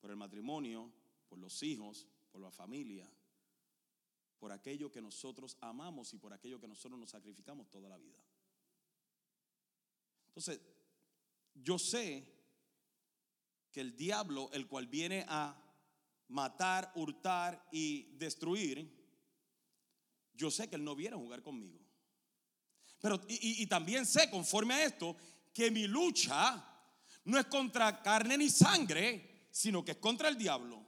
Por 0.00 0.10
el 0.10 0.16
matrimonio, 0.16 0.92
por 1.28 1.38
los 1.38 1.62
hijos, 1.62 2.06
por 2.30 2.40
la 2.40 2.50
familia, 2.50 3.10
por 4.38 4.52
aquello 4.52 4.92
que 4.92 5.02
nosotros 5.02 5.56
amamos 5.60 6.14
y 6.14 6.18
por 6.18 6.32
aquello 6.32 6.60
que 6.60 6.68
nosotros 6.68 7.00
nos 7.00 7.10
sacrificamos 7.10 7.68
toda 7.70 7.88
la 7.88 7.98
vida. 7.98 8.18
Entonces, 10.28 10.60
yo 11.54 11.78
sé 11.78 12.24
que 13.72 13.80
el 13.80 13.96
diablo, 13.96 14.50
el 14.52 14.68
cual 14.68 14.86
viene 14.86 15.24
a 15.28 15.60
matar, 16.28 16.92
hurtar 16.94 17.66
y 17.72 18.16
destruir, 18.16 18.97
yo 20.38 20.50
sé 20.50 20.68
que 20.68 20.76
él 20.76 20.84
no 20.84 20.94
viene 20.94 21.16
a 21.16 21.18
jugar 21.18 21.42
conmigo. 21.42 21.80
Pero, 23.00 23.20
y, 23.28 23.66
también 23.66 24.06
sé, 24.06 24.30
conforme 24.30 24.74
a 24.74 24.84
esto, 24.84 25.16
que 25.52 25.70
mi 25.70 25.86
lucha 25.86 26.64
no 27.24 27.38
es 27.38 27.46
contra 27.46 28.02
carne 28.02 28.38
ni 28.38 28.48
sangre, 28.48 29.48
sino 29.50 29.84
que 29.84 29.92
es 29.92 29.98
contra 29.98 30.28
el 30.28 30.38
diablo. 30.38 30.84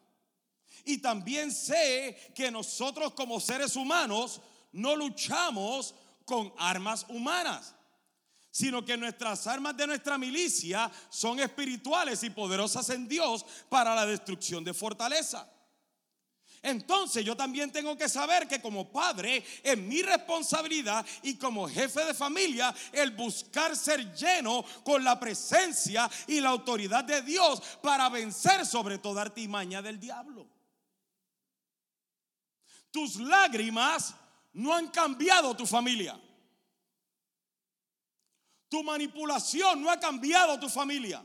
Y 0.84 0.98
también 0.98 1.52
sé 1.52 2.32
que 2.34 2.50
nosotros 2.50 3.12
como 3.14 3.38
seres 3.40 3.76
humanos 3.76 4.40
no 4.72 4.96
luchamos 4.96 5.94
con 6.24 6.52
armas 6.56 7.06
humanas, 7.08 7.74
sino 8.50 8.84
que 8.84 8.96
nuestras 8.96 9.46
armas 9.46 9.76
de 9.76 9.86
nuestra 9.86 10.16
milicia 10.18 10.90
son 11.10 11.38
espirituales 11.40 12.22
y 12.22 12.30
poderosas 12.30 12.88
en 12.90 13.08
Dios 13.08 13.44
para 13.68 13.94
la 13.94 14.06
destrucción 14.06 14.64
de 14.64 14.74
fortaleza. 14.74 15.48
Entonces 16.62 17.24
yo 17.24 17.34
también 17.36 17.72
tengo 17.72 17.96
que 17.96 18.08
saber 18.08 18.46
que 18.46 18.60
como 18.60 18.92
padre 18.92 19.42
es 19.62 19.78
mi 19.78 20.02
responsabilidad 20.02 21.06
y 21.22 21.36
como 21.36 21.66
jefe 21.66 22.04
de 22.04 22.12
familia 22.12 22.74
el 22.92 23.12
buscar 23.12 23.74
ser 23.74 24.14
lleno 24.14 24.62
con 24.84 25.02
la 25.02 25.18
presencia 25.18 26.10
y 26.26 26.40
la 26.40 26.50
autoridad 26.50 27.04
de 27.04 27.22
Dios 27.22 27.62
para 27.82 28.10
vencer 28.10 28.66
sobre 28.66 28.98
toda 28.98 29.22
artimaña 29.22 29.80
del 29.80 29.98
diablo. 29.98 30.46
Tus 32.90 33.16
lágrimas 33.16 34.14
no 34.52 34.74
han 34.74 34.88
cambiado 34.88 35.56
tu 35.56 35.66
familia. 35.66 36.20
Tu 38.68 38.82
manipulación 38.82 39.82
no 39.82 39.90
ha 39.90 39.98
cambiado 39.98 40.60
tu 40.60 40.68
familia. 40.68 41.24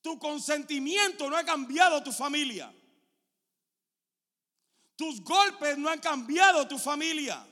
Tu 0.00 0.18
consentimiento 0.18 1.28
no 1.28 1.36
ha 1.36 1.44
cambiado 1.44 2.02
tu 2.02 2.10
familia. 2.10 2.72
Tus 4.96 5.20
golpes 5.22 5.76
no 5.76 5.88
han 5.88 5.98
cambiado 5.98 6.68
tu 6.68 6.78
familia. 6.78 7.44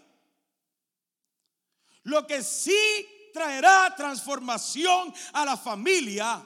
Lo 2.05 2.26
que 2.26 2.43
sí 2.43 3.30
traerá 3.32 3.95
transformación 3.97 5.12
a 5.32 5.45
la 5.45 5.57
familia 5.57 6.45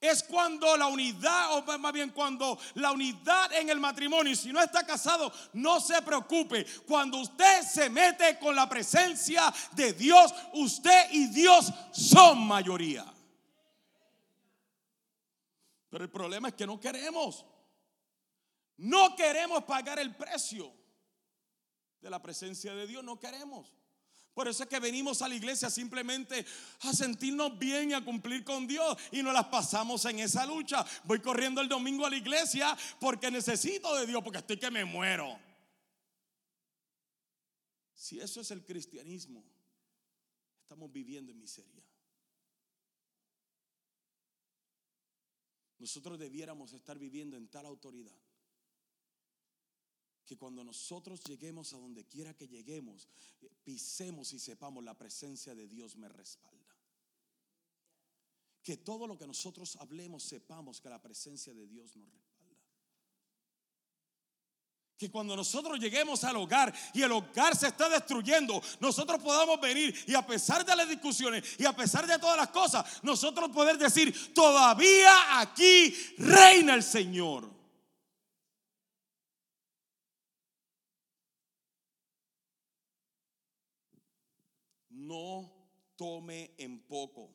es 0.00 0.22
cuando 0.22 0.76
la 0.76 0.86
unidad, 0.86 1.58
o 1.58 1.78
más 1.78 1.92
bien 1.92 2.10
cuando 2.10 2.58
la 2.74 2.90
unidad 2.90 3.52
en 3.52 3.68
el 3.68 3.78
matrimonio, 3.78 4.32
y 4.32 4.36
si 4.36 4.50
no 4.50 4.62
está 4.62 4.84
casado, 4.84 5.30
no 5.52 5.78
se 5.78 6.00
preocupe. 6.00 6.64
Cuando 6.86 7.18
usted 7.18 7.62
se 7.62 7.90
mete 7.90 8.38
con 8.38 8.56
la 8.56 8.68
presencia 8.68 9.52
de 9.72 9.92
Dios, 9.92 10.32
usted 10.54 11.10
y 11.12 11.26
Dios 11.26 11.70
son 11.92 12.46
mayoría. 12.46 13.04
Pero 15.90 16.04
el 16.04 16.10
problema 16.10 16.48
es 16.48 16.54
que 16.54 16.66
no 16.66 16.80
queremos. 16.80 17.44
No 18.80 19.14
queremos 19.14 19.64
pagar 19.64 19.98
el 19.98 20.16
precio 20.16 20.72
de 22.00 22.08
la 22.08 22.22
presencia 22.22 22.74
de 22.74 22.86
Dios, 22.86 23.04
no 23.04 23.20
queremos. 23.20 23.74
Por 24.32 24.48
eso 24.48 24.62
es 24.62 24.70
que 24.70 24.80
venimos 24.80 25.20
a 25.20 25.28
la 25.28 25.34
iglesia 25.34 25.68
simplemente 25.68 26.46
a 26.80 26.94
sentirnos 26.94 27.58
bien 27.58 27.90
y 27.90 27.92
a 27.92 28.02
cumplir 28.02 28.42
con 28.42 28.66
Dios 28.66 28.96
y 29.12 29.22
nos 29.22 29.34
las 29.34 29.48
pasamos 29.48 30.02
en 30.06 30.20
esa 30.20 30.46
lucha. 30.46 30.82
Voy 31.04 31.20
corriendo 31.20 31.60
el 31.60 31.68
domingo 31.68 32.06
a 32.06 32.10
la 32.10 32.16
iglesia 32.16 32.74
porque 32.98 33.30
necesito 33.30 33.94
de 33.96 34.06
Dios, 34.06 34.22
porque 34.24 34.38
estoy 34.38 34.56
que 34.56 34.70
me 34.70 34.86
muero. 34.86 35.38
Si 37.92 38.18
eso 38.18 38.40
es 38.40 38.50
el 38.50 38.64
cristianismo, 38.64 39.44
estamos 40.62 40.90
viviendo 40.90 41.32
en 41.32 41.38
miseria. 41.38 41.84
Nosotros 45.78 46.18
debiéramos 46.18 46.72
estar 46.72 46.98
viviendo 46.98 47.36
en 47.36 47.46
tal 47.48 47.66
autoridad 47.66 48.16
que 50.30 50.38
cuando 50.38 50.62
nosotros 50.62 51.24
lleguemos 51.24 51.72
a 51.72 51.76
donde 51.76 52.06
quiera 52.06 52.32
que 52.34 52.46
lleguemos, 52.46 53.08
pisemos 53.64 54.32
y 54.32 54.38
sepamos 54.38 54.84
la 54.84 54.96
presencia 54.96 55.56
de 55.56 55.66
Dios 55.66 55.96
me 55.96 56.08
respalda. 56.08 56.76
Que 58.62 58.76
todo 58.76 59.08
lo 59.08 59.18
que 59.18 59.26
nosotros 59.26 59.74
hablemos 59.80 60.22
sepamos 60.22 60.80
que 60.80 60.88
la 60.88 61.02
presencia 61.02 61.52
de 61.52 61.66
Dios 61.66 61.96
nos 61.96 62.08
respalda. 62.12 62.62
Que 64.96 65.10
cuando 65.10 65.34
nosotros 65.34 65.80
lleguemos 65.80 66.22
al 66.22 66.36
hogar 66.36 66.72
y 66.94 67.02
el 67.02 67.10
hogar 67.10 67.56
se 67.56 67.66
está 67.66 67.88
destruyendo, 67.88 68.62
nosotros 68.78 69.20
podamos 69.20 69.60
venir 69.60 69.92
y 70.06 70.14
a 70.14 70.24
pesar 70.24 70.64
de 70.64 70.76
las 70.76 70.88
discusiones 70.88 71.58
y 71.58 71.64
a 71.64 71.74
pesar 71.74 72.06
de 72.06 72.20
todas 72.20 72.36
las 72.36 72.50
cosas, 72.50 73.02
nosotros 73.02 73.50
poder 73.50 73.76
decir, 73.78 74.32
todavía 74.32 75.40
aquí 75.40 75.92
reina 76.18 76.74
el 76.74 76.84
Señor. 76.84 77.59
No 85.10 85.50
tome 85.96 86.54
en 86.56 86.80
poco 86.86 87.34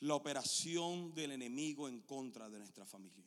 la 0.00 0.16
operación 0.16 1.14
del 1.14 1.30
enemigo 1.30 1.88
en 1.88 2.00
contra 2.00 2.50
de 2.50 2.58
nuestra 2.58 2.84
familia. 2.84 3.24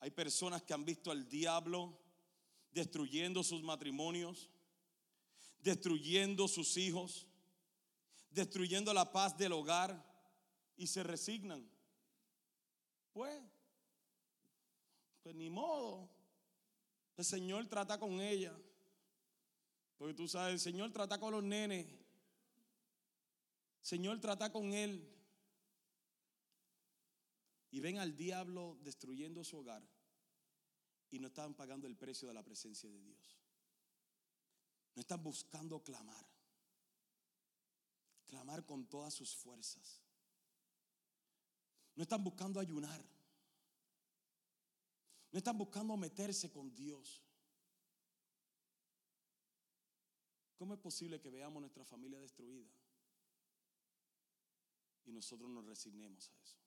Hay 0.00 0.10
personas 0.10 0.62
que 0.62 0.74
han 0.74 0.84
visto 0.84 1.10
al 1.10 1.26
diablo 1.26 1.98
destruyendo 2.70 3.42
sus 3.42 3.62
matrimonios, 3.62 4.50
destruyendo 5.60 6.46
sus 6.46 6.76
hijos, 6.76 7.26
destruyendo 8.28 8.92
la 8.92 9.10
paz 9.10 9.38
del 9.38 9.52
hogar 9.52 10.04
y 10.76 10.86
se 10.88 11.02
resignan. 11.02 11.66
Pues, 13.14 13.40
pues 15.22 15.34
ni 15.34 15.48
modo. 15.48 16.10
El 17.16 17.24
Señor 17.24 17.66
trata 17.66 17.98
con 17.98 18.20
ella. 18.20 18.54
Porque 20.04 20.18
tú 20.18 20.28
sabes, 20.28 20.60
Señor 20.60 20.92
trata 20.92 21.18
con 21.18 21.32
los 21.32 21.42
nenes. 21.42 21.86
Señor 23.80 24.20
trata 24.20 24.52
con 24.52 24.74
él. 24.74 25.10
Y 27.70 27.80
ven 27.80 27.96
al 27.96 28.14
diablo 28.14 28.76
destruyendo 28.82 29.42
su 29.44 29.56
hogar. 29.56 29.82
Y 31.10 31.20
no 31.20 31.28
están 31.28 31.54
pagando 31.54 31.86
el 31.86 31.96
precio 31.96 32.28
de 32.28 32.34
la 32.34 32.42
presencia 32.42 32.90
de 32.90 33.00
Dios. 33.00 33.38
No 34.94 35.00
están 35.00 35.22
buscando 35.22 35.82
clamar. 35.82 36.26
Clamar 38.26 38.66
con 38.66 38.84
todas 38.84 39.14
sus 39.14 39.34
fuerzas. 39.34 40.02
No 41.96 42.02
están 42.02 42.22
buscando 42.22 42.60
ayunar. 42.60 43.02
No 45.32 45.38
están 45.38 45.56
buscando 45.56 45.96
meterse 45.96 46.52
con 46.52 46.74
Dios. 46.74 47.23
¿Cómo 50.56 50.74
es 50.74 50.80
posible 50.80 51.20
que 51.20 51.30
veamos 51.30 51.60
nuestra 51.60 51.84
familia 51.84 52.20
destruida 52.20 52.68
y 55.04 55.12
nosotros 55.12 55.50
nos 55.50 55.64
resignemos 55.64 56.30
a 56.30 56.42
eso? 56.42 56.58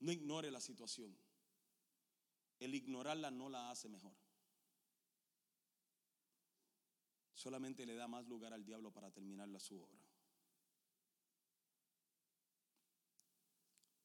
No 0.00 0.12
ignore 0.12 0.50
la 0.50 0.60
situación. 0.60 1.16
El 2.58 2.74
ignorarla 2.74 3.30
no 3.30 3.48
la 3.48 3.70
hace 3.70 3.88
mejor. 3.88 4.14
Solamente 7.32 7.86
le 7.86 7.94
da 7.94 8.06
más 8.06 8.26
lugar 8.26 8.52
al 8.52 8.64
diablo 8.64 8.92
para 8.92 9.10
terminarla 9.10 9.58
su 9.58 9.80
obra. 9.80 9.98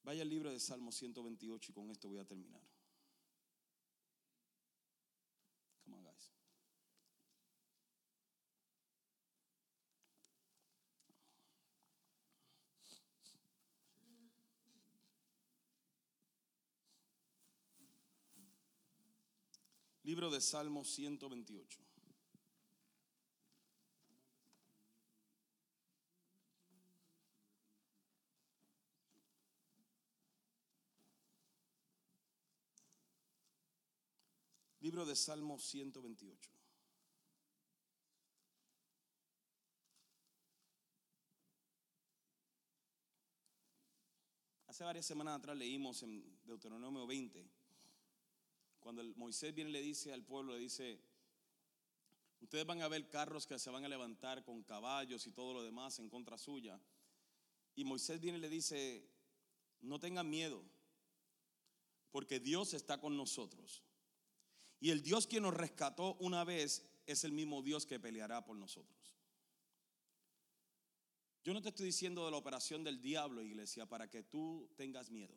Vaya 0.03 0.21
al 0.23 0.29
libro 0.29 0.49
de 0.49 0.59
Salmo 0.59 0.91
128 0.91 1.71
y 1.71 1.75
con 1.75 1.91
esto 1.91 2.07
voy 2.07 2.19
a 2.19 2.25
terminar. 2.25 2.78
Libro 20.09 20.31
de 20.31 20.41
Salmos 20.41 20.89
128. 20.95 21.79
Libro 34.79 35.05
de 35.05 35.15
Salmos 35.15 35.63
128. 35.65 36.49
Hace 44.65 44.83
varias 44.83 45.05
semanas 45.05 45.37
atrás 45.37 45.55
leímos 45.55 46.01
en 46.01 46.39
Deuteronomio 46.47 47.05
20 47.05 47.58
cuando 48.79 49.03
Moisés 49.15 49.53
viene 49.53 49.69
y 49.69 49.73
le 49.73 49.81
dice 49.81 50.13
al 50.13 50.23
pueblo, 50.23 50.53
le 50.53 50.59
dice, 50.59 50.99
ustedes 52.39 52.65
van 52.65 52.81
a 52.81 52.87
ver 52.87 53.09
carros 53.09 53.45
que 53.45 53.59
se 53.59 53.69
van 53.69 53.85
a 53.85 53.89
levantar 53.89 54.43
con 54.43 54.63
caballos 54.63 55.27
y 55.27 55.31
todo 55.31 55.53
lo 55.53 55.63
demás 55.63 55.99
en 55.99 56.09
contra 56.09 56.37
suya. 56.37 56.79
Y 57.75 57.83
Moisés 57.83 58.19
viene 58.19 58.37
y 58.37 58.41
le 58.41 58.49
dice, 58.49 59.09
no 59.81 59.99
tengan 59.99 60.29
miedo, 60.29 60.63
porque 62.11 62.39
Dios 62.39 62.73
está 62.73 62.99
con 62.99 63.15
nosotros. 63.15 63.83
Y 64.79 64.91
el 64.91 65.01
Dios 65.01 65.27
que 65.27 65.41
nos 65.41 65.53
rescató 65.53 66.15
una 66.19 66.43
vez 66.43 66.85
es 67.05 67.23
el 67.23 67.31
mismo 67.31 67.61
Dios 67.61 67.85
que 67.85 67.99
peleará 67.99 68.45
por 68.45 68.55
nosotros. 68.55 68.97
Yo 71.43 71.53
no 71.53 71.61
te 71.61 71.69
estoy 71.69 71.87
diciendo 71.87 72.25
de 72.25 72.31
la 72.31 72.37
operación 72.37 72.83
del 72.83 73.01
diablo, 73.01 73.41
iglesia, 73.41 73.85
para 73.85 74.09
que 74.09 74.23
tú 74.23 74.69
tengas 74.75 75.09
miedo. 75.09 75.35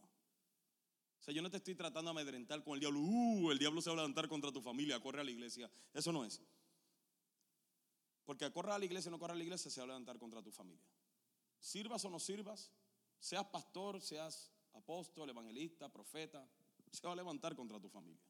O 1.22 1.24
sea, 1.24 1.32
yo 1.32 1.40
no 1.40 1.48
te 1.48 1.58
estoy 1.58 1.76
tratando 1.76 2.12
de 2.12 2.20
amedrentar 2.20 2.64
con 2.64 2.74
el 2.74 2.80
diablo. 2.80 2.98
Uh, 2.98 3.52
el 3.52 3.58
diablo 3.60 3.80
se 3.80 3.90
va 3.90 3.94
a 3.94 3.96
levantar 3.98 4.28
contra 4.28 4.50
tu 4.50 4.60
familia, 4.60 4.98
corre 4.98 5.20
a 5.20 5.24
la 5.24 5.30
iglesia. 5.30 5.70
Eso 5.94 6.10
no 6.10 6.24
es. 6.24 6.42
Porque 8.24 8.50
corre 8.50 8.72
a 8.72 8.78
la 8.80 8.84
iglesia 8.84 9.08
o 9.08 9.12
no 9.12 9.20
corre 9.20 9.34
a 9.34 9.36
la 9.36 9.44
iglesia, 9.44 9.70
se 9.70 9.80
va 9.80 9.84
a 9.84 9.86
levantar 9.86 10.18
contra 10.18 10.42
tu 10.42 10.50
familia. 10.50 10.84
Sirvas 11.60 12.04
o 12.04 12.10
no 12.10 12.18
sirvas, 12.18 12.72
seas 13.20 13.46
pastor, 13.46 14.00
seas 14.00 14.50
apóstol, 14.72 15.30
evangelista, 15.30 15.88
profeta, 15.88 16.44
se 16.90 17.06
va 17.06 17.12
a 17.12 17.16
levantar 17.16 17.54
contra 17.54 17.78
tu 17.78 17.88
familia. 17.88 18.20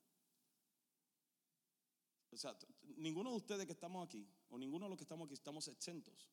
O 2.31 2.37
sea, 2.37 2.55
ninguno 2.97 3.31
de 3.31 3.37
ustedes 3.37 3.65
que 3.65 3.73
estamos 3.73 4.07
aquí, 4.07 4.29
o 4.51 4.59
ninguno 4.59 4.85
de 4.85 4.91
los 4.91 4.99
que 4.99 5.05
estamos 5.05 5.25
aquí, 5.25 5.33
estamos 5.33 5.67
exentos 5.69 6.29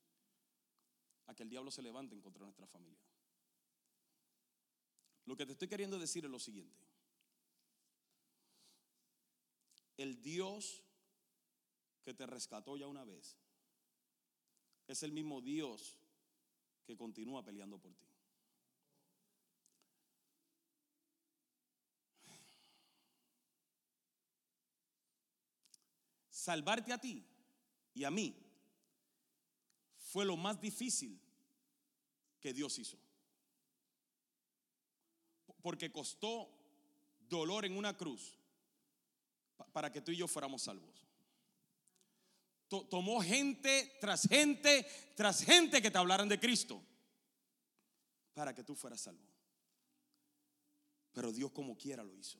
a 1.28 1.34
que 1.34 1.44
el 1.44 1.50
diablo 1.50 1.72
se 1.72 1.82
levante 1.82 2.20
contra 2.20 2.44
nuestra 2.44 2.68
familia. 2.68 3.00
Lo 5.30 5.38
que 5.38 5.46
te 5.46 5.52
estoy 5.52 5.68
queriendo 5.68 6.00
decir 6.00 6.26
es 6.26 6.32
lo 6.32 6.40
siguiente. 6.40 6.84
El 9.96 10.20
Dios 10.24 10.82
que 12.04 12.16
te 12.16 12.26
rescató 12.26 12.76
ya 12.78 12.88
una 12.88 13.04
vez 13.04 13.38
es 14.88 15.04
el 15.04 15.12
mismo 15.12 15.40
Dios 15.40 16.00
que 16.84 16.98
continúa 16.98 17.46
peleando 17.46 17.78
por 17.78 17.94
ti. 17.94 18.08
Salvarte 26.32 26.92
a 26.92 26.98
ti 26.98 27.24
y 27.94 28.04
a 28.04 28.10
mí 28.10 28.36
fue 29.96 30.26
lo 30.26 30.36
más 30.36 30.60
difícil 30.60 31.22
que 32.40 32.52
Dios 32.52 32.80
hizo 32.80 32.98
porque 35.62 35.92
costó 35.92 36.50
dolor 37.28 37.66
en 37.66 37.78
una 37.78 37.96
cruz 37.96 38.38
para 39.72 39.92
que 39.92 40.02
tú 40.02 40.12
y 40.12 40.18
yo 40.18 40.28
fuéramos 40.28 40.64
salvos. 40.64 41.06
Tomó 42.68 43.22
gente 43.22 43.98
tras 44.00 44.28
gente 44.28 44.86
tras 45.16 45.44
gente 45.44 45.82
que 45.82 45.90
te 45.90 45.98
hablaran 45.98 46.30
de 46.30 46.40
Cristo 46.40 46.82
para 48.34 48.54
que 48.54 48.64
tú 48.64 48.76
fueras 48.76 49.02
salvo. 49.02 49.28
Pero 51.12 51.32
Dios 51.32 51.52
como 51.52 51.78
quiera 51.78 52.04
lo 52.04 52.16
hizo. 52.16 52.40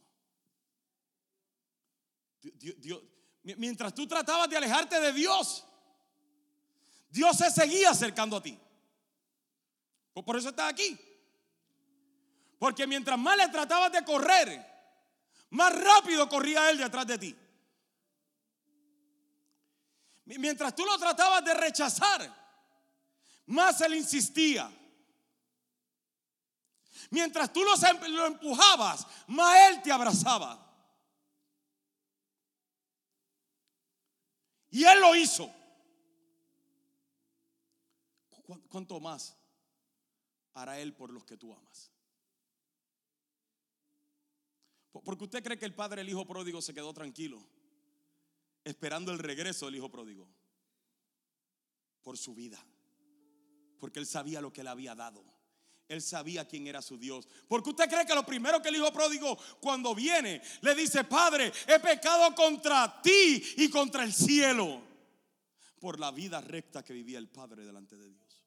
mientras 3.44 3.94
tú 3.94 4.08
tratabas 4.08 4.50
de 4.50 4.58
alejarte 4.58 5.00
de 5.00 5.12
Dios, 5.12 5.66
Dios 7.10 7.36
se 7.36 7.50
seguía 7.50 7.90
acercando 7.90 8.38
a 8.38 8.44
ti. 8.44 8.58
Por 10.14 10.38
eso 10.38 10.50
estás 10.50 10.72
aquí. 10.72 10.98
Porque 12.60 12.86
mientras 12.86 13.18
más 13.18 13.38
le 13.38 13.48
tratabas 13.48 13.92
de 13.92 14.04
correr, 14.04 14.70
más 15.52 15.74
rápido 15.74 16.28
corría 16.28 16.70
Él 16.70 16.78
detrás 16.78 17.08
de 17.08 17.18
ti. 17.18 17.36
Mientras 20.26 20.76
tú 20.76 20.86
lo 20.86 20.98
tratabas 21.00 21.44
de 21.44 21.54
rechazar, 21.54 22.40
más 23.48 23.80
Él 23.82 23.96
insistía. 23.96 24.70
Mientras 27.10 27.52
tú 27.52 27.62
em, 27.62 28.14
lo 28.14 28.28
empujabas, 28.28 29.08
más 29.28 29.56
Él 29.70 29.82
te 29.82 29.92
abrazaba. 29.92 30.68
Y 34.70 34.84
Él 34.84 35.00
lo 35.00 35.16
hizo. 35.16 35.52
¿Cuánto 38.68 39.00
más 39.00 39.36
hará 40.54 40.78
Él 40.80 40.94
por 40.94 41.12
los 41.12 41.24
que 41.24 41.38
tú 41.38 41.54
amas? 41.54 41.89
Porque 45.04 45.24
usted 45.24 45.44
cree 45.44 45.58
que 45.58 45.66
el 45.66 45.74
padre 45.74 46.02
del 46.02 46.10
hijo 46.10 46.26
pródigo 46.26 46.62
se 46.62 46.74
quedó 46.74 46.94
tranquilo, 46.94 47.40
esperando 48.64 49.12
el 49.12 49.20
regreso 49.20 49.66
del 49.66 49.76
hijo 49.76 49.90
pródigo, 49.90 50.28
por 52.02 52.18
su 52.18 52.34
vida, 52.34 52.64
porque 53.80 54.00
él 54.00 54.06
sabía 54.06 54.42
lo 54.42 54.52
que 54.52 54.64
le 54.64 54.70
había 54.70 54.96
dado. 54.96 55.24
Él 55.88 56.04
sabía 56.04 56.48
quién 56.48 56.68
era 56.68 56.84
su 56.84 57.00
Dios. 57.00 57.28
Porque 57.48 57.72
usted 57.72 57.90
cree 57.90 58.06
que 58.06 58.14
lo 58.14 58.24
primero 58.24 58.62
que 58.62 58.70
el 58.70 58.76
hijo 58.76 58.94
pródigo 58.94 59.36
cuando 59.60 59.96
viene 59.96 60.40
le 60.62 60.76
dice, 60.76 61.04
Padre, 61.04 61.52
he 61.68 61.80
pecado 61.80 62.36
contra 62.36 63.02
ti 63.02 63.44
y 63.58 63.70
contra 63.72 64.04
el 64.04 64.14
cielo 64.14 64.84
por 65.80 66.00
la 66.00 66.12
vida 66.12 66.42
recta 66.42 66.84
que 66.84 66.94
vivía 66.94 67.18
el 67.18 67.28
Padre 67.28 67.66
delante 67.66 67.96
de 67.98 68.08
Dios. 68.08 68.44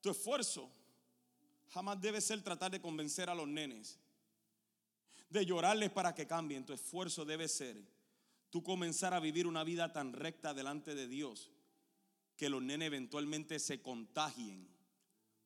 Tu 0.00 0.10
esfuerzo 0.10 0.70
jamás 1.76 2.00
debe 2.00 2.22
ser 2.22 2.42
tratar 2.42 2.70
de 2.70 2.80
convencer 2.80 3.28
a 3.28 3.34
los 3.34 3.46
nenes, 3.46 3.98
de 5.28 5.44
llorarles 5.44 5.90
para 5.90 6.14
que 6.14 6.26
cambien. 6.26 6.64
Tu 6.64 6.72
esfuerzo 6.72 7.26
debe 7.26 7.48
ser 7.48 7.76
tú 8.48 8.62
comenzar 8.62 9.12
a 9.12 9.20
vivir 9.20 9.46
una 9.46 9.62
vida 9.62 9.92
tan 9.92 10.14
recta 10.14 10.54
delante 10.54 10.94
de 10.94 11.06
Dios 11.06 11.50
que 12.34 12.48
los 12.48 12.62
nenes 12.62 12.86
eventualmente 12.86 13.58
se 13.58 13.82
contagien 13.82 14.66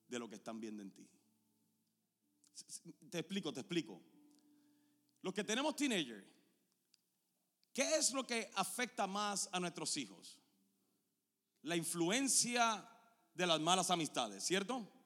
de 0.07 0.19
lo 0.19 0.29
que 0.29 0.35
están 0.35 0.61
viendo 0.61 0.81
en 0.81 0.91
ti. 0.91 1.05
Te 3.09 3.19
explico, 3.19 3.51
te 3.51 3.59
explico. 3.59 4.01
Los 5.23 5.33
que 5.33 5.43
tenemos 5.43 5.75
teenagers, 5.75 6.25
¿qué 7.73 7.95
es 7.95 8.13
lo 8.13 8.25
que 8.25 8.49
afecta 8.55 9.05
más 9.05 9.49
a 9.51 9.59
nuestros 9.59 9.97
hijos? 9.97 10.39
La 11.63 11.75
influencia 11.75 12.87
de 13.33 13.45
las 13.45 13.59
malas 13.59 13.91
amistades, 13.91 14.45
¿cierto? 14.45 15.00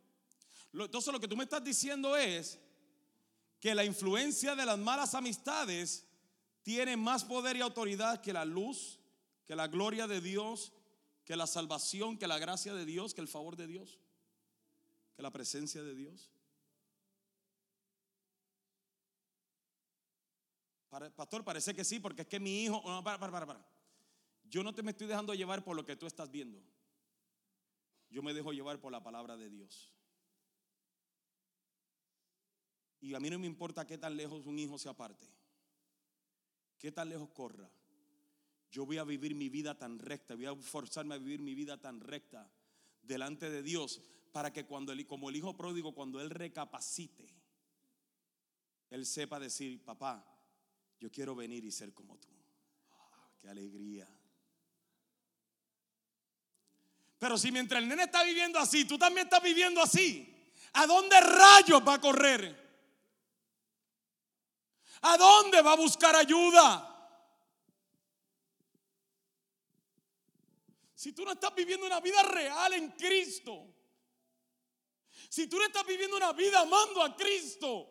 Entonces 0.84 1.14
lo 1.14 1.20
que 1.20 1.28
tú 1.28 1.38
me 1.38 1.44
estás 1.44 1.64
diciendo 1.64 2.18
es 2.18 2.60
que 3.60 3.74
la 3.74 3.86
influencia 3.86 4.56
de 4.56 4.66
las 4.66 4.78
malas 4.78 5.16
amistades 5.16 6.06
tiene 6.64 6.98
más 6.98 7.24
poder 7.24 7.56
y 7.56 7.62
autoridad 7.62 8.22
que 8.22 8.34
la 8.34 8.46
luz, 8.46 9.00
que 9.46 9.56
la 9.56 9.68
gloria 9.68 10.08
de 10.08 10.22
Dios 10.22 10.74
que 11.26 11.36
la 11.36 11.48
salvación, 11.48 12.18
que 12.18 12.28
la 12.28 12.38
gracia 12.38 12.74
de 12.74 12.86
Dios, 12.86 13.14
que 13.14 13.22
el 13.22 13.28
favor 13.28 13.56
de 13.56 13.66
Dios, 13.66 14.00
que 15.16 15.24
la 15.24 15.32
presencia 15.32 15.84
de 15.84 15.96
Dios. 15.96 16.32
Pastor, 21.16 21.44
parece 21.44 21.76
que 21.76 21.84
sí, 21.84 22.00
porque 22.00 22.22
es 22.22 22.28
que 22.28 22.40
mi 22.40 22.64
hijo, 22.64 22.82
no, 22.86 23.04
para, 23.04 23.20
para, 23.20 23.32
para, 23.32 23.46
para. 23.46 23.68
Yo 24.46 24.64
no 24.64 24.74
te 24.74 24.84
me 24.84 24.92
estoy 24.92 25.08
dejando 25.08 25.34
llevar 25.34 25.64
por 25.64 25.76
lo 25.76 25.84
que 25.84 25.98
tú 25.98 26.06
estás 26.06 26.32
viendo. 26.32 26.62
Yo 28.10 28.22
me 28.22 28.34
dejo 28.34 28.54
llevar 28.54 28.80
por 28.80 28.92
la 28.92 29.04
palabra 29.04 29.36
de 29.36 29.50
Dios. 29.50 29.95
Y 33.06 33.14
a 33.14 33.20
mí 33.20 33.30
no 33.30 33.40
me 33.40 33.48
importa 33.48 33.86
qué 33.86 33.98
tan 33.98 34.16
lejos 34.18 34.46
un 34.46 34.58
hijo 34.58 34.78
se 34.78 34.90
aparte, 34.90 35.26
qué 36.80 36.92
tan 36.92 37.10
lejos 37.10 37.30
corra 37.30 37.70
yo 38.76 38.86
voy 38.86 38.98
a 38.98 39.06
vivir 39.06 39.36
mi 39.36 39.48
vida 39.48 39.78
tan 39.78 39.98
recta, 40.00 40.36
voy 40.36 40.48
a 40.48 40.56
forzarme 40.56 41.16
a 41.16 41.18
vivir 41.18 41.40
mi 41.40 41.56
vida 41.56 41.80
tan 41.80 42.02
recta 42.02 42.52
delante 43.02 43.50
de 43.50 43.64
Dios 43.64 44.02
para 44.34 44.52
que 44.52 44.66
cuando 44.66 44.92
él, 44.92 45.08
como 45.08 45.30
el 45.30 45.38
hijo 45.38 45.56
pródigo, 45.56 45.96
cuando 45.96 46.20
él 46.20 46.30
recapacite, 46.30 47.26
él 48.90 49.06
sepa 49.06 49.40
decir, 49.40 49.82
papá, 49.82 50.26
yo 51.00 51.10
quiero 51.10 51.36
venir 51.36 51.64
y 51.64 51.72
ser 51.72 51.94
como 51.94 52.18
tú. 52.18 52.28
Ah, 52.92 53.30
qué 53.40 53.48
alegría. 53.48 54.10
Pero 57.18 57.38
si 57.38 57.54
mientras 57.54 57.82
el 57.82 57.88
nene 57.88 58.04
está 58.04 58.26
viviendo 58.26 58.60
así, 58.60 58.84
tú 58.84 58.98
también 58.98 59.28
estás 59.28 59.42
viviendo 59.42 59.82
así, 59.82 60.52
¿a 60.74 60.86
dónde 60.86 61.18
rayos 61.22 61.82
va 61.88 61.94
a 61.94 62.02
correr? 62.02 62.65
¿A 65.08 65.18
dónde 65.18 65.62
va 65.62 65.74
a 65.74 65.76
buscar 65.76 66.16
ayuda? 66.16 66.92
Si 70.96 71.12
tú 71.12 71.24
no 71.24 71.34
estás 71.34 71.54
viviendo 71.54 71.86
una 71.86 72.00
vida 72.00 72.24
real 72.24 72.74
en 72.74 72.90
Cristo, 72.94 73.68
si 75.30 75.46
tú 75.46 75.60
no 75.60 75.66
estás 75.66 75.86
viviendo 75.86 76.18
una 76.18 76.34
vida 76.34 76.62
amando 76.62 77.04
a 77.04 77.16
Cristo 77.16 77.88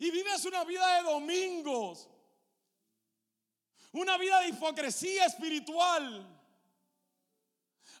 y 0.00 0.10
vives 0.10 0.44
una 0.46 0.64
vida 0.64 0.96
de 0.96 1.02
domingos, 1.04 2.08
una 3.92 4.18
vida 4.18 4.40
de 4.40 4.48
hipocresía 4.48 5.26
espiritual, 5.26 6.26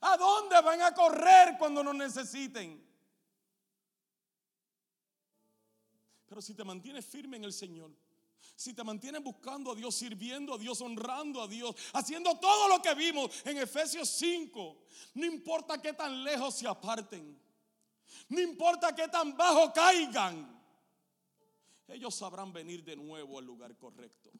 ¿a 0.00 0.16
dónde 0.16 0.60
van 0.60 0.82
a 0.82 0.92
correr 0.92 1.56
cuando 1.56 1.84
nos 1.84 1.94
necesiten? 1.94 2.79
Pero 6.30 6.40
si 6.40 6.54
te 6.54 6.62
mantienes 6.62 7.04
firme 7.04 7.38
en 7.38 7.44
el 7.44 7.52
Señor, 7.52 7.90
si 8.54 8.72
te 8.72 8.84
mantienes 8.84 9.20
buscando 9.20 9.72
a 9.72 9.74
Dios, 9.74 9.96
sirviendo 9.96 10.54
a 10.54 10.58
Dios, 10.58 10.80
honrando 10.80 11.42
a 11.42 11.48
Dios, 11.48 11.74
haciendo 11.92 12.38
todo 12.38 12.68
lo 12.68 12.80
que 12.80 12.94
vimos 12.94 13.44
en 13.44 13.58
Efesios 13.58 14.08
5, 14.10 14.78
no 15.14 15.26
importa 15.26 15.82
qué 15.82 15.92
tan 15.92 16.22
lejos 16.22 16.54
se 16.54 16.68
aparten, 16.68 17.36
no 18.28 18.40
importa 18.40 18.94
qué 18.94 19.08
tan 19.08 19.36
bajo 19.36 19.72
caigan, 19.72 20.56
ellos 21.88 22.14
sabrán 22.14 22.52
venir 22.52 22.84
de 22.84 22.94
nuevo 22.94 23.40
al 23.40 23.44
lugar 23.44 23.76
correcto. 23.76 24.30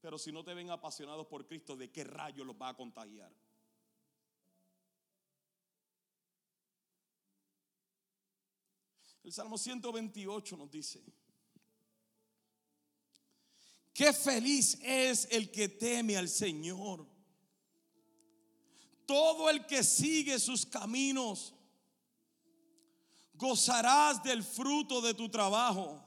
Pero 0.00 0.18
si 0.18 0.32
no 0.32 0.42
te 0.42 0.54
ven 0.54 0.72
apasionados 0.72 1.28
por 1.28 1.46
Cristo, 1.46 1.76
¿de 1.76 1.92
qué 1.92 2.02
rayo 2.02 2.44
los 2.44 2.56
va 2.56 2.70
a 2.70 2.76
contagiar? 2.76 3.30
El 9.24 9.32
Salmo 9.32 9.58
128 9.58 10.56
nos 10.56 10.70
dice, 10.70 11.02
qué 13.92 14.12
feliz 14.12 14.78
es 14.82 15.28
el 15.30 15.50
que 15.50 15.68
teme 15.68 16.16
al 16.16 16.28
Señor. 16.28 17.06
Todo 19.06 19.48
el 19.50 19.66
que 19.66 19.82
sigue 19.82 20.38
sus 20.38 20.64
caminos, 20.66 21.54
gozarás 23.34 24.22
del 24.22 24.42
fruto 24.42 25.00
de 25.00 25.14
tu 25.14 25.28
trabajo. 25.28 26.04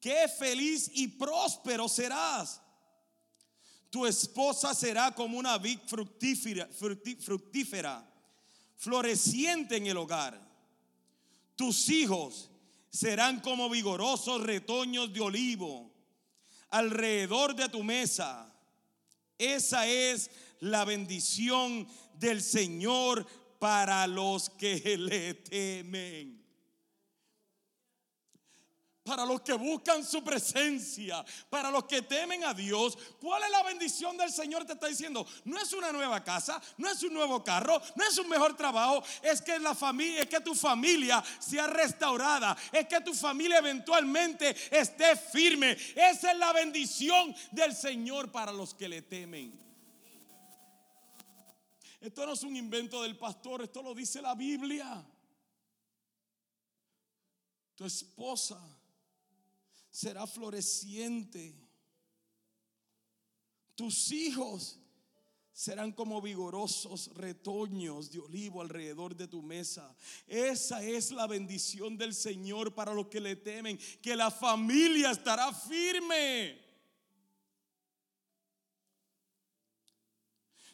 Qué 0.00 0.28
feliz 0.28 0.90
y 0.94 1.08
próspero 1.08 1.88
serás. 1.88 2.60
Tu 3.90 4.06
esposa 4.06 4.74
será 4.74 5.14
como 5.14 5.38
una 5.38 5.58
vid 5.58 5.78
fructífera, 5.86 6.68
fructífera, 6.68 8.08
floreciente 8.76 9.76
en 9.76 9.86
el 9.86 9.96
hogar 9.96 10.51
tus 11.62 11.88
hijos 11.90 12.50
serán 12.90 13.38
como 13.38 13.70
vigorosos 13.70 14.42
retoños 14.42 15.12
de 15.12 15.20
olivo 15.20 15.92
alrededor 16.70 17.54
de 17.54 17.68
tu 17.68 17.84
mesa. 17.84 18.52
Esa 19.38 19.86
es 19.86 20.28
la 20.58 20.84
bendición 20.84 21.86
del 22.14 22.42
Señor 22.42 23.24
para 23.60 24.08
los 24.08 24.50
que 24.50 24.98
le 24.98 25.34
temen 25.34 26.41
para 29.04 29.24
los 29.24 29.40
que 29.40 29.54
buscan 29.54 30.04
su 30.04 30.22
presencia, 30.22 31.24
para 31.50 31.70
los 31.70 31.84
que 31.84 32.02
temen 32.02 32.44
a 32.44 32.54
Dios. 32.54 32.96
¿Cuál 33.20 33.42
es 33.42 33.50
la 33.50 33.62
bendición 33.64 34.16
del 34.16 34.30
Señor? 34.30 34.64
Te 34.64 34.74
está 34.74 34.86
diciendo, 34.86 35.26
no 35.44 35.58
es 35.58 35.72
una 35.72 35.90
nueva 35.90 36.22
casa, 36.22 36.62
no 36.78 36.88
es 36.88 37.02
un 37.02 37.12
nuevo 37.12 37.42
carro, 37.42 37.80
no 37.96 38.04
es 38.04 38.16
un 38.18 38.28
mejor 38.28 38.56
trabajo, 38.56 39.02
es 39.22 39.42
que 39.42 39.58
la 39.58 39.74
familia, 39.74 40.22
es 40.22 40.28
que 40.28 40.40
tu 40.40 40.54
familia 40.54 41.22
sea 41.40 41.66
restaurada, 41.66 42.56
es 42.70 42.86
que 42.86 43.00
tu 43.00 43.12
familia 43.12 43.58
eventualmente 43.58 44.54
esté 44.70 45.16
firme. 45.16 45.76
Esa 45.96 46.32
es 46.32 46.38
la 46.38 46.52
bendición 46.52 47.34
del 47.50 47.74
Señor 47.74 48.30
para 48.30 48.52
los 48.52 48.72
que 48.72 48.88
le 48.88 49.02
temen. 49.02 49.60
Esto 52.00 52.26
no 52.26 52.32
es 52.32 52.42
un 52.42 52.56
invento 52.56 53.02
del 53.02 53.16
pastor, 53.16 53.62
esto 53.62 53.82
lo 53.82 53.94
dice 53.94 54.22
la 54.22 54.34
Biblia. 54.34 55.04
Tu 57.74 57.84
esposa 57.84 58.60
será 59.92 60.26
floreciente. 60.26 61.54
Tus 63.76 64.10
hijos 64.10 64.80
serán 65.52 65.92
como 65.92 66.20
vigorosos 66.22 67.10
retoños 67.14 68.10
de 68.10 68.18
olivo 68.18 68.62
alrededor 68.62 69.14
de 69.14 69.28
tu 69.28 69.42
mesa. 69.42 69.94
Esa 70.26 70.82
es 70.82 71.12
la 71.12 71.26
bendición 71.26 71.98
del 71.98 72.14
Señor 72.14 72.74
para 72.74 72.94
los 72.94 73.08
que 73.08 73.20
le 73.20 73.36
temen, 73.36 73.78
que 74.00 74.16
la 74.16 74.30
familia 74.30 75.10
estará 75.10 75.52
firme. 75.52 76.58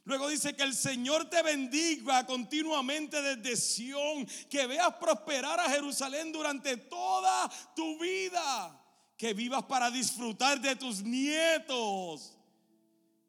Luego 0.05 0.29
dice 0.29 0.57
que 0.57 0.63
el 0.63 0.75
Señor 0.75 1.29
te 1.29 1.43
bendiga 1.43 2.25
continuamente 2.25 3.21
desde 3.21 3.57
Sión, 3.57 4.27
que 4.49 4.67
veas 4.67 4.95
prosperar 4.95 5.61
a 5.61 5.69
Jerusalén 5.69 6.33
durante 6.33 6.79
toda 6.79 7.51
tu 7.77 7.99
vida, 7.99 8.78
que 9.19 9.35
vivas 9.35 9.65
para 9.65 9.91
disfrutar 9.91 10.61
de 10.61 10.77
tus 10.77 11.03
nietos 11.03 12.37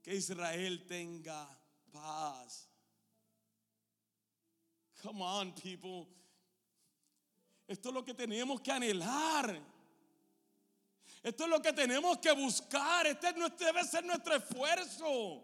que 0.04 0.14
Israel 0.14 0.86
tenga 0.88 1.50
paz. 1.92 2.68
Come 5.02 5.24
on, 5.24 5.52
people. 5.54 6.08
Esto 7.68 7.90
es 7.90 7.96
lo 7.96 8.06
que 8.06 8.14
tenemos 8.14 8.62
que 8.62 8.72
anhelar. 8.72 9.60
Esto 11.24 11.44
es 11.46 11.50
lo 11.50 11.60
que 11.60 11.74
tenemos 11.74 12.20
que 12.20 12.32
buscar. 12.34 13.08
Este 13.08 13.34
debe 13.34 13.84
ser 13.84 14.06
nuestro 14.06 14.36
esfuerzo. 14.36 15.44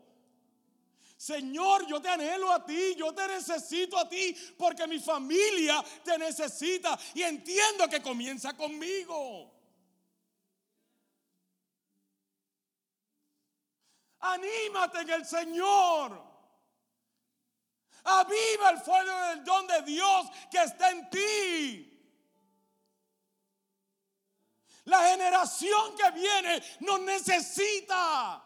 Señor, 1.18 1.88
yo 1.88 2.00
te 2.00 2.10
anhelo 2.10 2.52
a 2.52 2.64
ti, 2.64 2.94
yo 2.96 3.14
te 3.14 3.28
necesito 3.28 3.98
a 3.98 4.08
ti, 4.08 4.36
porque 4.58 4.86
mi 4.86 5.00
familia 5.00 5.84
te 6.04 6.20
necesita 6.20 7.00
y 7.16 7.24
entiendo 7.24 7.88
que 7.90 8.02
comienza 8.02 8.56
conmigo. 8.56 9.55
Anímate 14.34 15.02
en 15.02 15.10
el 15.12 15.26
Señor. 15.26 16.24
Aviva 18.04 18.70
el 18.72 18.80
fuego 18.80 19.22
del 19.28 19.44
don 19.44 19.68
de 19.68 19.82
Dios 19.84 20.28
que 20.50 20.64
está 20.64 20.92
en 20.92 21.10
ti. 21.10 21.92
La 24.86 25.10
generación 25.10 25.96
que 25.96 26.12
viene 26.12 26.64
nos 26.82 27.00
necesita. 27.02 28.44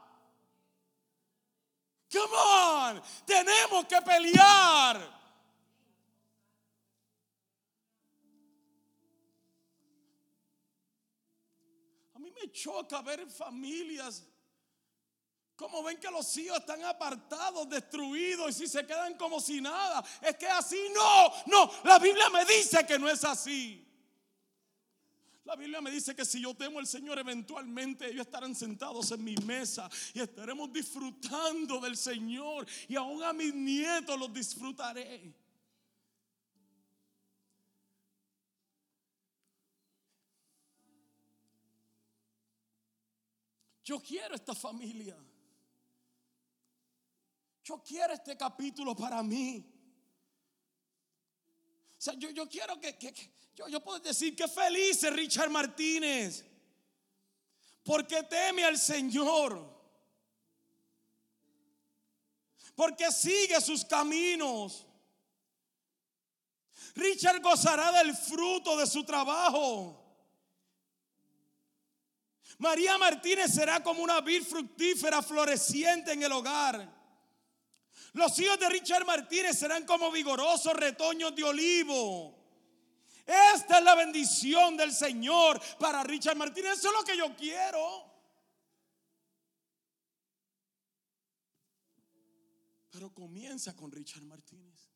Come 2.11 2.35
on, 2.35 3.03
tenemos 3.25 3.85
que 3.85 4.01
pelear. 4.01 5.19
A 12.13 12.19
mí 12.19 12.31
me 12.31 12.51
choca 12.51 13.01
ver 13.01 13.29
familias 13.29 14.25
como 15.59 15.83
ven 15.83 15.99
que 15.99 16.09
los 16.09 16.37
hijos 16.37 16.59
están 16.59 16.81
apartados, 16.85 17.67
destruidos 17.67 18.49
y 18.51 18.53
si 18.53 18.67
se 18.69 18.85
quedan 18.85 19.17
como 19.17 19.41
si 19.41 19.59
nada? 19.59 20.01
Es 20.21 20.37
que 20.37 20.47
así 20.47 20.79
no, 20.95 21.33
no, 21.47 21.69
la 21.83 21.99
Biblia 21.99 22.29
me 22.29 22.45
dice 22.45 22.85
que 22.87 22.97
no 22.97 23.09
es 23.09 23.25
así. 23.25 23.85
La 25.43 25.57
Biblia 25.57 25.81
me 25.81 25.91
dice 25.91 26.15
que 26.15 26.23
si 26.23 26.39
yo 26.41 26.53
temo 26.53 26.79
al 26.79 26.87
Señor, 26.87 27.19
eventualmente 27.19 28.07
ellos 28.09 28.25
estarán 28.25 28.55
sentados 28.55 29.11
en 29.11 29.21
mi 29.21 29.35
mesa 29.35 29.89
y 30.13 30.21
estaremos 30.21 30.71
disfrutando 30.71 31.81
del 31.81 31.97
Señor 31.97 32.65
y 32.87 32.95
aún 32.95 33.21
a 33.21 33.33
mis 33.33 33.53
nietos 33.53 34.17
los 34.17 34.31
disfrutaré. 34.31 35.35
Yo 43.83 43.99
quiero 43.99 44.35
esta 44.35 44.55
familia. 44.55 45.17
Yo 47.69 47.83
quiero 47.83 48.13
este 48.15 48.35
capítulo 48.35 48.95
para 48.95 49.21
mí. 49.21 49.63
O 51.99 52.01
sea, 52.01 52.15
yo, 52.15 52.31
yo 52.31 52.49
quiero 52.49 52.79
que, 52.79 52.97
yo, 53.53 53.67
yo 53.67 53.79
puedo 53.83 53.99
decir 53.99 54.35
que 54.35 54.47
feliz 54.47 55.03
es 55.03 55.13
Richard 55.13 55.51
Martínez. 55.51 56.43
Porque 57.83 58.23
teme 58.23 58.63
al 58.65 58.75
Señor. 58.75 59.71
Porque 62.73 63.11
sigue 63.11 63.61
sus 63.61 63.85
caminos. 63.85 64.87
Richard 66.95 67.39
gozará 67.39 67.91
del 67.91 68.17
fruto 68.17 68.77
de 68.77 68.87
su 68.87 69.03
trabajo. 69.03 69.95
María 72.57 72.97
Martínez 72.97 73.53
será 73.53 73.83
como 73.83 74.01
una 74.01 74.21
vid 74.21 74.41
fructífera 74.41 75.21
floreciente 75.21 76.13
en 76.13 76.23
el 76.23 76.31
hogar. 76.31 76.98
Los 78.13 78.37
hijos 78.39 78.59
de 78.59 78.69
Richard 78.69 79.05
Martínez 79.05 79.57
serán 79.57 79.85
como 79.85 80.11
vigorosos 80.11 80.73
retoños 80.73 81.35
de 81.35 81.43
olivo. 81.43 82.35
Esta 83.25 83.77
es 83.77 83.83
la 83.83 83.93
bendición 83.93 84.75
del 84.75 84.91
Señor 84.91 85.61
para 85.77 86.03
Richard 86.03 86.35
Martínez. 86.35 86.79
Eso 86.79 86.87
es 86.87 86.93
lo 86.95 87.03
que 87.03 87.15
yo 87.15 87.35
quiero. 87.35 88.09
Pero 92.89 93.13
comienza 93.13 93.75
con 93.75 93.91
Richard 93.91 94.23
Martínez. 94.23 94.89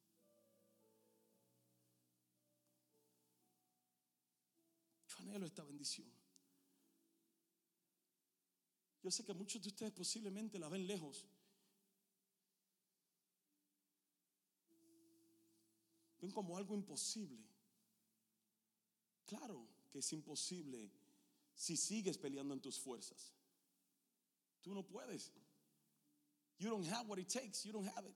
Yo 5.07 5.17
anhelo 5.19 5.45
esta 5.45 5.63
bendición. 5.63 6.11
Yo 9.03 9.11
sé 9.11 9.23
que 9.23 9.33
muchos 9.33 9.61
de 9.61 9.67
ustedes 9.67 9.91
posiblemente 9.91 10.57
la 10.57 10.69
ven 10.69 10.87
lejos. 10.87 11.27
Ven 16.23 16.31
como 16.31 16.57
algo 16.57 16.73
imposible. 16.73 17.43
Claro 19.25 19.67
que 19.91 19.99
es 19.99 20.13
imposible 20.13 20.89
si 21.53 21.75
sigues 21.75 22.17
peleando 22.17 22.53
en 22.53 22.61
tus 22.61 22.79
fuerzas. 22.79 23.33
Tú 24.61 24.73
no 24.73 24.83
puedes. 24.83 25.33
You 26.59 26.69
don't 26.69 26.87
have 26.87 27.09
what 27.09 27.19
it 27.19 27.27
takes. 27.27 27.65
You 27.65 27.73
don't 27.73 27.89
have 27.89 28.07
it. 28.07 28.15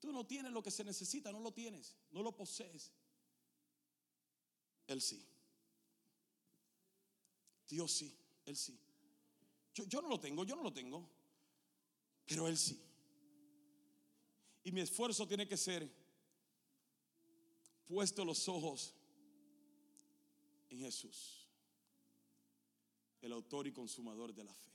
Tú 0.00 0.12
no 0.12 0.24
tienes 0.26 0.50
lo 0.50 0.62
que 0.62 0.70
se 0.70 0.82
necesita, 0.82 1.30
no 1.30 1.40
lo 1.40 1.52
tienes, 1.52 1.94
no 2.10 2.22
lo 2.22 2.34
posees. 2.34 2.90
Él 4.86 5.02
sí. 5.02 5.22
Dios 7.68 7.92
sí, 7.92 8.16
Él 8.46 8.56
sí. 8.56 8.80
Yo, 9.74 9.84
yo 9.84 10.00
no 10.00 10.08
lo 10.08 10.18
tengo, 10.18 10.44
yo 10.44 10.56
no 10.56 10.62
lo 10.62 10.72
tengo, 10.72 11.06
pero 12.24 12.48
Él 12.48 12.56
sí. 12.56 12.80
Y 14.64 14.72
mi 14.72 14.80
esfuerzo 14.80 15.28
tiene 15.28 15.46
que 15.46 15.58
ser 15.58 15.99
puesto 17.90 18.24
los 18.24 18.48
ojos 18.48 18.94
en 20.70 20.78
Jesús, 20.78 21.48
el 23.20 23.32
autor 23.32 23.66
y 23.66 23.72
consumador 23.72 24.32
de 24.32 24.44
la 24.44 24.54
fe. 24.54 24.70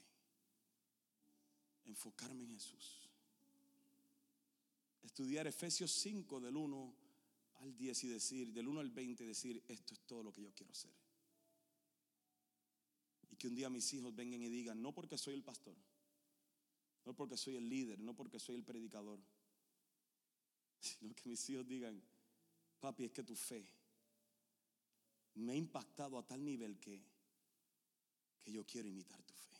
Enfocarme 1.85 2.43
en 2.43 2.49
Jesús. 2.49 3.09
Estudiar 5.01 5.47
Efesios 5.47 5.91
5 5.91 6.41
del 6.41 6.57
1 6.57 6.95
al 7.61 7.77
10 7.77 8.03
y 8.03 8.07
decir, 8.09 8.51
del 8.51 8.67
1 8.67 8.81
al 8.81 8.89
20 8.89 9.23
y 9.23 9.27
decir, 9.27 9.63
esto 9.69 9.93
es 9.93 10.01
todo 10.01 10.21
lo 10.21 10.33
que 10.33 10.41
yo 10.41 10.53
quiero 10.53 10.73
hacer. 10.73 10.91
Y 13.31 13.37
que 13.37 13.47
un 13.47 13.55
día 13.55 13.69
mis 13.69 13.93
hijos 13.93 14.13
vengan 14.13 14.41
y 14.41 14.49
digan, 14.49 14.81
no 14.81 14.93
porque 14.93 15.17
soy 15.17 15.35
el 15.35 15.43
pastor, 15.43 15.77
no 17.05 17.15
porque 17.15 17.37
soy 17.37 17.55
el 17.55 17.69
líder, 17.69 17.97
no 18.01 18.13
porque 18.13 18.39
soy 18.39 18.55
el 18.55 18.65
predicador, 18.65 19.21
sino 20.81 21.15
que 21.15 21.29
mis 21.29 21.49
hijos 21.49 21.65
digan, 21.65 22.03
Papi, 22.85 23.05
es 23.05 23.11
que 23.11 23.23
tu 23.23 23.35
fe 23.35 23.67
me 25.33 25.53
ha 25.53 25.55
impactado 25.55 26.19
a 26.19 26.23
tal 26.23 26.43
nivel 26.43 26.79
que, 26.79 27.03
que 28.43 28.51
yo 28.51 28.63
quiero 28.63 28.87
imitar 28.87 29.19
tu 29.23 29.33
fe. 29.33 29.59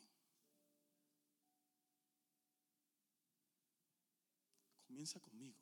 Comienza 4.85 5.19
conmigo. 5.19 5.57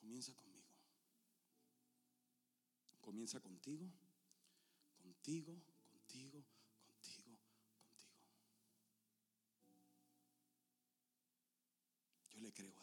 Comienza 0.00 0.34
conmigo. 0.34 0.74
Comienza 3.00 3.38
contigo, 3.38 3.88
contigo, 4.98 5.54
contigo, 5.92 6.42
contigo, 6.88 7.38
contigo. 7.38 7.38
Yo 12.32 12.40
le 12.40 12.52
creo 12.52 12.79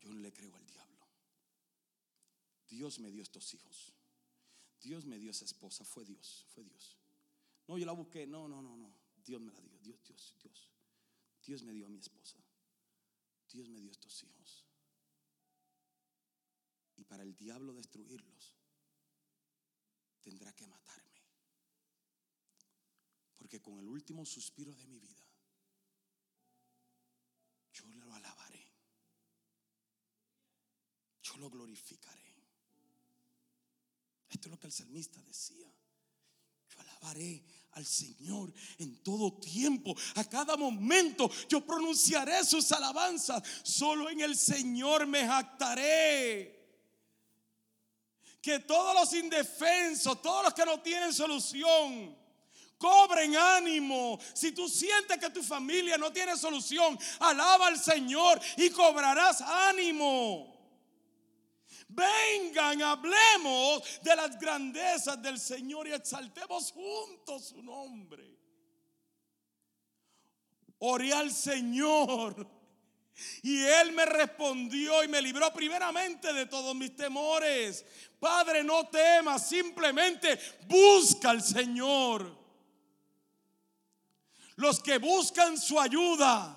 yo 0.00 0.12
no 0.12 0.20
le 0.20 0.32
creo 0.32 0.54
al 0.56 0.66
diablo. 0.66 1.06
Dios 2.68 2.98
me 2.98 3.10
dio 3.10 3.22
estos 3.22 3.52
hijos. 3.54 3.92
Dios 4.80 5.04
me 5.04 5.18
dio 5.18 5.30
esa 5.30 5.44
esposa. 5.44 5.84
Fue 5.84 6.04
Dios, 6.04 6.46
fue 6.48 6.64
Dios. 6.64 6.96
No, 7.66 7.78
yo 7.78 7.86
la 7.86 7.92
busqué. 7.92 8.26
No, 8.26 8.48
no, 8.48 8.62
no, 8.62 8.76
no. 8.76 8.94
Dios 9.24 9.40
me 9.40 9.52
la 9.52 9.60
dio. 9.60 9.78
Dios, 9.78 10.02
Dios, 10.04 10.34
Dios. 10.42 10.70
Dios 11.44 11.62
me 11.62 11.72
dio 11.72 11.86
a 11.86 11.88
mi 11.88 11.98
esposa. 11.98 12.38
Dios 13.48 13.68
me 13.68 13.80
dio 13.80 13.90
estos 13.90 14.22
hijos. 14.22 14.64
Y 16.96 17.04
para 17.04 17.22
el 17.22 17.34
diablo 17.34 17.72
destruirlos, 17.72 18.54
tendrá 20.20 20.52
que 20.54 20.66
matarme. 20.66 21.20
Porque 23.36 23.60
con 23.60 23.78
el 23.78 23.88
último 23.88 24.24
suspiro 24.24 24.74
de 24.74 24.86
mi 24.86 25.00
vida, 25.00 25.29
lo 31.40 31.50
glorificaré. 31.50 32.20
Esto 34.28 34.48
es 34.48 34.50
lo 34.52 34.60
que 34.60 34.66
el 34.66 34.72
salmista 34.72 35.20
decía. 35.22 35.66
Yo 36.68 36.80
alabaré 36.80 37.42
al 37.72 37.84
Señor 37.84 38.52
en 38.78 39.02
todo 39.02 39.32
tiempo. 39.40 39.94
A 40.16 40.24
cada 40.24 40.56
momento 40.56 41.28
yo 41.48 41.64
pronunciaré 41.64 42.44
sus 42.44 42.70
alabanzas. 42.70 43.42
Solo 43.64 44.08
en 44.10 44.20
el 44.20 44.36
Señor 44.36 45.06
me 45.06 45.26
jactaré. 45.26 46.60
Que 48.40 48.60
todos 48.60 48.94
los 48.94 49.12
indefensos, 49.12 50.22
todos 50.22 50.44
los 50.44 50.54
que 50.54 50.64
no 50.64 50.80
tienen 50.80 51.12
solución, 51.12 52.16
cobren 52.78 53.36
ánimo. 53.36 54.18
Si 54.32 54.52
tú 54.52 54.68
sientes 54.68 55.18
que 55.18 55.30
tu 55.30 55.42
familia 55.42 55.98
no 55.98 56.12
tiene 56.12 56.36
solución, 56.36 56.98
alaba 57.18 57.66
al 57.66 57.78
Señor 57.78 58.40
y 58.56 58.70
cobrarás 58.70 59.40
ánimo. 59.40 60.59
Vengan, 61.92 62.80
hablemos 62.82 63.82
de 64.02 64.14
las 64.14 64.38
grandezas 64.38 65.20
del 65.20 65.40
Señor 65.40 65.88
y 65.88 65.92
exaltemos 65.92 66.70
juntos 66.70 67.48
su 67.48 67.62
nombre. 67.62 68.38
Oré 70.78 71.12
al 71.12 71.32
Señor 71.32 72.46
y 73.42 73.62
Él 73.64 73.92
me 73.92 74.06
respondió 74.06 75.02
y 75.02 75.08
me 75.08 75.20
libró 75.20 75.52
primeramente 75.52 76.32
de 76.32 76.46
todos 76.46 76.74
mis 76.76 76.94
temores. 76.94 77.84
Padre, 78.20 78.62
no 78.62 78.86
temas, 78.88 79.48
simplemente 79.48 80.38
busca 80.68 81.30
al 81.30 81.42
Señor. 81.42 82.38
Los 84.56 84.80
que 84.80 84.98
buscan 84.98 85.58
su 85.58 85.80
ayuda 85.80 86.56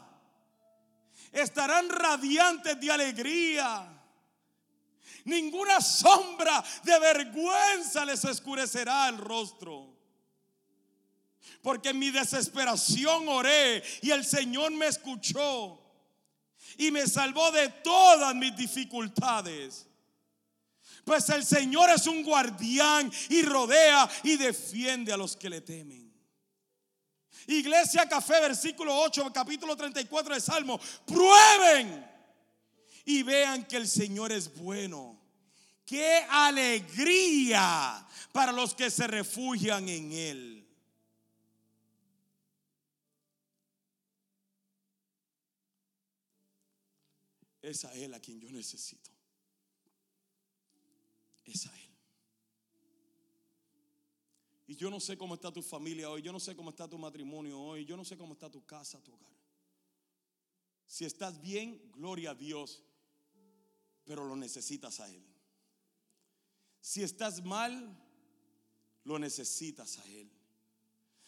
estarán 1.32 1.90
radiantes 1.90 2.80
de 2.80 2.92
alegría 2.92 3.93
Ninguna 5.26 5.80
sombra 5.80 6.64
de 6.84 7.00
vergüenza 7.00 8.06
les 8.06 8.24
oscurecerá 8.26 9.10
el 9.10 9.18
rostro. 9.18 9.94
Porque 11.62 11.90
en 11.90 12.00
mi 12.00 12.12
desesperación 12.12 13.28
oré 13.30 13.84
y 14.02 14.12
el 14.12 14.26
Señor 14.26 14.72
me 14.72 14.88
escuchó 14.88 15.80
y 16.78 16.92
me 16.92 17.08
salvó 17.08 17.52
de 17.52 17.70
todas 17.70 18.36
mis 18.36 18.56
dificultades. 18.56 19.88
Pues 21.06 21.30
el 21.30 21.46
Señor 21.46 21.90
es 21.90 22.08
un 22.08 22.24
guardián 22.24 23.12
y 23.30 23.42
rodea 23.42 24.10
y 24.24 24.38
defiende 24.38 25.12
a 25.14 25.18
los 25.18 25.36
que 25.36 25.50
le 25.50 25.62
temen. 25.62 26.14
Iglesia 27.48 28.08
Café, 28.08 28.40
versículo 28.40 28.96
8, 28.98 29.32
capítulo 29.34 29.76
34 29.76 30.36
de 30.36 30.42
Salmo. 30.42 30.80
Prueben 31.06 32.13
y 33.06 33.24
vean 33.24 33.66
que 33.66 33.78
el 33.78 33.88
Señor 33.88 34.32
es 34.32 34.54
bueno. 34.56 35.20
Qué 35.86 36.26
alegría 36.30 38.08
para 38.32 38.52
los 38.52 38.74
que 38.74 38.90
se 38.90 39.08
refugian 39.08 39.88
en 39.90 40.12
Él. 40.12 40.68
Es 47.62 47.86
a 47.86 47.94
Él 47.94 48.14
a 48.14 48.20
quien 48.20 48.40
yo 48.40 48.52
necesito. 48.52 49.12
Es 51.46 51.66
a 51.68 51.78
Él. 51.78 51.94
Y 54.68 54.76
yo 54.76 54.90
no 54.90 55.00
sé 55.00 55.18
cómo 55.18 55.36
está 55.36 55.52
tu 55.52 55.62
familia 55.62 56.10
hoy, 56.10 56.22
yo 56.22 56.32
no 56.32 56.40
sé 56.40 56.56
cómo 56.56 56.70
está 56.70 56.88
tu 56.88 56.98
matrimonio 56.98 57.60
hoy, 57.60 57.86
yo 57.86 57.98
no 57.98 58.06
sé 58.06 58.18
cómo 58.18 58.34
está 58.34 58.50
tu 58.50 58.66
casa, 58.66 59.02
tu 59.02 59.14
hogar. 59.14 59.34
Si 60.88 61.06
estás 61.06 61.42
bien, 61.42 61.82
gloria 61.92 62.32
a 62.32 62.36
Dios, 62.36 62.82
pero 64.06 64.26
lo 64.26 64.36
necesitas 64.36 65.00
a 65.00 65.10
Él. 65.10 65.24
Si 66.82 67.04
estás 67.04 67.44
mal, 67.44 67.98
lo 69.04 69.20
necesitas 69.20 70.00
a 70.00 70.06
Él. 70.06 70.32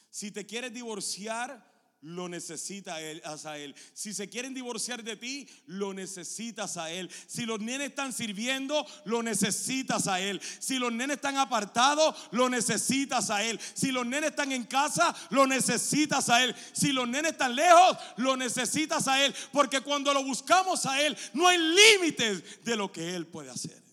Si 0.09 0.31
te 0.31 0.45
quieres 0.45 0.73
divorciar, 0.73 1.74
lo 2.05 2.29
necesitas 2.29 3.45
a 3.45 3.57
él. 3.57 3.75
Si 3.93 4.13
se 4.13 4.29
quieren 4.29 4.53
divorciar 4.53 5.03
de 5.03 5.15
ti, 5.15 5.47
lo 5.65 5.93
necesitas 5.93 6.77
a 6.77 6.91
Él. 6.91 7.09
Si 7.25 7.45
los 7.45 7.59
nenes 7.59 7.89
están 7.89 8.13
sirviendo, 8.13 8.85
lo 9.05 9.23
necesitas 9.23 10.07
a 10.07 10.19
Él. 10.21 10.39
Si 10.59 10.77
los 10.77 10.93
nenes 10.93 11.15
están 11.15 11.37
apartados, 11.37 12.15
lo 12.31 12.47
necesitas 12.47 13.31
a 13.31 13.43
Él. 13.43 13.59
Si 13.73 13.91
los 13.91 14.05
nenes 14.05 14.29
están 14.29 14.51
en 14.51 14.65
casa, 14.65 15.15
lo 15.31 15.47
necesitas 15.47 16.29
a 16.29 16.43
Él. 16.43 16.55
Si 16.73 16.91
los 16.91 17.07
nenes 17.07 17.31
están 17.31 17.55
lejos, 17.55 17.97
lo 18.17 18.37
necesitas 18.37 19.07
a 19.07 19.25
Él. 19.25 19.33
Porque 19.51 19.81
cuando 19.81 20.13
lo 20.13 20.23
buscamos 20.23 20.85
a 20.85 21.01
Él, 21.01 21.17
no 21.33 21.47
hay 21.47 21.57
límites 21.57 22.63
de 22.63 22.75
lo 22.75 22.91
que 22.91 23.15
Él 23.15 23.25
puede 23.25 23.49
hacer. 23.49 23.83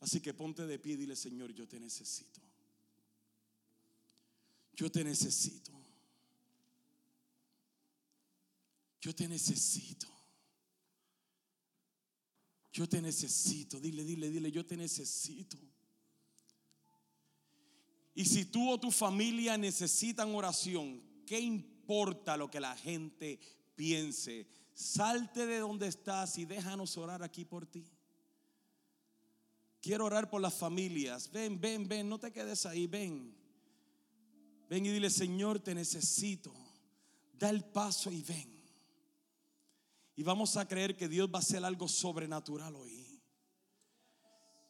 Así 0.00 0.20
que 0.20 0.32
ponte 0.32 0.64
de 0.64 0.78
pie 0.78 0.92
y 0.92 0.96
dile, 0.96 1.16
Señor, 1.16 1.52
yo 1.52 1.66
te 1.66 1.80
necesito. 1.80 2.40
Yo 4.76 4.90
te 4.90 5.04
necesito. 5.04 5.72
Yo 9.00 9.14
te 9.14 9.28
necesito. 9.28 10.06
Yo 12.72 12.88
te 12.88 13.00
necesito. 13.00 13.78
Dile, 13.78 14.02
dile, 14.02 14.30
dile, 14.30 14.50
yo 14.50 14.66
te 14.66 14.76
necesito. 14.76 15.56
Y 18.14 18.24
si 18.24 18.46
tú 18.46 18.70
o 18.70 18.78
tu 18.78 18.90
familia 18.90 19.58
necesitan 19.58 20.34
oración, 20.34 21.02
¿qué 21.26 21.38
importa 21.38 22.36
lo 22.36 22.50
que 22.50 22.60
la 22.60 22.76
gente 22.76 23.38
piense? 23.74 24.48
Salte 24.72 25.46
de 25.46 25.58
donde 25.58 25.88
estás 25.88 26.38
y 26.38 26.44
déjanos 26.44 26.96
orar 26.96 27.22
aquí 27.22 27.44
por 27.44 27.66
ti. 27.66 27.84
Quiero 29.80 30.06
orar 30.06 30.30
por 30.30 30.40
las 30.40 30.54
familias. 30.54 31.30
Ven, 31.30 31.60
ven, 31.60 31.86
ven, 31.86 32.08
no 32.08 32.18
te 32.18 32.32
quedes 32.32 32.64
ahí, 32.66 32.86
ven. 32.86 33.43
Ven 34.68 34.86
y 34.86 34.90
dile, 34.90 35.10
Señor, 35.10 35.60
te 35.60 35.74
necesito. 35.74 36.52
Da 37.32 37.50
el 37.50 37.64
paso 37.64 38.10
y 38.10 38.22
ven. 38.22 38.54
Y 40.16 40.22
vamos 40.22 40.56
a 40.56 40.66
creer 40.66 40.96
que 40.96 41.08
Dios 41.08 41.28
va 41.28 41.38
a 41.38 41.42
hacer 41.42 41.64
algo 41.64 41.88
sobrenatural 41.88 42.74
hoy. 42.76 43.20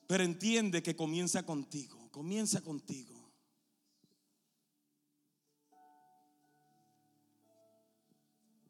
Pero 0.07 0.25
entiende 0.25 0.83
que 0.83 0.97
comienza 0.97 1.45
contigo, 1.45 2.11
comienza 2.11 2.61
contigo. 2.61 3.15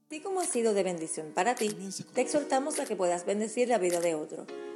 Así 0.07 0.20
como 0.20 0.41
ha 0.41 0.47
sido 0.47 0.75
de 0.75 0.85
bendición 0.85 1.33
para 1.35 1.57
ti, 1.57 1.70
te 2.14 2.20
exhortamos 2.20 2.79
a 2.79 2.85
que 2.85 2.95
puedas 2.95 3.27
bendecir 3.27 3.68
la 3.68 3.79
vida 3.79 4.01
de 4.01 4.14
otro. 4.14 4.47